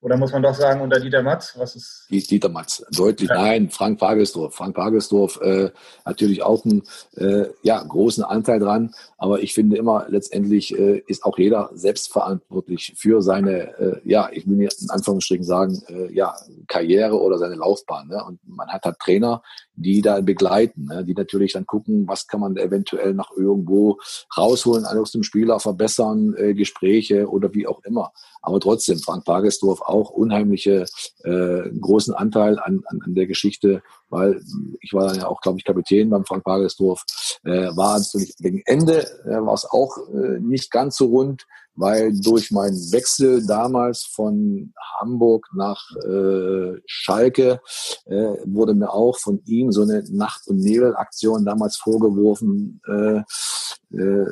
Oder 0.03 0.17
muss 0.17 0.33
man 0.33 0.43
doch 0.43 0.53
sagen, 0.53 0.81
unter 0.81 0.99
Dieter 0.99 1.23
Matz? 1.23 1.53
Was 1.57 1.77
ist? 1.77 2.07
Dieter 2.09 2.49
Matz, 2.49 2.85
deutlich. 2.91 3.29
Ja. 3.29 3.41
Nein, 3.41 3.69
Frank 3.69 3.99
Pagelsdorf. 3.99 4.53
Frank 4.53 4.75
Pagelsdorf 4.75 5.39
äh, 5.41 5.71
natürlich 6.03 6.43
auch 6.43 6.65
einen 6.65 6.83
äh, 7.15 7.45
ja, 7.61 7.81
großen 7.81 8.21
Anteil 8.21 8.59
dran. 8.59 8.93
Aber 9.17 9.41
ich 9.41 9.53
finde 9.53 9.77
immer, 9.77 10.05
letztendlich 10.09 10.77
äh, 10.77 11.01
ist 11.07 11.23
auch 11.23 11.37
jeder 11.37 11.69
selbstverantwortlich 11.73 12.95
für 12.97 13.21
seine, 13.21 13.77
äh, 13.79 14.01
ja, 14.03 14.27
ich 14.29 14.45
will 14.45 14.61
in 14.61 14.89
Anführungsstrichen 14.89 15.45
sagen, 15.45 15.81
äh, 15.87 16.13
ja, 16.13 16.35
Karriere 16.67 17.21
oder 17.21 17.37
seine 17.37 17.55
Laufbahn. 17.55 18.09
Ne? 18.09 18.21
Und 18.25 18.39
man 18.45 18.67
hat 18.67 18.83
halt 18.83 18.99
Trainer, 18.99 19.41
die 19.75 20.01
da 20.01 20.19
begleiten, 20.19 20.87
ne? 20.87 21.05
die 21.05 21.13
natürlich 21.13 21.53
dann 21.53 21.65
gucken, 21.65 22.09
was 22.09 22.27
kann 22.27 22.41
man 22.41 22.57
eventuell 22.57 23.13
noch 23.13 23.31
irgendwo 23.37 23.99
rausholen, 24.37 24.85
aus 24.85 25.13
dem 25.13 25.23
Spieler 25.23 25.61
verbessern, 25.61 26.35
äh, 26.37 26.53
Gespräche 26.53 27.29
oder 27.29 27.53
wie 27.53 27.67
auch 27.67 27.81
immer. 27.85 28.11
Aber 28.41 28.59
trotzdem, 28.59 28.99
Frank 28.99 29.23
Pagelsdorf 29.23 29.79
auch 29.81 29.92
unheimliche 30.09 30.85
äh, 31.23 31.69
großen 31.79 32.13
Anteil 32.13 32.59
an, 32.59 32.83
an, 32.87 32.99
an 33.03 33.15
der 33.15 33.27
Geschichte, 33.27 33.81
weil 34.09 34.41
ich 34.81 34.93
war 34.93 35.15
ja 35.15 35.27
auch, 35.27 35.41
glaube 35.41 35.59
ich, 35.59 35.65
Kapitän 35.65 36.09
beim 36.09 36.25
Frank 36.25 36.43
Pagelsdorf, 36.43 37.03
äh, 37.43 37.75
war 37.75 37.97
natürlich 37.97 38.35
gegen 38.37 38.61
Ende 38.65 39.01
äh, 39.25 39.45
war 39.45 39.53
es 39.53 39.65
auch 39.65 39.97
äh, 40.13 40.39
nicht 40.39 40.71
ganz 40.71 40.97
so 40.97 41.07
rund, 41.07 41.45
weil 41.75 42.13
durch 42.19 42.51
meinen 42.51 42.91
Wechsel 42.91 43.45
damals 43.45 44.03
von 44.03 44.73
Hamburg 44.99 45.47
nach 45.55 45.81
äh, 46.05 46.79
Schalke 46.85 47.61
äh, 48.05 48.35
wurde 48.45 48.75
mir 48.75 48.91
auch 48.93 49.17
von 49.17 49.41
ihm 49.45 49.71
so 49.71 49.81
eine 49.81 50.03
Nacht- 50.11 50.47
und 50.47 50.57
Nebelaktion 50.57 51.45
damals 51.45 51.77
vorgeworfen, 51.77 52.81
äh, 52.87 53.21
äh, 53.97 54.27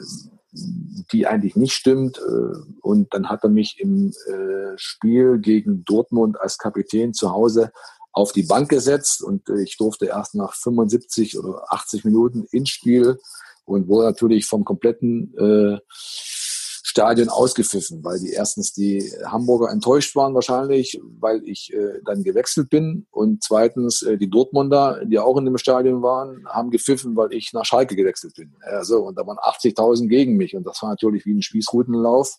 die 0.52 1.28
eigentlich 1.28 1.56
nicht 1.56 1.74
stimmt. 1.74 2.18
Äh, 2.18 2.58
und 2.82 3.14
dann 3.14 3.30
hat 3.30 3.44
er 3.44 3.50
mich 3.50 3.80
im 3.80 4.14
äh, 4.28 4.78
Spiel 4.78 5.40
gegen 5.40 5.84
Dortmund 5.86 6.40
als 6.40 6.58
Kapitän 6.58 7.14
zu 7.14 7.32
Hause 7.32 7.72
auf 8.14 8.34
die 8.34 8.44
Bank 8.44 8.70
gesetzt 8.70 9.24
und 9.24 9.48
äh, 9.50 9.62
ich 9.64 9.78
durfte 9.78 10.08
erst 10.08 10.36
nach 10.36 10.54
75 10.54 11.40
oder 11.40 11.72
80 11.72 12.04
Minuten 12.04 12.46
ins 12.52 12.70
Spiel 12.70 13.18
und 13.66 13.88
wurde 13.88 14.08
natürlich 14.08 14.46
vom 14.46 14.66
kompletten 14.66 15.34
äh, 15.38 15.80
Stadion 16.92 17.30
ausgepfiffen, 17.30 18.04
weil 18.04 18.20
die 18.20 18.32
erstens 18.32 18.74
die 18.74 19.10
Hamburger 19.26 19.72
enttäuscht 19.72 20.14
waren 20.18 20.34
wahrscheinlich, 20.34 21.00
weil 21.20 21.42
ich 21.46 21.72
äh, 21.74 22.02
dann 22.06 22.22
gewechselt 22.22 22.70
bin. 22.70 23.08
Und 23.12 23.44
zweitens 23.44 24.02
äh, 24.02 24.18
die 24.18 24.30
Dortmunder, 24.30 25.06
die 25.06 25.18
auch 25.18 25.38
in 25.38 25.46
dem 25.46 25.58
Stadion 25.58 26.02
waren, 26.02 26.46
haben 26.50 26.70
gepfiffen, 26.70 27.16
weil 27.16 27.32
ich 27.32 27.54
nach 27.54 27.64
Schalke 27.64 27.96
gewechselt 27.96 28.36
bin. 28.36 28.54
Also 28.62 29.06
und 29.06 29.18
da 29.18 29.26
waren 29.26 29.38
80.000 29.38 30.08
gegen 30.08 30.36
mich. 30.36 30.54
Und 30.54 30.66
das 30.68 30.82
war 30.82 30.90
natürlich 30.90 31.26
wie 31.26 31.34
ein 31.34 31.42
Spießrutenlauf. 31.42 32.36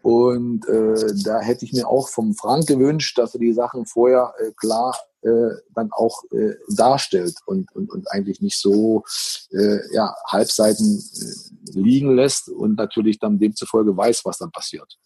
Und 0.00 0.66
äh, 0.66 1.12
da 1.22 1.40
hätte 1.40 1.66
ich 1.66 1.74
mir 1.74 1.86
auch 1.86 2.08
vom 2.08 2.34
Frank 2.34 2.66
gewünscht, 2.66 3.18
dass 3.18 3.34
er 3.34 3.40
die 3.40 3.52
Sachen 3.52 3.84
vorher 3.84 4.32
äh, 4.38 4.50
klar 4.56 4.98
äh, 5.24 5.50
dann 5.74 5.90
auch 5.92 6.22
äh, 6.32 6.54
darstellt 6.68 7.34
und, 7.46 7.74
und, 7.74 7.90
und 7.90 8.10
eigentlich 8.12 8.40
nicht 8.40 8.58
so 8.60 9.04
äh, 9.52 9.78
ja, 9.92 10.14
Halbseiten 10.28 10.98
äh, 10.98 11.78
liegen 11.78 12.14
lässt 12.14 12.48
und 12.48 12.76
natürlich 12.76 13.18
dann 13.18 13.38
demzufolge 13.38 13.96
weiß, 13.96 14.24
was 14.24 14.38
dann 14.38 14.50
passiert. 14.50 14.98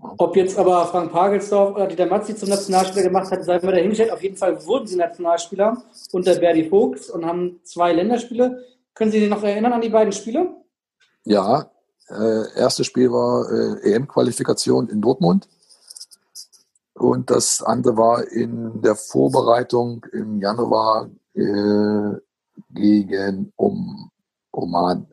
Ob 0.00 0.36
jetzt 0.36 0.56
aber 0.56 0.86
Frank 0.86 1.10
Pagelsdorf 1.10 1.74
oder 1.74 1.88
Dieter 1.88 2.06
Matzi 2.06 2.34
zum 2.36 2.48
Nationalspieler 2.48 3.02
gemacht 3.02 3.30
hat, 3.32 3.44
sei 3.44 3.58
mal 3.60 3.72
dahingestellt. 3.72 4.12
Auf 4.12 4.22
jeden 4.22 4.36
Fall 4.36 4.64
wurden 4.64 4.86
sie 4.86 4.96
Nationalspieler 4.96 5.82
unter 6.12 6.36
Berdi 6.36 6.68
Vogts 6.68 7.10
und 7.10 7.26
haben 7.26 7.60
zwei 7.64 7.92
Länderspiele. 7.92 8.64
Können 8.94 9.10
Sie 9.10 9.20
sich 9.20 9.28
noch 9.28 9.42
erinnern 9.42 9.72
an 9.72 9.80
die 9.80 9.88
beiden 9.88 10.12
Spiele? 10.12 10.54
Ja, 11.24 11.70
äh, 12.08 12.56
erstes 12.56 12.86
Spiel 12.86 13.10
war 13.10 13.50
äh, 13.50 13.92
EM-Qualifikation 13.92 14.88
in 14.88 15.00
Dortmund. 15.00 15.48
Und 16.98 17.30
das 17.30 17.62
andere 17.62 17.96
war 17.96 18.26
in 18.26 18.82
der 18.82 18.96
Vorbereitung 18.96 20.04
im 20.12 20.40
Januar 20.40 21.08
äh, 21.34 22.18
gegen 22.70 23.52
um, 23.56 24.10
Oman. 24.52 25.06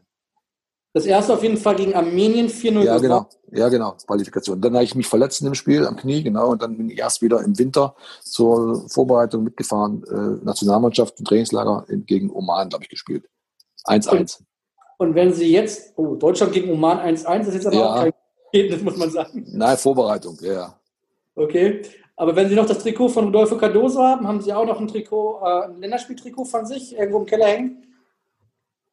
Das 0.94 1.06
erste 1.06 1.34
auf 1.34 1.44
jeden 1.44 1.58
Fall 1.58 1.76
gegen 1.76 1.94
Armenien 1.94 2.48
4-0. 2.48 2.84
Ja, 2.84 2.98
genau. 2.98 3.28
Ja, 3.52 3.70
genau. 3.70 3.98
Qualifikation. 4.08 4.62
Dann 4.62 4.74
habe 4.76 4.86
ich 4.86 4.96
mich 4.96 5.08
verletzt 5.08 5.42
im 5.42 5.54
Spiel 5.54 5.86
am 5.86 5.98
Knie, 5.98 6.24
genau. 6.24 6.52
Und 6.52 6.62
dann 6.62 6.78
bin 6.78 6.90
ich 6.90 6.98
erst 6.98 7.22
wieder 7.22 7.44
im 7.44 7.58
Winter 7.60 7.96
zur 8.24 8.88
Vorbereitung 8.90 9.44
mitgefahren. 9.44 10.04
Äh, 10.06 10.46
Nationalmannschaft 10.46 11.20
im 11.20 11.26
Trainingslager 11.26 11.86
gegen 11.90 12.32
Oman, 12.32 12.70
glaube 12.70 12.86
ich, 12.86 12.90
gespielt. 12.90 13.28
1-1. 13.86 14.10
Und, 14.10 14.38
und, 14.98 15.16
wenn 15.16 15.34
Sie 15.34 15.52
jetzt, 15.52 15.94
oh, 15.98 16.16
Deutschland 16.16 16.54
gegen 16.54 16.72
Oman 16.72 16.98
1-1, 16.98 17.38
das 17.40 17.48
ist 17.50 17.54
jetzt 17.56 17.68
aber 17.68 17.76
ja. 17.76 17.86
auch 17.86 17.96
kein 17.98 18.14
Ergebnis, 18.54 18.82
muss 18.82 18.98
man 18.98 19.12
sagen. 19.12 19.46
Nein, 19.50 19.78
Vorbereitung, 19.78 20.38
ja. 20.42 20.80
Okay. 21.36 21.82
Aber 22.18 22.36
wenn 22.36 22.48
Sie 22.48 22.56
noch 22.56 22.66
das 22.66 22.80
Trikot 22.80 23.10
von 23.10 23.26
Rodolfo 23.26 23.58
Cardoso 23.58 24.02
haben, 24.02 24.28
haben 24.28 24.42
Sie 24.42 24.54
auch 24.54 24.66
noch 24.66 24.80
ein 24.80 24.88
Trikot, 24.88 25.42
äh, 25.44 25.66
ein 25.66 25.82
Länderspieltrikot 25.82 26.46
von 26.46 26.66
sich 26.66 26.98
irgendwo 26.98 27.20
im 27.20 27.26
Keller 27.26 27.48
hängen? 27.48 27.86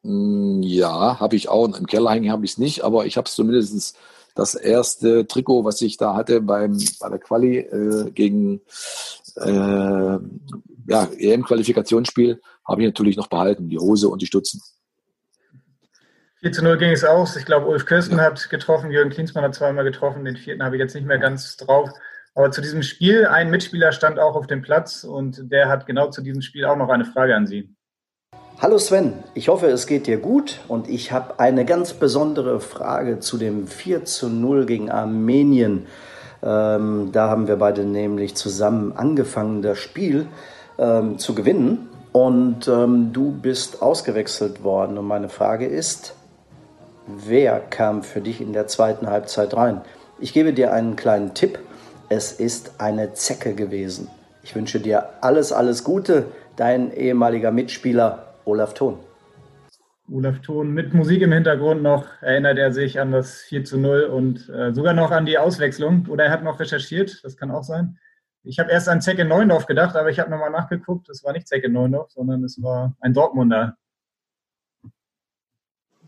Mm, 0.02 0.62
ja, 0.62 1.20
habe 1.20 1.36
ich 1.36 1.48
auch. 1.48 1.66
Im 1.78 1.86
Keller 1.86 2.10
hängen 2.10 2.32
habe 2.32 2.44
ich 2.44 2.52
es 2.52 2.58
nicht, 2.58 2.82
aber 2.82 3.06
ich 3.06 3.16
habe 3.16 3.30
zumindest 3.30 3.96
das 4.34 4.54
erste 4.54 5.26
Trikot, 5.26 5.64
was 5.64 5.80
ich 5.82 5.96
da 5.96 6.16
hatte 6.16 6.40
beim, 6.40 6.78
bei 6.98 7.08
der 7.08 7.18
Quali 7.18 7.58
äh, 7.58 8.10
gegen 8.10 8.60
äh, 9.36 10.18
ja, 10.88 11.08
EM-Qualifikationsspiel, 11.16 12.40
habe 12.66 12.82
ich 12.82 12.88
natürlich 12.88 13.16
noch 13.16 13.28
behalten, 13.28 13.68
die 13.68 13.78
Hose 13.78 14.08
und 14.08 14.20
die 14.20 14.26
Stutzen. 14.26 14.60
4 16.40 16.50
zu 16.50 16.64
0 16.64 16.78
ging 16.78 16.90
es 16.90 17.04
aus. 17.04 17.36
Ich 17.36 17.44
glaube, 17.44 17.66
Ulf 17.66 17.86
Kirsten 17.86 18.16
ja. 18.16 18.24
hat 18.24 18.50
getroffen, 18.50 18.90
Jürgen 18.90 19.10
Klinsmann 19.10 19.44
hat 19.44 19.54
zweimal 19.54 19.84
getroffen, 19.84 20.24
den 20.24 20.36
vierten 20.36 20.64
habe 20.64 20.74
ich 20.74 20.80
jetzt 20.80 20.94
nicht 20.94 21.06
mehr 21.06 21.18
ganz 21.18 21.56
drauf. 21.56 21.90
Aber 22.34 22.50
zu 22.50 22.62
diesem 22.62 22.82
Spiel, 22.82 23.26
ein 23.26 23.50
Mitspieler 23.50 23.92
stand 23.92 24.18
auch 24.18 24.34
auf 24.34 24.46
dem 24.46 24.62
Platz 24.62 25.04
und 25.04 25.52
der 25.52 25.68
hat 25.68 25.86
genau 25.86 26.08
zu 26.08 26.22
diesem 26.22 26.40
Spiel 26.40 26.64
auch 26.64 26.76
noch 26.76 26.88
eine 26.88 27.04
Frage 27.04 27.36
an 27.36 27.46
Sie. 27.46 27.74
Hallo 28.58 28.78
Sven, 28.78 29.14
ich 29.34 29.48
hoffe, 29.48 29.66
es 29.66 29.86
geht 29.86 30.06
dir 30.06 30.16
gut 30.18 30.60
und 30.68 30.88
ich 30.88 31.12
habe 31.12 31.40
eine 31.40 31.64
ganz 31.66 31.92
besondere 31.92 32.60
Frage 32.60 33.18
zu 33.18 33.36
dem 33.36 33.66
4 33.66 34.04
zu 34.04 34.30
0 34.30 34.64
gegen 34.64 34.90
Armenien. 34.90 35.86
Ähm, 36.42 37.10
da 37.12 37.28
haben 37.28 37.48
wir 37.48 37.56
beide 37.56 37.84
nämlich 37.84 38.34
zusammen 38.34 38.92
angefangen, 38.92 39.60
das 39.60 39.78
Spiel 39.78 40.26
ähm, 40.78 41.18
zu 41.18 41.34
gewinnen 41.34 41.88
und 42.12 42.66
ähm, 42.66 43.12
du 43.12 43.32
bist 43.32 43.82
ausgewechselt 43.82 44.62
worden. 44.62 44.96
Und 44.96 45.06
meine 45.06 45.28
Frage 45.28 45.66
ist, 45.66 46.14
wer 47.06 47.60
kam 47.60 48.02
für 48.02 48.22
dich 48.22 48.40
in 48.40 48.54
der 48.54 48.68
zweiten 48.68 49.08
Halbzeit 49.08 49.54
rein? 49.54 49.82
Ich 50.18 50.32
gebe 50.32 50.52
dir 50.54 50.72
einen 50.72 50.96
kleinen 50.96 51.34
Tipp. 51.34 51.58
Es 52.14 52.30
ist 52.30 52.78
eine 52.78 53.14
Zecke 53.14 53.54
gewesen. 53.54 54.06
Ich 54.42 54.54
wünsche 54.54 54.78
dir 54.78 55.08
alles, 55.22 55.50
alles 55.50 55.82
Gute, 55.82 56.26
dein 56.56 56.92
ehemaliger 56.92 57.50
Mitspieler 57.52 58.34
Olaf 58.44 58.74
Thon. 58.74 58.98
Olaf 60.12 60.40
Thon 60.40 60.74
mit 60.74 60.92
Musik 60.92 61.22
im 61.22 61.32
Hintergrund 61.32 61.82
noch 61.82 62.04
erinnert 62.20 62.58
er 62.58 62.70
sich 62.70 63.00
an 63.00 63.12
das 63.12 63.40
4 63.40 63.64
zu 63.64 63.78
0 63.78 64.02
und 64.02 64.46
äh, 64.50 64.74
sogar 64.74 64.92
noch 64.92 65.10
an 65.10 65.24
die 65.24 65.38
Auswechslung. 65.38 66.06
Oder 66.10 66.24
er 66.24 66.32
hat 66.32 66.44
noch 66.44 66.60
recherchiert, 66.60 67.18
das 67.24 67.38
kann 67.38 67.50
auch 67.50 67.64
sein. 67.64 67.96
Ich 68.42 68.58
habe 68.58 68.70
erst 68.70 68.90
an 68.90 69.00
Zecke 69.00 69.24
Neundorf 69.24 69.64
gedacht, 69.64 69.96
aber 69.96 70.10
ich 70.10 70.20
habe 70.20 70.30
nochmal 70.30 70.50
nachgeguckt. 70.50 71.08
Es 71.08 71.24
war 71.24 71.32
nicht 71.32 71.48
Zecke 71.48 71.70
Neundorf, 71.70 72.10
sondern 72.10 72.44
es 72.44 72.62
war 72.62 72.94
ein 73.00 73.14
Dortmunder, 73.14 73.78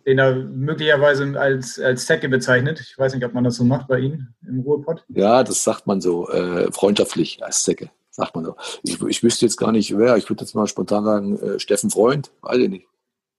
den 0.07 0.19
er 0.19 0.35
möglicherweise 0.35 1.39
als, 1.39 1.79
als 1.81 2.07
Zecke 2.07 2.29
bezeichnet. 2.29 2.81
Ich 2.81 2.99
weiß 2.99 3.15
nicht, 3.15 3.25
ob 3.25 3.33
man 3.33 3.45
das 3.45 3.57
so 3.57 3.65
macht 3.65 3.89
bei 3.89 3.99
Ihnen 3.99 4.35
im 4.47 4.61
Ruhrpott. 4.61 5.05
Ja, 5.09 5.43
das 5.43 5.65
sagt 5.65 5.87
man 5.87 6.01
so, 6.01 6.29
äh, 6.29 6.71
freundschaftlich 6.73 7.43
als 7.43 7.63
Zecke, 7.63 7.91
sagt 8.11 8.35
man 8.35 8.45
so. 8.45 8.57
Ich, 8.83 9.01
ich 9.03 9.23
wüsste 9.23 9.47
jetzt 9.47 9.57
gar 9.57 9.73
nicht, 9.73 9.97
wer. 9.97 10.17
Ich 10.17 10.29
würde 10.29 10.45
jetzt 10.45 10.55
mal 10.55 10.67
spontan 10.67 11.05
sagen, 11.05 11.39
äh, 11.39 11.59
Steffen 11.59 11.91
Freund, 11.91 12.31
weiß 12.43 12.59
ich 12.59 12.69
nicht. 12.69 12.87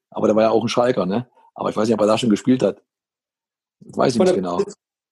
Aber 0.09 0.27
der 0.27 0.35
war 0.35 0.43
ja 0.43 0.49
auch 0.49 0.63
ein 0.63 0.69
Schalker, 0.69 1.05
ne? 1.05 1.27
Aber 1.53 1.69
ich 1.69 1.77
weiß 1.77 1.87
nicht, 1.87 1.95
ob 1.95 2.01
er 2.01 2.07
da 2.07 2.17
schon 2.17 2.29
gespielt 2.29 2.63
hat. 2.63 2.81
Das 3.81 3.97
weiß 3.97 4.13
ich 4.13 4.17
von 4.17 4.25
nicht 4.25 4.35
genau. 4.35 4.61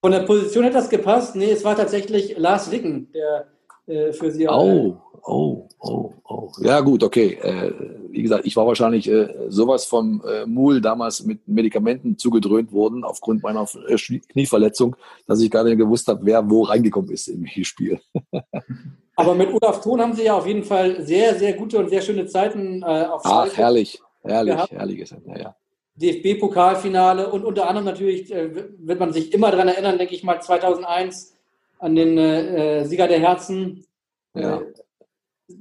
Von 0.01 0.11
der 0.11 0.21
Position 0.21 0.65
hat 0.65 0.73
das 0.73 0.89
gepasst. 0.89 1.35
Nee, 1.35 1.51
es 1.51 1.63
war 1.63 1.75
tatsächlich 1.75 2.37
Lars 2.37 2.71
Wicken, 2.71 3.11
der 3.13 3.47
äh, 3.85 4.11
für 4.11 4.31
Sie. 4.31 4.47
Oh, 4.47 4.97
Oh, 5.25 5.69
oh, 5.79 6.11
oh. 6.25 6.51
Ja, 6.59 6.81
gut, 6.81 7.01
okay. 7.01 7.37
Äh, 7.41 7.71
wie 8.09 8.21
gesagt, 8.21 8.45
ich 8.45 8.55
war 8.57 8.67
wahrscheinlich 8.67 9.09
äh, 9.09 9.33
sowas 9.47 9.85
vom 9.85 10.21
äh, 10.27 10.45
Mul 10.45 10.81
damals 10.81 11.23
mit 11.23 11.47
Medikamenten 11.47 12.17
zugedröhnt 12.17 12.73
worden 12.73 13.03
aufgrund 13.05 13.41
meiner 13.41 13.65
äh, 13.87 13.95
Knieverletzung, 13.95 14.97
dass 15.25 15.41
ich 15.41 15.49
gar 15.49 15.63
nicht 15.63 15.77
gewusst 15.77 16.09
habe, 16.09 16.25
wer 16.25 16.49
wo 16.49 16.63
reingekommen 16.63 17.09
ist 17.11 17.27
im 17.27 17.47
Spiel. 17.63 17.99
Aber 19.15 19.35
mit 19.35 19.53
Olaf 19.53 19.81
Thon 19.81 20.01
haben 20.01 20.13
Sie 20.13 20.25
ja 20.25 20.37
auf 20.37 20.47
jeden 20.47 20.63
Fall 20.63 21.03
sehr, 21.03 21.35
sehr 21.35 21.53
gute 21.53 21.77
und 21.79 21.89
sehr 21.89 22.01
schöne 22.01 22.25
Zeiten 22.25 22.81
äh, 22.81 23.05
auf 23.05 23.21
Ach, 23.23 23.55
herrlich, 23.55 24.01
herrlich, 24.23 24.55
gehabt. 24.55 24.71
herrlich 24.71 24.99
ist 24.99 25.15
ja, 25.25 25.37
ja. 25.37 25.55
DFB-Pokalfinale 25.95 27.31
und 27.31 27.45
unter 27.45 27.67
anderem 27.67 27.85
natürlich 27.85 28.33
äh, 28.33 28.49
wird 28.79 28.99
man 28.99 29.13
sich 29.13 29.31
immer 29.33 29.51
daran 29.51 29.67
erinnern, 29.67 29.97
denke 29.97 30.15
ich 30.15 30.23
mal, 30.23 30.41
2001 30.41 31.37
an 31.79 31.95
den 31.95 32.17
äh, 32.17 32.85
Sieger 32.85 33.07
der 33.07 33.19
Herzen. 33.19 33.85
Ja. 34.33 34.61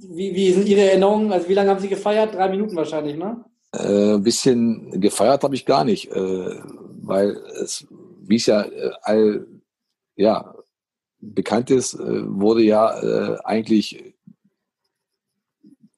Äh, 0.00 0.16
wie, 0.16 0.34
wie 0.34 0.52
sind 0.52 0.68
Ihre 0.68 0.82
Erinnerungen? 0.82 1.32
Also 1.32 1.48
wie 1.48 1.54
lange 1.54 1.70
haben 1.70 1.80
Sie 1.80 1.88
gefeiert? 1.88 2.34
Drei 2.34 2.48
Minuten 2.48 2.76
wahrscheinlich, 2.76 3.16
ne? 3.16 3.44
Ein 3.72 4.16
äh, 4.16 4.18
bisschen 4.18 5.00
gefeiert 5.00 5.42
habe 5.44 5.54
ich 5.54 5.64
gar 5.64 5.84
nicht, 5.84 6.10
äh, 6.10 6.60
weil 7.02 7.36
es, 7.62 7.86
wie 8.20 8.36
es 8.36 8.46
ja 8.46 8.62
äh, 8.62 8.90
all, 9.02 9.46
ja, 10.16 10.54
bekannt 11.20 11.70
ist, 11.70 11.96
wurde 12.00 12.62
ja 12.64 13.38
eigentlich 13.44 14.11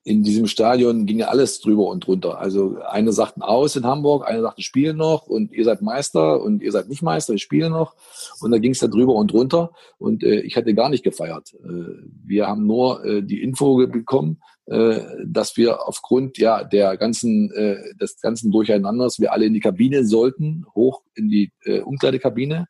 in 0.05 0.23
diesem 0.23 0.47
Stadion 0.47 1.07
ging 1.07 1.19
ja 1.19 1.29
alles 1.29 1.61
drüber 1.61 1.87
und 1.87 2.07
drunter. 2.07 2.39
Also 2.39 2.77
eine 2.87 3.13
sagten 3.13 3.41
aus 3.41 3.75
in 3.75 3.87
Hamburg, 3.87 4.29
eine 4.29 4.43
sagte 4.43 4.63
spielen 4.63 4.99
noch 4.99 5.27
und 5.27 5.51
ihr 5.51 5.65
seid 5.65 5.81
Meister 5.81 6.43
und 6.43 6.63
ihr 6.63 6.73
seid 6.73 6.91
nicht 6.91 7.03
Meister, 7.03 7.33
ich 7.33 7.43
spiele 7.43 7.71
noch. 7.71 7.95
Und 8.41 8.51
da 8.51 8.59
ging 8.59 8.73
es 8.73 8.81
da 8.81 8.87
drüber 8.87 9.15
und 9.15 9.33
drunter 9.33 9.73
und 9.99 10.23
äh, 10.23 10.41
ich 10.41 10.57
hatte 10.57 10.75
gar 10.75 10.91
nicht 10.91 11.05
gefeiert. 11.05 11.55
Äh, 11.55 12.05
wir 12.23 12.47
haben 12.47 12.67
nur 12.67 13.03
äh, 13.03 13.23
die 13.23 13.43
Info 13.43 13.77
bekommen, 13.87 14.43
äh, 14.67 15.01
dass 15.27 15.57
wir 15.57 15.89
aufgrund 15.89 16.37
ja 16.37 16.65
der 16.65 16.99
ganzen 16.99 17.51
äh, 17.53 17.95
des 18.01 18.21
ganzen 18.21 18.51
Durcheinanders 18.51 19.21
wir 19.21 19.33
alle 19.33 19.47
in 19.47 19.55
die 19.55 19.61
Kabine 19.61 20.05
sollten, 20.05 20.67
hoch 20.75 21.03
in 21.15 21.31
die 21.31 21.51
äh, 21.65 21.81
Umkleidekabine. 21.81 22.67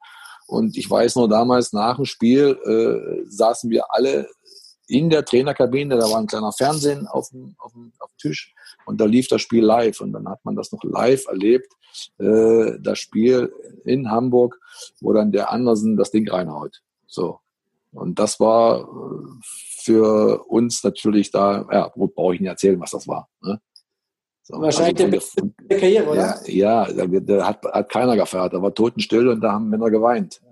Und 0.46 0.76
ich 0.76 0.88
weiß 0.88 1.16
nur 1.16 1.28
damals 1.28 1.72
nach 1.72 1.96
dem 1.96 2.04
Spiel 2.04 2.58
saßen 3.26 3.70
wir 3.70 3.94
alle 3.94 4.28
in 4.86 5.10
der 5.10 5.24
Trainerkabine, 5.24 5.96
da 5.96 6.10
war 6.10 6.18
ein 6.18 6.26
kleiner 6.26 6.52
Fernsehen 6.52 7.06
auf 7.06 7.30
dem, 7.30 7.54
auf 7.58 7.72
dem, 7.72 7.92
auf 7.98 8.10
dem 8.10 8.18
Tisch 8.18 8.54
und 8.86 9.00
da 9.00 9.04
lief 9.04 9.28
das 9.28 9.42
Spiel 9.42 9.64
live 9.64 10.00
und 10.00 10.12
dann 10.12 10.28
hat 10.28 10.44
man 10.44 10.56
das 10.56 10.72
noch 10.72 10.82
live 10.84 11.26
erlebt, 11.26 11.72
äh, 12.18 12.78
das 12.80 12.98
Spiel 12.98 13.52
in 13.84 14.10
Hamburg, 14.10 14.58
wo 15.00 15.12
dann 15.12 15.32
der 15.32 15.50
Andersen 15.50 15.96
das 15.96 16.10
Ding 16.10 16.28
reinhaut. 16.28 16.82
So. 17.06 17.40
Und 17.92 18.18
das 18.18 18.40
war 18.40 18.80
äh, 18.80 18.84
für 19.82 20.44
uns 20.48 20.82
natürlich 20.82 21.30
da, 21.30 21.66
ja, 21.70 21.92
brauche 21.94 22.34
ich 22.34 22.40
nicht 22.40 22.50
erzählen, 22.50 22.80
was 22.80 22.90
das 22.90 23.06
war. 23.06 23.28
Ne? 23.40 23.60
So, 24.42 24.60
Wahrscheinlich 24.60 25.02
also 25.02 25.40
der, 25.40 25.68
der 25.70 25.78
Karriere, 25.78 26.10
oder? 26.10 26.48
Ja, 26.48 26.86
ja 26.86 26.92
da, 26.92 27.06
da 27.06 27.46
hat, 27.46 27.64
hat 27.64 27.88
keiner 27.88 28.16
gefeiert, 28.16 28.52
da 28.52 28.60
war 28.60 28.74
totenstill 28.74 29.28
und 29.28 29.40
da 29.40 29.52
haben 29.52 29.70
Männer 29.70 29.90
geweint. 29.90 30.42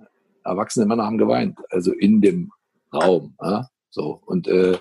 Erwachsene 0.44 0.86
Männer 0.86 1.04
haben 1.04 1.18
geweint, 1.18 1.58
also 1.70 1.92
in 1.92 2.20
dem 2.20 2.50
Raum. 2.92 3.36
Ja? 3.42 3.68
So, 3.92 4.22
und 4.24 4.48
äh, 4.48 4.78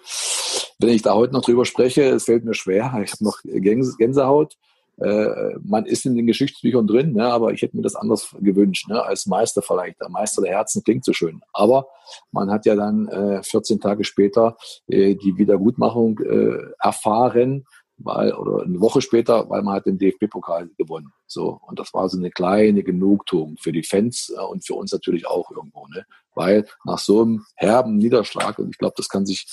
wenn 0.79 0.89
ich 0.89 1.01
da 1.01 1.13
heute 1.13 1.33
noch 1.33 1.43
drüber 1.43 1.65
spreche, 1.65 2.03
es 2.03 2.23
fällt 2.23 2.45
mir 2.45 2.53
schwer, 2.53 2.97
ich 3.03 3.11
habe 3.11 3.23
noch 3.25 3.39
Gänsehaut. 3.43 4.55
Äh, 5.01 5.57
man 5.63 5.85
ist 5.85 6.05
in 6.05 6.15
den 6.15 6.27
Geschichtsbüchern 6.27 6.87
drin, 6.87 7.13
ne, 7.13 7.25
aber 7.25 7.51
ich 7.51 7.61
hätte 7.61 7.75
mir 7.75 7.83
das 7.83 7.95
anders 7.95 8.35
gewünscht, 8.39 8.87
ne, 8.87 9.03
als 9.03 9.25
Meister 9.25 9.61
vielleicht. 9.61 9.99
Der 9.99 10.09
Meister 10.09 10.41
der 10.41 10.51
Herzen 10.51 10.83
klingt 10.83 11.03
so 11.03 11.11
schön. 11.11 11.41
Aber 11.51 11.87
man 12.31 12.49
hat 12.51 12.65
ja 12.65 12.75
dann 12.75 13.07
äh, 13.09 13.43
14 13.43 13.81
Tage 13.81 14.05
später 14.05 14.55
äh, 14.87 15.15
die 15.15 15.37
Wiedergutmachung 15.37 16.19
äh, 16.19 16.71
erfahren 16.79 17.65
weil, 18.03 18.33
oder 18.33 18.63
eine 18.63 18.79
Woche 18.79 19.01
später, 19.01 19.49
weil 19.49 19.61
man 19.63 19.75
hat 19.75 19.85
den 19.85 19.97
DFB-Pokal 19.97 20.69
gewonnen. 20.77 21.11
So, 21.27 21.59
und 21.67 21.79
das 21.79 21.93
war 21.93 22.09
so 22.09 22.17
eine 22.17 22.31
kleine 22.31 22.83
Genugtuung 22.83 23.57
für 23.59 23.71
die 23.71 23.83
Fans 23.83 24.31
äh, 24.35 24.41
und 24.41 24.65
für 24.65 24.73
uns 24.73 24.91
natürlich 24.91 25.25
auch 25.27 25.49
irgendwo, 25.51 25.87
ne? 25.87 26.05
Weil 26.33 26.65
nach 26.85 26.99
so 26.99 27.21
einem 27.21 27.45
herben 27.55 27.97
Niederschlag, 27.97 28.57
und 28.57 28.69
ich 28.69 28.77
glaube, 28.77 28.93
das 28.95 29.09
kann 29.09 29.25
sich 29.25 29.45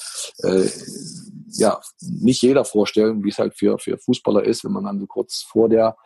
äh, 0.44 0.68
ja 1.51 1.80
nicht 2.01 2.42
jeder 2.42 2.64
vorstellen, 2.64 3.24
wie 3.24 3.30
es 3.30 3.38
halt 3.38 3.57
für, 3.57 3.78
für 3.78 3.99
Fußballer 3.99 4.44
ist, 4.44 4.64
wenn 4.64 4.72
man 4.72 4.84
dann 4.84 5.01
so 5.01 5.07
kurz 5.07 5.42
vor 5.42 5.68
der, 5.68 5.96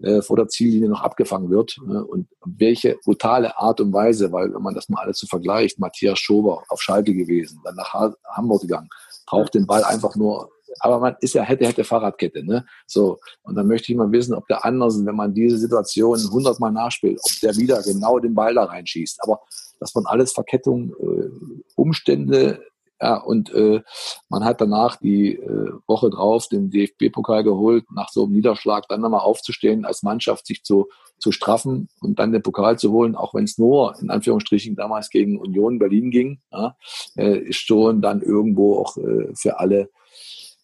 äh, 0.00 0.20
vor 0.20 0.36
der 0.36 0.48
Ziellinie 0.48 0.90
noch 0.90 1.00
abgefangen 1.00 1.50
wird. 1.50 1.78
Ne? 1.86 2.04
Und 2.04 2.28
welche 2.44 2.98
brutale 3.02 3.56
Art 3.58 3.80
und 3.80 3.92
Weise, 3.92 4.30
weil 4.30 4.52
wenn 4.52 4.62
man 4.62 4.74
das 4.74 4.88
mal 4.88 5.02
alles 5.02 5.18
so 5.18 5.26
vergleicht, 5.26 5.78
Matthias 5.78 6.18
Schober 6.18 6.64
auf 6.68 6.82
Schalke 6.82 7.14
gewesen, 7.14 7.60
dann 7.64 7.76
nach 7.76 7.94
Hamburg 8.28 8.62
gegangen, 8.62 8.90
braucht 9.26 9.54
den 9.54 9.66
Ball 9.66 9.84
einfach 9.84 10.16
nur 10.16 10.50
aber 10.78 11.00
man 11.00 11.16
ist 11.20 11.34
ja 11.34 11.42
hätte, 11.42 11.66
hätte 11.66 11.84
Fahrradkette, 11.84 12.44
ne? 12.44 12.64
So. 12.86 13.18
Und 13.42 13.56
dann 13.56 13.66
möchte 13.66 13.92
ich 13.92 13.98
mal 13.98 14.12
wissen, 14.12 14.34
ob 14.34 14.46
der 14.46 14.64
Andersen, 14.64 15.06
wenn 15.06 15.16
man 15.16 15.34
diese 15.34 15.58
Situation 15.58 16.18
hundertmal 16.30 16.72
nachspielt, 16.72 17.18
ob 17.22 17.40
der 17.42 17.56
wieder 17.56 17.82
genau 17.82 18.18
den 18.18 18.34
Ball 18.34 18.54
da 18.54 18.64
reinschießt. 18.64 19.22
Aber 19.22 19.40
das 19.78 19.94
waren 19.94 20.06
alles 20.06 20.32
Verkettungen, 20.32 20.92
äh, 21.00 21.60
Umstände, 21.74 22.60
ja, 23.02 23.16
und 23.16 23.52
äh, 23.54 23.80
man 24.28 24.44
hat 24.44 24.60
danach 24.60 24.96
die 24.96 25.36
äh, 25.36 25.72
Woche 25.86 26.10
drauf 26.10 26.48
den 26.48 26.70
DFB-Pokal 26.70 27.44
geholt, 27.44 27.84
nach 27.94 28.10
so 28.10 28.24
einem 28.24 28.32
Niederschlag 28.32 28.88
dann 28.88 29.00
nochmal 29.00 29.20
aufzustehen, 29.20 29.86
als 29.86 30.02
Mannschaft 30.02 30.46
sich 30.46 30.64
zu, 30.64 30.88
zu 31.18 31.32
straffen 31.32 31.88
und 32.02 32.18
dann 32.18 32.32
den 32.32 32.42
Pokal 32.42 32.78
zu 32.78 32.92
holen, 32.92 33.16
auch 33.16 33.32
wenn 33.32 33.44
es 33.44 33.56
nur 33.56 33.94
in 34.02 34.10
Anführungsstrichen 34.10 34.76
damals 34.76 35.08
gegen 35.08 35.38
Union 35.38 35.78
Berlin 35.78 36.10
ging, 36.10 36.40
ja, 36.52 36.76
äh, 37.16 37.38
ist 37.38 37.60
schon 37.60 38.02
dann 38.02 38.20
irgendwo 38.20 38.80
auch 38.80 38.98
äh, 38.98 39.34
für 39.34 39.58
alle 39.58 39.88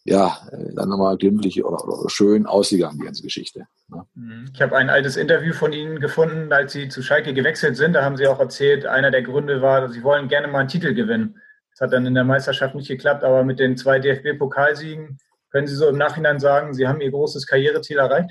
ja, 0.07 0.39
äh, 0.53 0.73
dann 0.75 0.89
nochmal 0.89 1.17
glimpflich 1.17 1.65
oder, 1.65 1.85
oder, 1.87 2.09
schön 2.09 2.47
ausgegangen, 2.47 2.99
die 2.99 3.05
ganze 3.05 3.23
Geschichte. 3.23 3.67
Ne? 3.89 4.07
Mhm. 4.15 4.51
Ich 4.55 4.63
habe 4.63 4.77
ein 4.77 4.89
altes 4.89 5.17
Interview 5.17 5.53
von 5.53 5.73
Ihnen 5.73 5.99
gefunden, 5.99 6.53
als 6.53 6.73
Sie 6.73 6.89
zu 6.89 7.03
Schalke 7.03 7.35
gewechselt 7.35 7.77
sind. 7.77 7.93
Da 7.93 8.05
haben 8.05 8.17
Sie 8.17 8.27
auch 8.29 8.39
erzählt, 8.39 8.87
einer 8.87 9.11
der 9.11 9.23
Gründe 9.23 9.63
war, 9.63 9.89
Sie 9.89 10.05
wollen 10.05 10.29
gerne 10.29 10.47
mal 10.47 10.61
einen 10.61 10.69
Titel 10.69 10.95
gewinnen. 10.95 11.41
Das 11.73 11.81
hat 11.81 11.93
dann 11.93 12.07
in 12.07 12.15
der 12.15 12.25
Meisterschaft 12.25 12.75
nicht 12.75 12.89
geklappt, 12.89 13.25
aber 13.25 13.43
mit 13.43 13.59
den 13.59 13.77
zwei 13.77 13.99
DFB-Pokalsiegen 13.99 15.19
können 15.51 15.67
Sie 15.67 15.75
so 15.75 15.89
im 15.89 15.99
Nachhinein 15.99 16.39
sagen, 16.39 16.73
Sie 16.73 16.87
haben 16.87 17.01
Ihr 17.01 17.11
großes 17.11 17.47
Karriereziel 17.47 17.99
erreicht? 17.99 18.31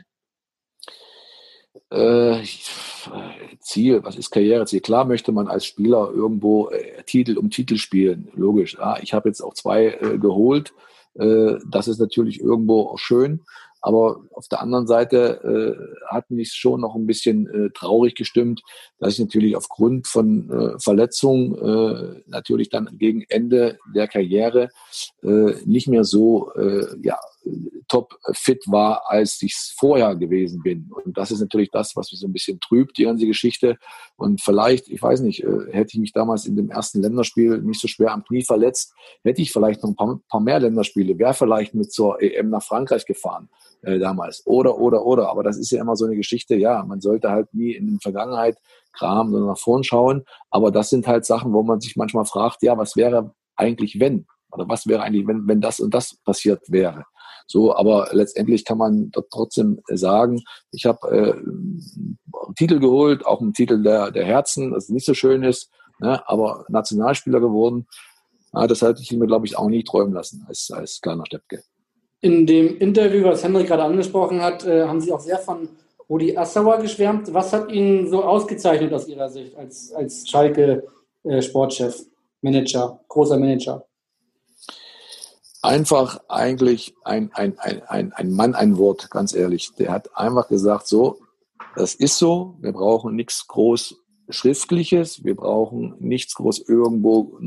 Äh, 1.91 2.41
Ziel, 3.59 4.01
was 4.03 4.15
ist 4.15 4.31
Karriereziel? 4.31 4.79
Klar 4.79 5.03
möchte 5.03 5.33
man 5.33 5.49
als 5.49 5.65
Spieler 5.65 6.09
irgendwo 6.09 6.69
äh, 6.69 7.03
Titel 7.03 7.37
um 7.37 7.49
Titel 7.49 7.75
spielen, 7.75 8.29
logisch. 8.33 8.77
Ja, 8.79 8.97
ich 9.01 9.13
habe 9.13 9.27
jetzt 9.27 9.41
auch 9.41 9.53
zwei 9.53 9.87
äh, 9.87 10.17
geholt 10.17 10.73
äh, 11.15 11.57
das 11.69 11.87
ist 11.87 11.99
natürlich 11.99 12.39
irgendwo 12.41 12.81
auch 12.81 12.99
schön. 12.99 13.41
Aber 13.81 14.21
auf 14.31 14.47
der 14.47 14.61
anderen 14.61 14.87
Seite 14.87 15.43
äh, 15.43 16.11
hat 16.11 16.31
mich 16.31 16.53
schon 16.53 16.81
noch 16.81 16.95
ein 16.95 17.05
bisschen 17.05 17.45
äh, 17.45 17.69
traurig 17.69 18.15
gestimmt, 18.15 18.63
dass 18.97 19.13
ich 19.13 19.19
natürlich 19.19 19.55
aufgrund 19.55 20.07
von 20.07 20.49
äh, 20.49 20.79
Verletzungen 20.79 21.53
äh, 21.53 22.23
natürlich 22.25 22.69
dann 22.69 22.97
gegen 22.97 23.25
Ende 23.29 23.77
der 23.93 24.07
Karriere 24.07 24.69
äh, 25.21 25.53
nicht 25.65 25.87
mehr 25.87 26.03
so 26.03 26.51
äh, 26.53 26.97
ja, 27.03 27.19
top 27.87 28.17
fit 28.33 28.63
war, 28.67 29.03
als 29.07 29.41
ich 29.41 29.55
vorher 29.77 30.15
gewesen 30.15 30.61
bin. 30.63 30.89
Und 30.91 31.17
das 31.17 31.31
ist 31.31 31.39
natürlich 31.39 31.69
das, 31.71 31.95
was 31.95 32.11
mich 32.11 32.19
so 32.19 32.27
ein 32.27 32.33
bisschen 32.33 32.59
trübt, 32.59 32.97
die 32.97 33.03
ganze 33.03 33.25
Geschichte. 33.25 33.77
Und 34.15 34.41
vielleicht, 34.41 34.89
ich 34.89 35.01
weiß 35.01 35.21
nicht, 35.21 35.43
äh, 35.43 35.71
hätte 35.71 35.91
ich 35.93 35.99
mich 35.99 36.13
damals 36.13 36.45
in 36.45 36.55
dem 36.55 36.69
ersten 36.69 37.01
Länderspiel 37.01 37.61
nicht 37.61 37.79
so 37.79 37.87
schwer 37.87 38.11
am 38.11 38.23
Knie 38.23 38.43
verletzt, 38.43 38.93
hätte 39.23 39.41
ich 39.41 39.51
vielleicht 39.51 39.83
noch 39.83 39.89
ein 39.89 39.95
paar, 39.95 40.19
paar 40.29 40.41
mehr 40.41 40.59
Länderspiele, 40.59 41.17
wäre 41.19 41.33
vielleicht 41.33 41.73
mit 41.75 41.91
zur 41.91 42.21
EM 42.21 42.49
nach 42.49 42.63
Frankreich 42.63 43.05
gefahren 43.05 43.49
äh, 43.81 43.99
damals. 43.99 44.45
Oder, 44.45 44.77
oder, 44.77 45.05
oder. 45.05 45.29
Aber 45.29 45.43
das 45.43 45.57
ist 45.57 45.71
ja 45.71 45.81
immer 45.81 45.95
so 45.95 46.05
eine 46.05 46.15
Geschichte, 46.15 46.55
ja, 46.55 46.83
man 46.83 47.01
sollte 47.01 47.29
halt 47.29 47.53
nie 47.53 47.71
in 47.71 47.87
die 47.87 47.99
Vergangenheit 48.01 48.57
kramen, 48.93 49.31
sondern 49.31 49.49
nach 49.49 49.59
vorn 49.59 49.83
schauen. 49.83 50.25
Aber 50.49 50.71
das 50.71 50.89
sind 50.89 51.07
halt 51.07 51.25
Sachen, 51.25 51.53
wo 51.53 51.63
man 51.63 51.81
sich 51.81 51.95
manchmal 51.95 52.25
fragt, 52.25 52.63
ja, 52.63 52.77
was 52.77 52.95
wäre 52.95 53.33
eigentlich, 53.55 53.99
wenn? 53.99 54.25
Oder 54.51 54.67
was 54.69 54.87
wäre 54.87 55.03
eigentlich, 55.03 55.27
wenn, 55.27 55.47
wenn 55.47 55.61
das 55.61 55.79
und 55.79 55.93
das 55.93 56.15
passiert 56.23 56.61
wäre? 56.67 57.05
So, 57.47 57.75
aber 57.75 58.09
letztendlich 58.11 58.65
kann 58.65 58.77
man 58.77 59.11
trotzdem 59.29 59.81
sagen, 59.87 60.43
ich 60.71 60.85
habe 60.85 61.07
äh, 61.09 61.31
einen 61.33 62.55
Titel 62.55 62.79
geholt, 62.79 63.25
auch 63.25 63.41
einen 63.41 63.53
Titel 63.53 63.83
der, 63.83 64.11
der 64.11 64.25
Herzen, 64.25 64.71
das 64.71 64.89
nicht 64.89 65.05
so 65.05 65.13
schön 65.13 65.43
ist, 65.43 65.69
ne, 65.99 66.27
aber 66.27 66.65
Nationalspieler 66.69 67.39
geworden. 67.39 67.87
Ja, 68.53 68.67
das 68.67 68.81
hätte 68.81 69.01
ich 69.01 69.11
mir, 69.11 69.27
glaube 69.27 69.45
ich, 69.45 69.57
auch 69.57 69.67
nie 69.67 69.83
träumen 69.83 70.13
lassen 70.13 70.45
als, 70.47 70.71
als 70.71 71.01
kleiner 71.01 71.25
Steppke. 71.25 71.61
In 72.21 72.47
dem 72.47 72.77
Interview, 72.79 73.25
was 73.25 73.43
Henrik 73.43 73.67
gerade 73.67 73.83
angesprochen 73.83 74.41
hat, 74.41 74.65
äh, 74.65 74.85
haben 74.87 75.01
Sie 75.01 75.11
auch 75.11 75.19
sehr 75.19 75.37
von 75.37 75.67
Rudi 76.09 76.35
Assauer 76.37 76.79
geschwärmt. 76.79 77.33
Was 77.33 77.53
hat 77.53 77.71
ihn 77.71 78.07
so 78.09 78.23
ausgezeichnet 78.23 78.93
aus 78.93 79.07
Ihrer 79.07 79.29
Sicht 79.29 79.55
als, 79.55 79.91
als 79.93 80.27
Schalke-Sportchef, 80.27 81.99
äh, 81.99 82.05
Manager, 82.41 82.99
großer 83.07 83.37
Manager? 83.37 83.85
Einfach 85.65 86.19
eigentlich 86.29 86.95
ein, 87.03 87.31
ein, 87.33 87.57
ein, 87.59 88.13
ein, 88.13 88.31
Mann, 88.31 88.55
ein 88.55 88.77
Wort, 88.77 89.09
ganz 89.11 89.33
ehrlich. 89.33 89.71
Der 89.77 89.91
hat 89.91 90.15
einfach 90.15 90.47
gesagt, 90.47 90.87
so, 90.87 91.19
das 91.75 91.95
ist 91.95 92.17
so, 92.17 92.55
wir 92.61 92.71
brauchen 92.71 93.15
nichts 93.15 93.47
groß 93.47 93.95
Schriftliches, 94.29 95.23
wir 95.23 95.35
brauchen 95.35 95.95
nichts 95.99 96.35
groß 96.35 96.59
irgendwo 96.67 97.37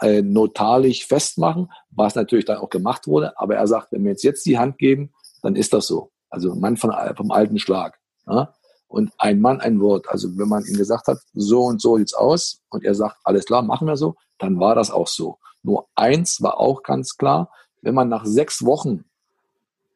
äh, 0.00 0.22
notarlich 0.22 1.06
festmachen, 1.06 1.70
was 1.90 2.14
natürlich 2.14 2.44
dann 2.44 2.58
auch 2.58 2.70
gemacht 2.70 3.06
wurde. 3.06 3.38
Aber 3.38 3.56
er 3.56 3.66
sagt, 3.66 3.92
wenn 3.92 4.04
wir 4.04 4.12
jetzt 4.12 4.24
jetzt 4.24 4.46
die 4.46 4.58
Hand 4.58 4.78
geben, 4.78 5.12
dann 5.42 5.56
ist 5.56 5.72
das 5.72 5.86
so. 5.86 6.10
Also 6.28 6.52
ein 6.52 6.60
Mann 6.60 6.76
von, 6.76 6.92
vom 7.16 7.30
alten 7.30 7.58
Schlag. 7.58 7.98
Ja? 8.26 8.54
Und 8.88 9.12
ein 9.18 9.40
Mann, 9.40 9.60
ein 9.60 9.80
Wort. 9.80 10.08
Also 10.08 10.36
wenn 10.38 10.48
man 10.48 10.64
ihm 10.64 10.76
gesagt 10.76 11.06
hat, 11.08 11.18
so 11.34 11.64
und 11.64 11.80
so 11.80 11.96
sieht's 11.96 12.14
aus, 12.14 12.62
und 12.70 12.84
er 12.84 12.94
sagt, 12.94 13.16
alles 13.24 13.44
klar, 13.44 13.62
machen 13.62 13.86
wir 13.86 13.96
so, 13.96 14.16
dann 14.38 14.58
war 14.60 14.74
das 14.74 14.90
auch 14.90 15.08
so. 15.08 15.38
Nur 15.66 15.88
eins 15.96 16.40
war 16.42 16.60
auch 16.60 16.84
ganz 16.84 17.16
klar, 17.16 17.50
wenn 17.82 17.94
man 17.94 18.08
nach 18.08 18.24
sechs 18.24 18.64
Wochen 18.64 19.04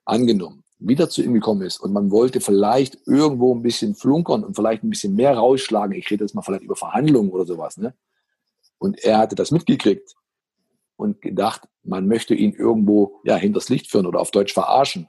angenommen 0.04 0.64
wieder 0.80 1.08
zu 1.08 1.22
ihm 1.22 1.32
gekommen 1.32 1.62
ist 1.62 1.78
und 1.78 1.92
man 1.92 2.10
wollte 2.10 2.40
vielleicht 2.40 2.98
irgendwo 3.06 3.54
ein 3.54 3.62
bisschen 3.62 3.94
flunkern 3.94 4.42
und 4.42 4.56
vielleicht 4.56 4.82
ein 4.82 4.90
bisschen 4.90 5.14
mehr 5.14 5.36
rausschlagen, 5.36 5.94
ich 5.94 6.10
rede 6.10 6.24
jetzt 6.24 6.34
mal 6.34 6.42
vielleicht 6.42 6.64
über 6.64 6.74
Verhandlungen 6.74 7.30
oder 7.30 7.44
sowas, 7.44 7.76
ne? 7.76 7.94
Und 8.78 8.98
er 9.04 9.18
hatte 9.18 9.36
das 9.36 9.52
mitgekriegt 9.52 10.16
und 10.96 11.20
gedacht, 11.20 11.68
man 11.84 12.08
möchte 12.08 12.34
ihn 12.34 12.52
irgendwo 12.52 13.20
ja 13.24 13.36
hinters 13.36 13.68
Licht 13.68 13.90
führen 13.90 14.06
oder 14.06 14.20
auf 14.20 14.32
Deutsch 14.32 14.54
verarschen. 14.54 15.06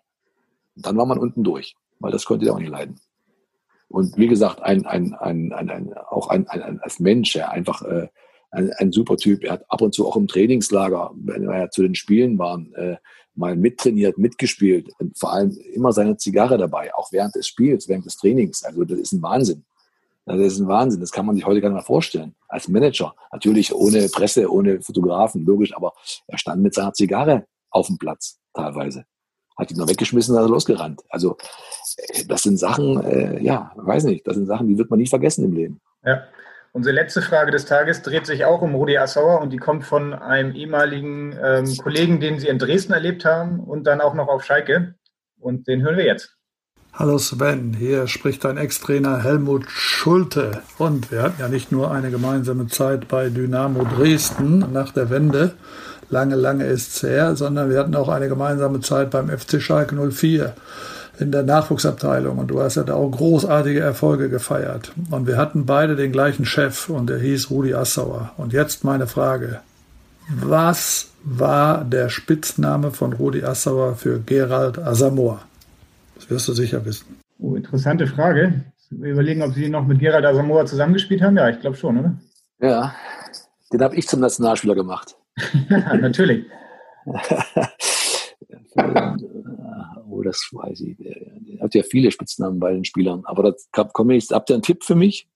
Und 0.75 0.85
dann 0.85 0.97
war 0.97 1.05
man 1.05 1.17
unten 1.17 1.43
durch, 1.43 1.75
weil 1.99 2.11
das 2.11 2.25
konnte 2.25 2.45
er 2.45 2.53
auch 2.53 2.59
nicht 2.59 2.69
leiden. 2.69 2.99
Und 3.87 4.17
wie 4.17 4.27
gesagt, 4.27 4.61
ein, 4.61 4.85
ein, 4.85 5.15
ein, 5.15 5.53
ein, 5.53 5.69
ein 5.69 5.93
auch 5.93 6.27
ein, 6.27 6.47
ein, 6.49 6.61
ein, 6.61 6.79
als 6.81 6.99
Mensch, 6.99 7.35
er 7.35 7.49
einfach 7.49 7.81
äh, 7.81 8.09
ein, 8.51 8.71
ein 8.73 8.91
super 8.91 9.17
Typ. 9.17 9.43
Er 9.43 9.53
hat 9.53 9.65
ab 9.69 9.81
und 9.81 9.93
zu 9.93 10.07
auch 10.07 10.15
im 10.15 10.27
Trainingslager, 10.27 11.11
wenn 11.15 11.47
wir 11.47 11.57
ja 11.57 11.69
zu 11.69 11.81
den 11.81 11.95
Spielen 11.95 12.37
waren, 12.37 12.73
äh, 12.75 12.97
mal 13.33 13.55
mittrainiert, 13.55 14.17
mitgespielt 14.17 14.89
und 14.99 15.17
vor 15.17 15.31
allem 15.31 15.57
immer 15.73 15.93
seine 15.93 16.17
Zigarre 16.17 16.57
dabei, 16.57 16.93
auch 16.93 17.11
während 17.11 17.33
des 17.35 17.47
Spiels, 17.47 17.87
während 17.87 18.05
des 18.05 18.17
Trainings. 18.17 18.63
Also 18.63 18.83
das 18.83 18.99
ist 18.99 19.13
ein 19.13 19.21
Wahnsinn. 19.21 19.63
Das 20.25 20.37
ist 20.37 20.59
ein 20.59 20.67
Wahnsinn. 20.67 20.99
Das 20.99 21.11
kann 21.11 21.25
man 21.25 21.35
sich 21.35 21.45
heute 21.45 21.61
gar 21.61 21.69
nicht 21.69 21.75
mehr 21.75 21.83
vorstellen. 21.83 22.35
Als 22.47 22.67
Manager. 22.67 23.15
Natürlich 23.31 23.73
ohne 23.73 24.07
Presse, 24.09 24.51
ohne 24.51 24.81
Fotografen, 24.81 25.45
logisch, 25.45 25.75
aber 25.75 25.93
er 26.27 26.37
stand 26.37 26.61
mit 26.61 26.73
seiner 26.73 26.93
Zigarre 26.93 27.45
auf 27.69 27.87
dem 27.87 27.97
Platz 27.97 28.37
teilweise. 28.53 29.05
Hat 29.57 29.71
ihn 29.71 29.77
noch 29.77 29.89
weggeschmissen, 29.89 30.35
hat 30.35 30.43
er 30.43 30.49
losgerannt. 30.49 31.01
Also 31.09 31.37
äh, 31.97 32.25
das 32.25 32.43
sind 32.43 32.57
Sachen, 32.57 33.01
äh, 33.03 33.41
ja, 33.41 33.71
weiß 33.75 34.03
nicht, 34.03 34.27
das 34.27 34.35
sind 34.35 34.45
Sachen, 34.45 34.67
die 34.67 34.77
wird 34.77 34.89
man 34.89 34.99
nie 34.99 35.07
vergessen 35.07 35.45
im 35.45 35.53
Leben. 35.53 35.81
Ja. 36.03 36.23
Unsere 36.73 36.95
letzte 36.95 37.21
Frage 37.21 37.51
des 37.51 37.65
Tages 37.65 38.01
dreht 38.01 38.25
sich 38.25 38.45
auch 38.45 38.61
um 38.61 38.75
Rudi 38.75 38.97
Assauer 38.97 39.41
und 39.41 39.51
die 39.51 39.57
kommt 39.57 39.83
von 39.83 40.13
einem 40.13 40.55
ehemaligen 40.55 41.37
ähm, 41.43 41.77
Kollegen, 41.77 42.21
den 42.21 42.39
Sie 42.39 42.47
in 42.47 42.59
Dresden 42.59 42.93
erlebt 42.93 43.25
haben 43.25 43.59
und 43.59 43.83
dann 43.83 43.99
auch 43.99 44.13
noch 44.13 44.29
auf 44.29 44.45
Schalke. 44.45 44.95
Und 45.37 45.67
den 45.67 45.81
hören 45.81 45.97
wir 45.97 46.05
jetzt. 46.05 46.37
Hallo 46.93 47.17
Sven, 47.17 47.73
hier 47.73 48.07
spricht 48.07 48.45
dein 48.45 48.55
Ex-Trainer 48.55 49.21
Helmut 49.21 49.69
Schulte. 49.69 50.61
Und 50.77 51.11
wir 51.11 51.23
hatten 51.23 51.41
ja 51.41 51.49
nicht 51.49 51.73
nur 51.73 51.91
eine 51.91 52.09
gemeinsame 52.09 52.67
Zeit 52.67 53.09
bei 53.09 53.29
Dynamo 53.29 53.83
Dresden 53.83 54.71
nach 54.71 54.93
der 54.93 55.09
Wende, 55.09 55.55
lange, 56.09 56.35
lange 56.35 56.65
ist 56.65 56.95
es 56.95 57.03
her, 57.03 57.35
sondern 57.35 57.69
wir 57.69 57.79
hatten 57.79 57.95
auch 57.95 58.09
eine 58.09 58.29
gemeinsame 58.29 58.79
Zeit 58.79 59.09
beim 59.09 59.29
FC 59.29 59.61
Schalke 59.61 59.95
04 59.95 60.53
in 61.21 61.31
der 61.31 61.43
Nachwuchsabteilung 61.43 62.37
und 62.37 62.47
du 62.47 62.61
hast 62.61 62.75
ja 62.75 62.83
da 62.83 62.95
auch 62.95 63.09
großartige 63.09 63.79
Erfolge 63.79 64.29
gefeiert. 64.29 64.93
Und 65.11 65.27
wir 65.27 65.37
hatten 65.37 65.65
beide 65.65 65.95
den 65.95 66.11
gleichen 66.11 66.45
Chef 66.45 66.89
und 66.89 67.09
der 67.09 67.19
hieß 67.19 67.51
Rudi 67.51 67.73
Assauer. 67.73 68.31
Und 68.37 68.53
jetzt 68.53 68.83
meine 68.83 69.07
Frage. 69.07 69.61
Was 70.29 71.11
war 71.23 71.83
der 71.83 72.09
Spitzname 72.09 72.91
von 72.91 73.13
Rudi 73.13 73.43
Assauer 73.43 73.95
für 73.95 74.19
Gerald 74.19 74.79
Asamoah? 74.79 75.41
Das 76.15 76.29
wirst 76.29 76.47
du 76.47 76.53
sicher 76.53 76.83
wissen. 76.85 77.19
Oh, 77.39 77.55
interessante 77.55 78.07
Frage. 78.07 78.63
Wir 78.89 79.11
überlegen, 79.11 79.41
ob 79.41 79.53
Sie 79.53 79.69
noch 79.69 79.85
mit 79.85 79.99
Gerald 79.99 80.25
Asamoah 80.25 80.65
zusammengespielt 80.65 81.21
haben. 81.21 81.37
Ja, 81.37 81.49
ich 81.49 81.59
glaube 81.59 81.77
schon, 81.77 81.99
oder? 81.99 82.13
Ja, 82.59 82.93
den 83.71 83.81
habe 83.81 83.95
ich 83.95 84.07
zum 84.07 84.19
Nationalspieler 84.19 84.75
gemacht. 84.75 85.15
natürlich. 85.69 86.45
oh, 90.11 90.21
das 90.21 90.49
weiß 90.51 90.81
ich. 90.81 90.99
Ihr 90.99 91.59
habt 91.61 91.75
ja 91.75 91.83
viele 91.83 92.11
Spitznamen 92.11 92.59
bei 92.59 92.73
den 92.73 92.85
Spielern. 92.85 93.21
Aber 93.25 93.43
das 93.43 93.69
komme 93.93 94.15
ich, 94.15 94.29
habt 94.31 94.49
ihr 94.49 94.55
einen 94.55 94.63
Tipp 94.63 94.83
für 94.83 94.95
mich? 94.95 95.27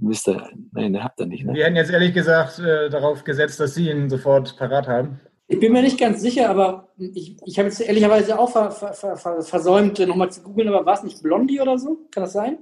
Wisst 0.00 0.28
ihr, 0.28 0.48
nein, 0.72 0.92
den 0.92 1.04
habt 1.04 1.20
ihr 1.20 1.26
nicht. 1.26 1.44
Ne? 1.44 1.54
Wir 1.54 1.64
hätten 1.64 1.76
jetzt 1.76 1.90
ehrlich 1.90 2.12
gesagt 2.12 2.58
äh, 2.58 2.90
darauf 2.90 3.24
gesetzt, 3.24 3.60
dass 3.60 3.74
Sie 3.74 3.90
ihn 3.90 4.10
sofort 4.10 4.56
parat 4.56 4.88
haben. 4.88 5.20
Ich 5.46 5.60
bin 5.60 5.72
mir 5.72 5.82
nicht 5.82 5.98
ganz 5.98 6.20
sicher, 6.20 6.48
aber 6.48 6.88
ich, 6.96 7.36
ich 7.44 7.58
habe 7.58 7.68
jetzt 7.68 7.80
ehrlicherweise 7.80 8.38
auch 8.38 8.50
ver, 8.50 8.70
ver, 8.70 9.16
ver, 9.16 9.42
versäumt, 9.42 9.98
nochmal 10.00 10.30
zu 10.30 10.42
googeln, 10.42 10.68
aber 10.68 10.86
war 10.86 10.94
es 10.94 11.02
nicht 11.02 11.22
Blondie 11.22 11.60
oder 11.60 11.78
so? 11.78 11.98
Kann 12.10 12.22
das 12.22 12.32
sein? 12.32 12.58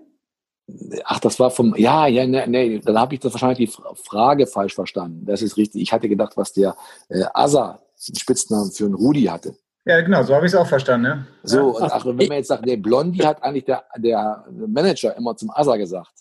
Ach, 1.05 1.21
das 1.21 1.39
war 1.39 1.51
vom, 1.51 1.75
ja, 1.77 2.07
ja, 2.07 2.27
nee, 2.27 2.47
nee 2.47 2.79
dann 2.79 2.99
habe 2.99 3.15
ich 3.15 3.21
das 3.21 3.33
wahrscheinlich 3.33 3.71
die 3.71 3.77
Frage 4.05 4.47
falsch 4.47 4.75
verstanden. 4.75 5.25
Das 5.27 5.43
ist 5.43 5.57
richtig. 5.57 5.83
Ich 5.83 5.93
hatte 5.93 6.09
gedacht, 6.09 6.37
was 6.37 6.53
der 6.53 6.77
äh, 7.09 7.25
Asa, 7.35 7.83
Spitznamen 7.97 8.73
für 8.73 8.85
einen 8.85 8.95
Rudi 8.95 9.25
hatte. 9.25 9.57
Ja, 9.85 10.01
genau, 10.01 10.23
so 10.23 10.35
habe 10.35 10.47
ich 10.47 10.53
es 10.53 10.59
auch 10.59 10.67
verstanden. 10.67 11.09
Ne? 11.09 11.27
So, 11.43 11.77
und 11.77 11.83
ach, 11.83 12.05
wenn 12.07 12.17
man 12.17 12.37
jetzt 12.37 12.49
sagt, 12.49 12.67
der 12.67 12.77
Blondie 12.77 13.25
hat 13.25 13.43
eigentlich 13.43 13.65
der, 13.65 13.85
der 13.97 14.45
Manager 14.51 15.17
immer 15.17 15.37
zum 15.37 15.51
Asa 15.51 15.77
gesagt. 15.77 16.13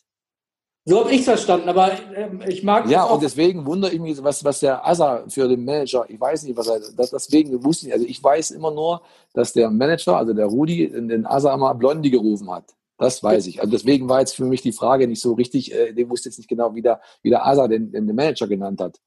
So 0.83 1.01
habe 1.01 1.11
ich 1.11 1.19
es 1.19 1.25
verstanden, 1.25 1.69
aber 1.69 1.91
äh, 1.91 2.49
ich 2.49 2.63
mag 2.63 2.89
Ja, 2.89 3.03
und 3.03 3.21
deswegen 3.21 3.67
wundere 3.67 3.91
ich 3.93 3.99
mich, 3.99 4.23
was, 4.23 4.43
was 4.43 4.61
der 4.61 4.85
Asa 4.85 5.23
für 5.27 5.47
den 5.47 5.63
Manager, 5.63 6.05
ich 6.07 6.19
weiß 6.19 6.41
nicht, 6.43 6.57
was 6.57 6.67
er, 6.67 6.79
das, 6.97 7.11
deswegen 7.11 7.63
wusste 7.63 7.87
ich, 7.87 7.93
also 7.93 8.05
ich 8.05 8.23
weiß 8.23 8.49
immer 8.51 8.71
nur, 8.71 9.03
dass 9.33 9.53
der 9.53 9.69
Manager, 9.69 10.17
also 10.17 10.33
der 10.33 10.47
Rudi, 10.47 10.89
den 10.89 11.27
Asa 11.27 11.53
immer 11.53 11.75
Blondie 11.75 12.09
gerufen 12.09 12.49
hat. 12.49 12.65
Das 12.97 13.21
weiß 13.21 13.45
ich. 13.47 13.59
Also 13.59 13.71
deswegen 13.71 14.09
war 14.09 14.21
jetzt 14.21 14.35
für 14.35 14.45
mich 14.45 14.61
die 14.61 14.71
Frage 14.71 15.07
nicht 15.07 15.21
so 15.21 15.33
richtig, 15.33 15.71
äh, 15.71 15.93
der 15.93 16.09
wusste 16.09 16.29
jetzt 16.29 16.39
nicht 16.39 16.49
genau, 16.49 16.73
wie 16.73 16.81
der, 16.81 16.99
wie 17.21 17.29
der 17.29 17.45
Asa 17.45 17.67
den, 17.67 17.91
den 17.91 18.05
Manager 18.15 18.47
genannt 18.47 18.81
hat. 18.81 18.99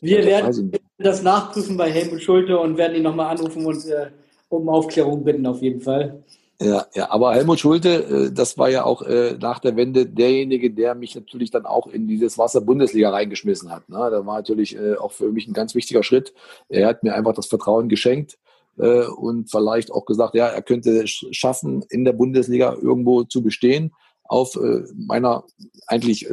Wir 0.00 0.18
das 0.18 0.26
werden 0.26 0.72
das 0.98 1.22
nachprüfen 1.22 1.76
bei 1.76 1.90
Helmut 1.90 2.22
Schulte 2.22 2.58
und 2.58 2.76
werden 2.76 2.96
ihn 2.96 3.02
nochmal 3.02 3.34
anrufen 3.34 3.64
und 3.64 3.86
äh, 3.86 4.10
um 4.48 4.68
Aufklärung 4.68 5.24
bitten, 5.24 5.46
auf 5.46 5.62
jeden 5.62 5.80
Fall. 5.80 6.22
Ja, 6.62 6.84
ja, 6.94 7.10
aber 7.10 7.34
Helmut 7.34 7.58
Schulte, 7.58 8.28
äh, 8.28 8.32
das 8.32 8.58
war 8.58 8.68
ja 8.68 8.84
auch 8.84 9.00
äh, 9.00 9.34
nach 9.40 9.60
der 9.60 9.76
Wende 9.76 10.04
derjenige, 10.04 10.70
der 10.70 10.94
mich 10.94 11.14
natürlich 11.14 11.50
dann 11.50 11.64
auch 11.64 11.86
in 11.86 12.06
dieses 12.06 12.36
Wasser 12.36 12.60
Bundesliga 12.60 13.08
reingeschmissen 13.08 13.70
hat. 13.70 13.88
Ne? 13.88 13.96
Da 13.96 14.26
war 14.26 14.36
natürlich 14.36 14.76
äh, 14.76 14.96
auch 14.96 15.12
für 15.12 15.32
mich 15.32 15.48
ein 15.48 15.54
ganz 15.54 15.74
wichtiger 15.74 16.02
Schritt. 16.02 16.34
Er 16.68 16.86
hat 16.86 17.02
mir 17.02 17.14
einfach 17.14 17.32
das 17.32 17.46
Vertrauen 17.46 17.88
geschenkt 17.88 18.38
und 18.76 19.50
vielleicht 19.50 19.90
auch 19.90 20.06
gesagt, 20.06 20.34
ja, 20.34 20.46
er 20.46 20.62
könnte 20.62 21.02
es 21.02 21.10
schaffen, 21.32 21.84
in 21.90 22.06
der 22.06 22.14
Bundesliga 22.14 22.74
irgendwo 22.80 23.24
zu 23.24 23.42
bestehen 23.42 23.92
auf 24.24 24.56
meiner 24.94 25.44
eigentlich 25.86 26.26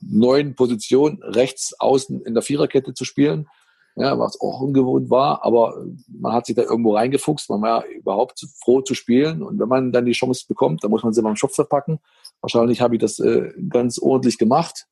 neuen 0.00 0.54
Position 0.54 1.22
rechts 1.22 1.74
außen 1.78 2.22
in 2.22 2.34
der 2.34 2.42
Viererkette 2.42 2.94
zu 2.94 3.04
spielen. 3.04 3.48
Ja, 3.96 4.18
was 4.18 4.40
auch 4.40 4.60
ungewohnt 4.60 5.10
war, 5.10 5.44
aber 5.44 5.84
man 6.08 6.32
hat 6.32 6.46
sich 6.46 6.54
da 6.54 6.62
irgendwo 6.62 6.94
reingefuchst, 6.94 7.50
man 7.50 7.60
war 7.60 7.84
überhaupt 7.86 8.46
froh 8.62 8.80
zu 8.80 8.94
spielen. 8.94 9.42
Und 9.42 9.58
wenn 9.58 9.68
man 9.68 9.92
dann 9.92 10.06
die 10.06 10.12
Chance 10.12 10.44
bekommt, 10.48 10.84
dann 10.84 10.90
muss 10.90 11.02
man 11.02 11.12
sie 11.12 11.20
mal 11.22 11.30
im 11.30 11.36
Schopf 11.36 11.56
verpacken. 11.56 11.98
Wahrscheinlich 12.40 12.80
habe 12.80 12.94
ich 12.94 13.00
das 13.00 13.18
äh, 13.18 13.52
ganz 13.68 13.98
ordentlich 13.98 14.38
gemacht. 14.38 14.86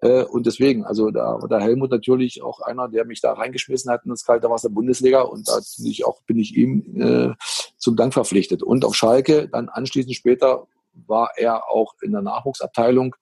Äh, 0.00 0.22
und 0.22 0.46
deswegen, 0.46 0.84
also 0.84 1.10
da 1.10 1.40
war 1.40 1.48
der 1.48 1.60
Helmut 1.60 1.90
natürlich 1.90 2.42
auch 2.42 2.60
einer, 2.60 2.88
der 2.88 3.04
mich 3.04 3.20
da 3.20 3.32
reingeschmissen 3.32 3.90
hat 3.90 4.04
in 4.04 4.10
das 4.10 4.24
kalte 4.24 4.48
Wasser 4.48 4.70
Bundesliga. 4.70 5.22
Und 5.22 5.48
da 5.48 5.58
bin 5.76 5.86
ich 5.86 6.06
auch 6.06 6.22
bin 6.22 6.38
ich 6.38 6.56
ihm 6.56 7.00
äh, 7.00 7.34
zum 7.76 7.96
Dank 7.96 8.14
verpflichtet. 8.14 8.62
Und 8.62 8.84
auf 8.84 8.94
Schalke 8.94 9.48
dann 9.48 9.68
anschließend 9.68 10.14
später 10.14 10.66
war 11.06 11.30
er 11.36 11.68
auch 11.68 11.94
in 12.00 12.12
der 12.12 12.22
Nachwuchsabteilung 12.22 13.14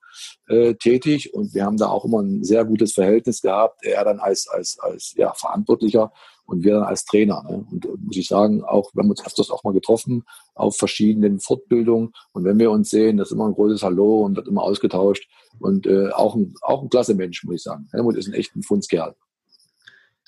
äh, 0.49 0.75
tätig 0.75 1.35
und 1.35 1.55
wir 1.55 1.65
haben 1.65 1.77
da 1.77 1.89
auch 1.89 2.05
immer 2.05 2.21
ein 2.21 2.45
sehr 2.45 2.65
gutes 2.65 2.93
Verhältnis 2.93 3.41
gehabt. 3.41 3.85
Er 3.85 4.05
dann 4.05 4.21
als, 4.21 4.49
als, 4.49 4.79
als 4.81 5.15
ja, 5.17 5.33
Verantwortlicher 5.35 6.13
und 6.47 6.65
wir 6.65 6.75
dann 6.75 6.85
als 6.85 7.05
Trainer. 7.05 7.43
Ne? 7.49 7.65
Und 7.71 7.85
äh, 7.85 7.89
muss 7.99 8.17
ich 8.17 8.29
sagen, 8.29 8.65
auch 8.65 8.91
wir 8.95 9.03
haben 9.03 9.11
uns 9.11 9.25
öfters 9.25 9.51
auch 9.51 9.65
mal 9.65 9.73
getroffen 9.73 10.25
auf 10.55 10.77
verschiedenen 10.77 11.41
Fortbildungen 11.41 12.13
und 12.33 12.45
wenn 12.45 12.59
wir 12.59 12.71
uns 12.71 12.91
sehen, 12.91 13.17
das 13.17 13.29
ist 13.29 13.33
immer 13.33 13.47
ein 13.47 13.55
großes 13.55 13.83
Hallo 13.83 14.23
und 14.23 14.37
wird 14.37 14.49
immer 14.49 14.63
ausgetauscht 14.63 15.29
und 15.59 15.87
äh, 15.87 16.11
auch, 16.11 16.35
ein, 16.35 16.55
auch 16.63 16.83
ein 16.83 16.89
klasse 16.89 17.15
Mensch, 17.15 17.45
muss 17.45 17.57
ich 17.57 17.63
sagen. 17.63 17.89
Helmut 17.93 18.17
ist 18.17 18.29
ein 18.29 18.35
echter 18.35 18.61
Fundskerl. 18.63 19.15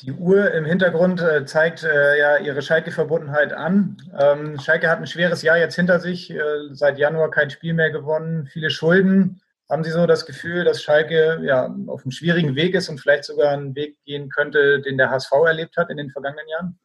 Die 0.03 0.12
Uhr 0.12 0.51
im 0.53 0.66
Hintergrund 0.66 1.22
äh, 1.22 1.47
zeigt 1.47 1.82
äh, 1.82 2.18
ja 2.18 2.37
ihre 2.37 2.61
Schalke-Verbundenheit 2.61 3.55
an. 3.55 3.97
Ähm, 4.18 4.59
Schalke 4.61 4.91
hat 4.91 4.99
ein 4.99 5.07
schweres 5.07 5.41
Jahr 5.41 5.57
jetzt 5.57 5.74
hinter 5.74 6.01
sich, 6.01 6.30
äh, 6.30 6.39
seit 6.72 6.99
Januar 6.99 7.30
kein 7.30 7.49
Spiel 7.49 7.72
mehr 7.72 7.91
gewonnen, 7.91 8.47
viele 8.47 8.68
Schulden. 8.68 9.41
Haben 9.68 9.82
Sie 9.82 9.90
so 9.90 10.06
das 10.06 10.26
Gefühl, 10.26 10.64
dass 10.64 10.82
Schalke 10.82 11.40
ja 11.42 11.66
auf 11.88 12.04
einem 12.04 12.12
schwierigen 12.12 12.54
Weg 12.54 12.74
ist 12.74 12.88
und 12.88 13.00
vielleicht 13.00 13.24
sogar 13.24 13.50
einen 13.50 13.74
Weg 13.74 13.96
gehen 14.04 14.28
könnte, 14.28 14.80
den 14.80 14.96
der 14.96 15.10
HSV 15.10 15.32
erlebt 15.44 15.76
hat 15.76 15.90
in 15.90 15.96
den 15.96 16.10
vergangenen 16.10 16.48
Jahren? 16.48 16.78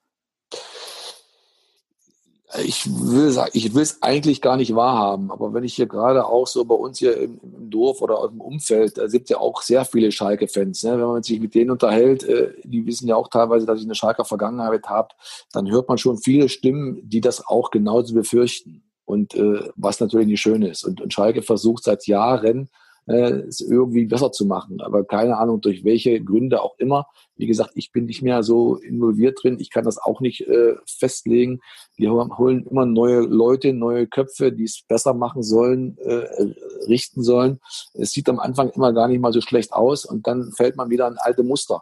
ich 2.66 2.86
will 2.86 3.32
sagen, 3.32 3.52
ich 3.54 3.74
will 3.74 3.82
es 3.82 4.02
eigentlich 4.02 4.42
gar 4.42 4.58
nicht 4.58 4.76
wahrhaben, 4.76 5.32
aber 5.32 5.54
wenn 5.54 5.64
ich 5.64 5.74
hier 5.74 5.86
gerade 5.86 6.26
auch 6.26 6.48
so 6.48 6.66
bei 6.66 6.76
uns 6.76 7.00
hier 7.00 7.16
im, 7.18 7.40
im 7.42 7.70
Dorf 7.70 8.02
oder 8.02 8.28
dem 8.28 8.42
Umfeld, 8.42 8.98
da 8.98 9.08
sind 9.08 9.30
ja 9.30 9.38
auch 9.38 9.62
sehr 9.62 9.86
viele 9.86 10.12
Schalke-Fans. 10.12 10.84
Ne? 10.84 10.92
Wenn 10.92 11.08
man 11.08 11.24
sich 11.24 11.40
mit 11.40 11.56
denen 11.56 11.72
unterhält, 11.72 12.24
äh, 12.24 12.54
die 12.64 12.86
wissen 12.86 13.08
ja 13.08 13.16
auch 13.16 13.30
teilweise, 13.30 13.66
dass 13.66 13.80
ich 13.80 13.86
eine 13.86 13.96
Schalker 13.96 14.26
Vergangenheit 14.26 14.86
habe, 14.88 15.10
dann 15.54 15.70
hört 15.72 15.88
man 15.88 15.98
schon 15.98 16.18
viele 16.18 16.50
Stimmen, 16.50 17.00
die 17.08 17.22
das 17.22 17.46
auch 17.46 17.72
genauso 17.72 18.14
befürchten. 18.14 18.84
Und 19.12 19.36
äh, 19.36 19.68
was 19.76 20.00
natürlich 20.00 20.28
nicht 20.28 20.40
schön 20.40 20.62
ist. 20.62 20.86
Und, 20.86 21.02
und 21.02 21.14
Schalke 21.14 21.42
versucht 21.42 21.84
seit 21.84 22.08
Jahren, 22.08 22.70
äh, 23.08 23.42
es 23.46 23.60
irgendwie 23.60 24.06
besser 24.06 24.32
zu 24.32 24.46
machen. 24.46 24.80
Aber 24.80 25.04
keine 25.04 25.38
Ahnung, 25.38 25.60
durch 25.60 25.84
welche 25.84 26.24
Gründe 26.24 26.62
auch 26.62 26.80
immer. 26.80 27.08
Wie 27.36 27.46
gesagt, 27.46 27.72
ich 27.76 27.92
bin 27.92 28.06
nicht 28.06 28.22
mehr 28.22 28.42
so 28.42 28.78
involviert 28.78 29.40
drin. 29.44 29.58
Ich 29.60 29.70
kann 29.70 29.84
das 29.84 29.98
auch 29.98 30.22
nicht 30.22 30.48
äh, 30.48 30.76
festlegen. 30.86 31.60
Wir 31.98 32.10
holen 32.14 32.66
immer 32.72 32.86
neue 32.86 33.20
Leute, 33.20 33.74
neue 33.74 34.08
Köpfe, 34.08 34.54
die 34.54 34.64
es 34.64 34.84
besser 34.88 35.14
machen 35.14 35.44
sollen, 35.44 35.98
äh, 35.98 36.54
richten 36.88 37.22
sollen. 37.22 37.60
Es 37.94 38.12
sieht 38.12 38.30
am 38.30 38.40
Anfang 38.40 38.70
immer 38.70 38.94
gar 38.94 39.10
nicht 39.10 39.20
mal 39.20 39.34
so 39.34 39.42
schlecht 39.42 39.74
aus 39.74 40.06
und 40.06 40.26
dann 40.26 40.54
fällt 40.54 40.78
man 40.78 40.90
wieder 40.90 41.10
in 41.10 41.18
alte 41.18 41.44
Muster. 41.44 41.82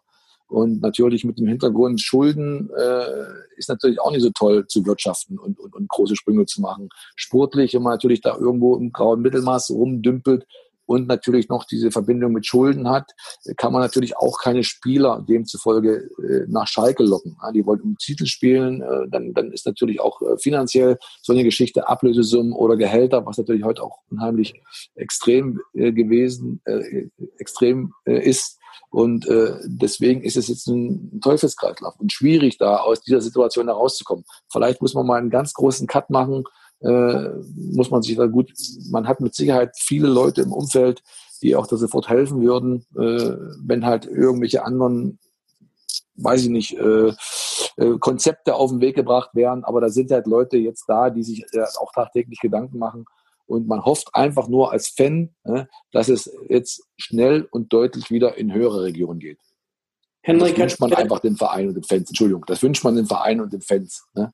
Und 0.50 0.82
natürlich 0.82 1.24
mit 1.24 1.40
dem 1.40 1.48
Hintergrund 1.48 2.02
Schulden 2.02 2.70
äh, 2.76 3.04
ist 3.58 3.70
natürlich 3.70 4.02
auch 4.02 4.12
nicht 4.12 4.24
so 4.24 4.32
toll 4.32 4.66
zu 4.68 4.86
wirtschaften 4.86 5.38
und, 5.38 5.60
und, 5.60 5.76
und 5.76 5.88
große 5.88 6.16
Sprünge 6.16 6.46
zu 6.46 6.62
machen. 6.62 6.90
Sportlich, 7.16 7.74
wenn 7.74 7.84
man 7.84 7.94
natürlich 7.94 8.22
da 8.22 8.36
irgendwo 8.36 8.76
im 8.76 8.92
grauen 8.92 9.22
Mittelmaß 9.22 9.70
rumdümpelt, 9.72 10.46
und 10.90 11.08
natürlich 11.08 11.50
noch 11.50 11.66
diese 11.66 11.92
Verbindung 11.92 12.34
mit 12.34 12.48
Schulden 12.48 12.90
hat, 12.90 13.12
kann 13.58 13.72
man 13.72 13.84
natürlich 13.84 14.18
auch 14.18 14.42
keine 14.42 14.64
Spieler 14.64 15.24
demzufolge 15.30 16.10
äh, 16.18 16.46
nach 16.48 16.68
Schalke 16.68 17.04
locken. 17.04 17.38
die 17.54 17.64
wollten 17.68 17.90
um 17.90 17.98
Titel 17.98 18.26
spielen, 18.26 18.82
äh, 18.82 19.08
dann, 19.08 19.36
dann 19.36 19.52
ist 19.52 19.68
natürlich 19.68 20.02
auch 20.02 20.20
äh, 20.24 20.36
finanziell 20.40 20.98
so 21.22 21.32
eine 21.32 21.44
Geschichte 21.44 21.88
Ablösesummen 21.88 22.54
oder 22.54 22.76
Gehälter, 22.76 23.24
was 23.24 23.38
natürlich 23.38 23.64
heute 23.64 23.84
auch 23.84 24.00
unheimlich 24.10 24.60
extrem 24.96 25.60
gewesen, 25.76 26.62
extrem 27.38 27.94
ist. 28.06 28.59
Und 28.90 29.28
äh, 29.28 29.56
deswegen 29.66 30.22
ist 30.22 30.38
es 30.38 30.48
jetzt 30.48 30.68
ein 30.68 31.20
Teufelskreislauf 31.22 31.96
und 32.00 32.12
schwierig, 32.12 32.58
da 32.58 32.78
aus 32.78 33.02
dieser 33.02 33.22
Situation 33.22 33.68
herauszukommen. 33.68 34.26
Vielleicht 34.52 34.82
muss 34.82 34.94
man 34.94 35.06
mal 35.06 35.20
einen 35.20 35.30
ganz 35.30 35.54
großen 35.54 35.88
Cut 35.88 36.10
machen, 36.10 36.44
äh, 36.82 37.30
muss 37.56 37.92
man 37.92 38.02
sich 38.02 38.16
da 38.16 38.26
gut, 38.26 38.52
man 38.90 39.08
hat 39.08 39.20
mit 39.20 39.36
Sicherheit 39.36 39.72
viele 39.78 40.08
Leute 40.08 40.42
im 40.42 40.54
Umfeld, 40.54 41.04
die 41.42 41.56
auch 41.56 41.68
da 41.68 41.78
sofort 41.78 42.10
helfen 42.10 42.42
würden, 42.42 42.86
äh, 42.98 43.36
wenn 43.66 43.86
halt 43.86 44.06
irgendwelche 44.06 44.64
anderen, 44.64 45.20
weiß 46.16 46.44
ich 46.44 46.50
nicht, 46.50 46.78
äh, 46.78 47.14
äh, 47.78 47.98
Konzepte 48.00 48.56
auf 48.56 48.72
den 48.72 48.82
Weg 48.82 48.96
gebracht 48.96 49.36
werden. 49.36 49.64
Aber 49.64 49.82
da 49.82 49.90
sind 49.90 50.12
halt 50.12 50.28
Leute 50.28 50.58
jetzt 50.58 50.86
da, 50.88 51.10
die 51.10 51.24
sich 51.24 51.44
äh, 51.54 51.64
auch 51.80 51.92
tagtäglich 51.94 52.40
Gedanken 52.40 52.78
machen. 52.78 53.06
Und 53.50 53.68
man 53.68 53.84
hofft 53.84 54.14
einfach 54.14 54.48
nur 54.48 54.72
als 54.72 54.90
Fan, 54.90 55.36
äh, 55.44 55.66
dass 55.92 56.08
es 56.08 56.32
jetzt 56.50 56.84
schnell 56.98 57.48
und 57.50 57.74
deutlich 57.74 58.12
wieder 58.12 58.38
in 58.38 58.54
höhere 58.54 58.84
Regionen 58.84 59.20
geht. 59.20 59.40
Henrik, 60.22 60.54
das 60.54 60.60
wünscht 60.60 60.80
man 60.80 60.94
einfach 60.94 61.20
den 61.20 61.36
Verein 61.36 61.68
und 61.68 61.74
den 61.74 61.84
Fans. 61.84 62.10
Entschuldigung, 62.10 62.46
das 62.46 62.62
wünscht 62.62 62.84
man 62.84 62.96
den 62.96 63.08
Verein 63.08 63.42
und 63.42 63.52
den 63.52 63.62
Fans. 63.62 64.06
Ne? 64.14 64.32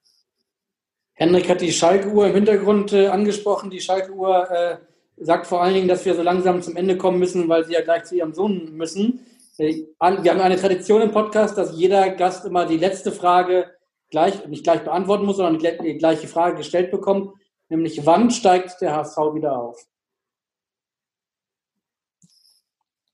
Henrik 1.13 1.47
hat 1.47 1.61
die 1.61 1.72
Schalke-Uhr 1.72 2.28
im 2.28 2.34
Hintergrund 2.34 2.91
äh, 2.91 3.07
angesprochen. 3.07 3.70
Die 3.70 3.80
Schalke-Uhr 3.80 4.51
äh, 4.51 4.78
sagt 5.16 5.47
vor 5.47 5.61
allen 5.61 5.76
Dingen, 5.76 5.88
dass 5.88 6.03
wir 6.03 6.13
so 6.13 6.22
langsam 6.22 6.61
zum 6.61 6.76
Ende 6.76 6.97
kommen 6.97 7.18
müssen, 7.18 7.47
weil 7.47 7.63
sie 7.63 7.74
ja 7.74 7.82
gleich 7.82 8.03
zu 8.03 8.18
ihrem 8.18 8.34
Sohn 8.34 8.74
müssen. 8.74 9.26
Äh, 9.57 9.84
wir 9.97 10.32
haben 10.32 10.41
eine 10.41 10.57
Tradition 10.57 11.01
im 11.01 11.11
Podcast, 11.11 11.57
dass 11.57 11.78
jeder 11.78 12.09
Gast 12.09 12.43
immer 12.43 12.66
die 12.66 12.78
letzte 12.78 13.13
Frage 13.13 13.72
gleich, 14.11 14.45
nicht 14.47 14.66
gleich 14.66 14.84
beantworten 14.84 15.26
muss, 15.26 15.38
sondern 15.38 15.57
die 15.57 15.97
gleiche 15.97 16.28
Frage 16.28 16.57
gestellt 16.57 16.91
bekommt, 16.91 17.34
nämlich 17.70 18.05
wann 18.05 18.32
steigt 18.32 18.82
der 18.82 18.95
HSV 18.95 19.18
wieder 19.34 19.57
auf? 19.57 19.86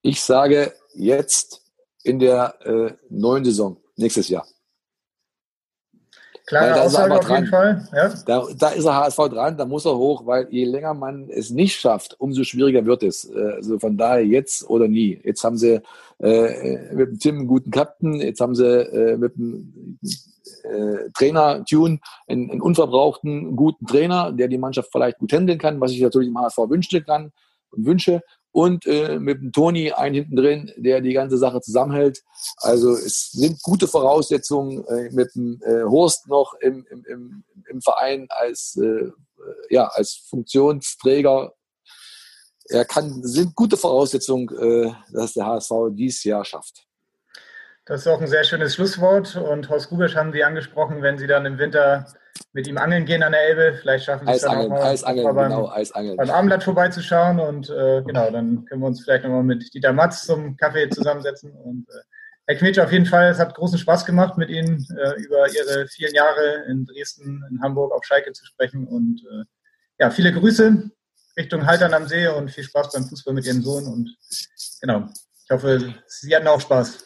Ich 0.02 0.22
sage 0.22 0.74
jetzt 0.94 1.62
in 2.04 2.20
der 2.20 2.56
äh, 2.66 2.94
neuen 3.10 3.46
Saison, 3.46 3.78
nächstes 3.96 4.30
Jahr. 4.30 4.48
Klare 6.52 6.82
Aussage 6.82 7.14
auf 7.14 7.30
jeden 7.30 7.48
Fall. 7.48 7.88
Ja. 7.94 8.14
Da, 8.26 8.46
da 8.58 8.70
ist 8.70 8.84
der 8.84 8.96
HSV 8.96 9.18
dran, 9.30 9.58
da 9.58 9.66
muss 9.66 9.86
er 9.86 9.96
hoch, 9.96 10.26
weil 10.26 10.48
je 10.50 10.66
länger 10.66 10.94
man 10.94 11.30
es 11.30 11.50
nicht 11.50 11.80
schafft, 11.80 12.20
umso 12.20 12.44
schwieriger 12.44 12.86
wird 12.86 13.04
es. 13.04 13.30
Äh, 13.30 13.54
also 13.56 13.80
von 13.80 13.96
daher 13.96 14.26
jetzt 14.26 14.70
oder 14.70 14.88
nie. 14.88 15.22
Jetzt 15.24 15.44
haben 15.46 15.58
sie 15.58 15.82
äh, 16.22 16.94
mit 16.94 17.10
dem 17.10 17.20
Tim 17.20 17.38
einen 17.38 17.48
guten 17.48 17.72
Captain, 17.72 18.16
jetzt 18.16 18.42
haben 18.42 18.56
sie 18.56 18.66
äh, 18.66 19.18
mit 19.18 19.36
dem 19.36 20.00
äh, 20.64 21.10
Trainer 21.18 21.64
Tune 21.66 22.00
einen, 22.28 22.52
einen 22.52 22.62
unverbrauchten, 22.62 23.56
guten 23.56 23.86
Trainer, 23.86 24.32
der 24.32 24.48
die 24.48 24.58
Mannschaft 24.58 24.90
vielleicht 24.92 25.20
gut 25.20 25.34
handeln 25.34 25.60
kann, 25.60 25.82
was 25.82 25.92
ich 25.92 26.02
natürlich 26.02 26.30
im 26.30 26.38
HSV 26.38 26.58
wünschte 26.70 27.02
kann 27.02 27.32
und 27.72 27.86
wünsche 27.86 28.22
und 28.52 28.86
äh, 28.86 29.18
mit 29.20 29.42
dem 29.42 29.52
Toni 29.52 29.92
einen 29.92 30.16
hinten 30.16 30.36
drin, 30.36 30.72
der 30.76 31.02
die 31.02 31.14
ganze 31.14 31.38
Sache 31.38 31.62
zusammenhält. 31.62 32.22
Also 32.58 32.92
es 32.92 33.32
sind 33.32 33.62
gute 33.64 33.88
Voraussetzungen 33.88 34.86
äh, 34.88 35.10
mit 35.12 35.34
dem 35.36 35.62
äh, 35.64 35.84
Horst 35.84 36.28
noch 36.28 36.54
im, 36.60 36.86
im, 36.90 37.06
im, 37.06 37.44
im 37.70 37.82
Verein 37.82 38.28
als, 38.30 38.78
äh, 38.78 39.12
ja, 39.70 39.88
als 39.88 40.26
Funktionsträger. 40.30 41.54
Er 42.72 42.86
kann, 42.86 43.24
sind 43.24 43.56
gute 43.56 43.78
Voraussetzungen, 43.78 44.48
äh, 44.50 44.94
dass 45.12 45.34
der 45.34 45.46
HSV 45.46 45.72
dies 45.92 46.24
Jahr 46.24 46.46
schafft. 46.46 46.86
Das 47.86 48.02
ist 48.02 48.08
auch 48.08 48.22
ein 48.22 48.28
sehr 48.28 48.44
schönes 48.44 48.76
Schlusswort. 48.76 49.36
Und 49.36 49.70
Horst 49.70 49.90
Gubisch 49.90 50.16
haben 50.16 50.32
Sie 50.32 50.44
angesprochen, 50.44 51.02
wenn 51.02 51.18
Sie 51.18 51.28
dann 51.28 51.46
im 51.46 51.58
Winter 51.58 52.06
mit 52.54 52.68
ihm 52.68 52.78
angeln 52.78 53.06
gehen 53.06 53.24
an 53.24 53.32
der 53.32 53.42
Elbe. 53.42 53.78
Vielleicht 53.80 54.06
schaffen 54.06 54.28
Sie 54.28 54.34
es 54.34 54.42
dann 54.42 54.58
auch 54.58 54.70
mal, 54.70 54.82
Eisangeln, 54.82 55.26
mal 55.26 55.34
beim, 55.34 55.50
genau, 55.50 55.70
Eisangeln. 55.70 56.18
beim 56.18 56.30
Abendblatt 56.30 56.64
vorbeizuschauen. 56.64 57.40
Und 57.40 57.70
äh, 57.70 58.04
genau, 58.04 58.30
dann 58.32 58.66
können 58.66 58.82
wir 58.82 58.88
uns 58.88 59.04
vielleicht 59.04 59.24
nochmal 59.24 59.44
mit 59.44 59.74
Dieter 59.74 59.94
Matz 59.94 60.26
zum 60.26 60.56
Kaffee 60.58 60.90
zusammensetzen. 60.90 61.52
Und 61.52 61.88
äh, 61.90 62.02
Herr 62.48 62.56
Kmitsch, 62.56 62.80
auf 62.80 62.92
jeden 62.92 63.06
Fall, 63.06 63.30
es 63.30 63.40
hat 63.40 63.56
großen 63.56 63.78
Spaß 63.78 64.06
gemacht, 64.06 64.38
mit 64.38 64.50
Ihnen 64.50 64.86
äh, 64.98 65.22
über 65.22 65.48
Ihre 65.50 65.88
vielen 65.88 66.14
Jahre 66.14 66.66
in 66.70 66.86
Dresden, 66.86 67.44
in 67.50 67.62
Hamburg, 67.62 67.92
auf 67.94 68.04
Schalke 68.04 68.32
zu 68.34 68.46
sprechen. 68.46 68.88
Und 68.88 69.22
äh, 69.32 69.44
ja, 70.00 70.12
viele 70.12 70.32
Grüße 70.34 70.92
Richtung 71.38 71.66
Haltern 71.66 71.94
am 71.94 72.08
See 72.08 72.28
und 72.28 72.50
viel 72.52 72.64
Spaß 72.64 72.92
beim 72.94 73.06
Fußball 73.08 73.34
mit 73.34 73.46
Ihrem 73.46 73.62
Sohn. 73.62 73.86
Und 73.86 74.16
genau, 74.82 75.08
ich 75.44 75.52
hoffe, 75.52 75.96
Sie 76.08 76.36
hatten 76.36 76.48
auch 76.48 76.62
Spaß. 76.62 76.98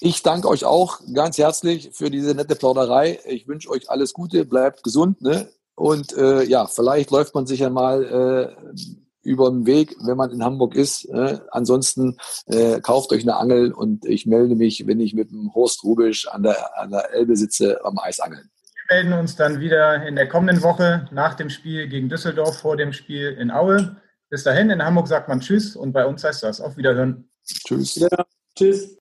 Ich 0.00 0.22
danke 0.22 0.48
euch 0.48 0.64
auch 0.64 1.00
ganz 1.14 1.38
herzlich 1.38 1.90
für 1.92 2.10
diese 2.10 2.34
nette 2.34 2.56
Plauderei. 2.56 3.20
Ich 3.24 3.46
wünsche 3.46 3.70
euch 3.70 3.88
alles 3.88 4.12
Gute, 4.12 4.44
bleibt 4.44 4.82
gesund. 4.82 5.22
Ne? 5.22 5.48
Und 5.76 6.12
äh, 6.16 6.42
ja, 6.42 6.66
vielleicht 6.66 7.10
läuft 7.10 7.34
man 7.34 7.46
sich 7.46 7.60
ja 7.60 7.70
mal 7.70 8.04
äh, 8.04 8.80
über 9.22 9.50
den 9.50 9.66
Weg, 9.66 9.96
wenn 10.00 10.16
man 10.16 10.30
in 10.30 10.44
Hamburg 10.44 10.74
ist. 10.74 11.04
Äh, 11.06 11.38
ansonsten 11.50 12.18
äh, 12.46 12.80
kauft 12.80 13.12
euch 13.12 13.22
eine 13.22 13.36
Angel 13.36 13.72
und 13.72 14.04
ich 14.04 14.26
melde 14.26 14.56
mich, 14.56 14.86
wenn 14.86 15.00
ich 15.00 15.14
mit 15.14 15.30
dem 15.30 15.54
Horst 15.54 15.84
Rubisch 15.84 16.26
an 16.28 16.42
der, 16.42 16.78
an 16.78 16.90
der 16.90 17.12
Elbe 17.12 17.36
sitze, 17.36 17.84
am 17.84 17.98
Eisangeln. 17.98 18.50
Wir 18.50 18.51
melden 18.92 19.14
uns 19.14 19.36
dann 19.36 19.58
wieder 19.58 20.06
in 20.06 20.16
der 20.16 20.28
kommenden 20.28 20.62
Woche 20.62 21.08
nach 21.12 21.32
dem 21.32 21.48
Spiel 21.48 21.88
gegen 21.88 22.10
Düsseldorf, 22.10 22.58
vor 22.58 22.76
dem 22.76 22.92
Spiel 22.92 23.30
in 23.40 23.50
Aue. 23.50 23.96
Bis 24.28 24.44
dahin, 24.44 24.68
in 24.68 24.84
Hamburg 24.84 25.08
sagt 25.08 25.28
man 25.28 25.40
Tschüss 25.40 25.76
und 25.76 25.92
bei 25.92 26.04
uns 26.04 26.22
heißt 26.22 26.42
das 26.42 26.60
auf 26.60 26.76
Wiederhören. 26.76 27.26
Tschüss. 27.42 27.94
Ja, 27.94 28.08
tschüss. 28.54 28.98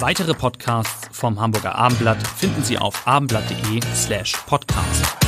Weitere 0.00 0.34
Podcasts 0.34 1.16
vom 1.16 1.40
Hamburger 1.40 1.76
Abendblatt 1.76 2.26
finden 2.26 2.64
Sie 2.64 2.78
auf 2.78 3.06
abendblatt.de 3.06 3.80
slash 3.94 4.32
podcast. 4.48 5.19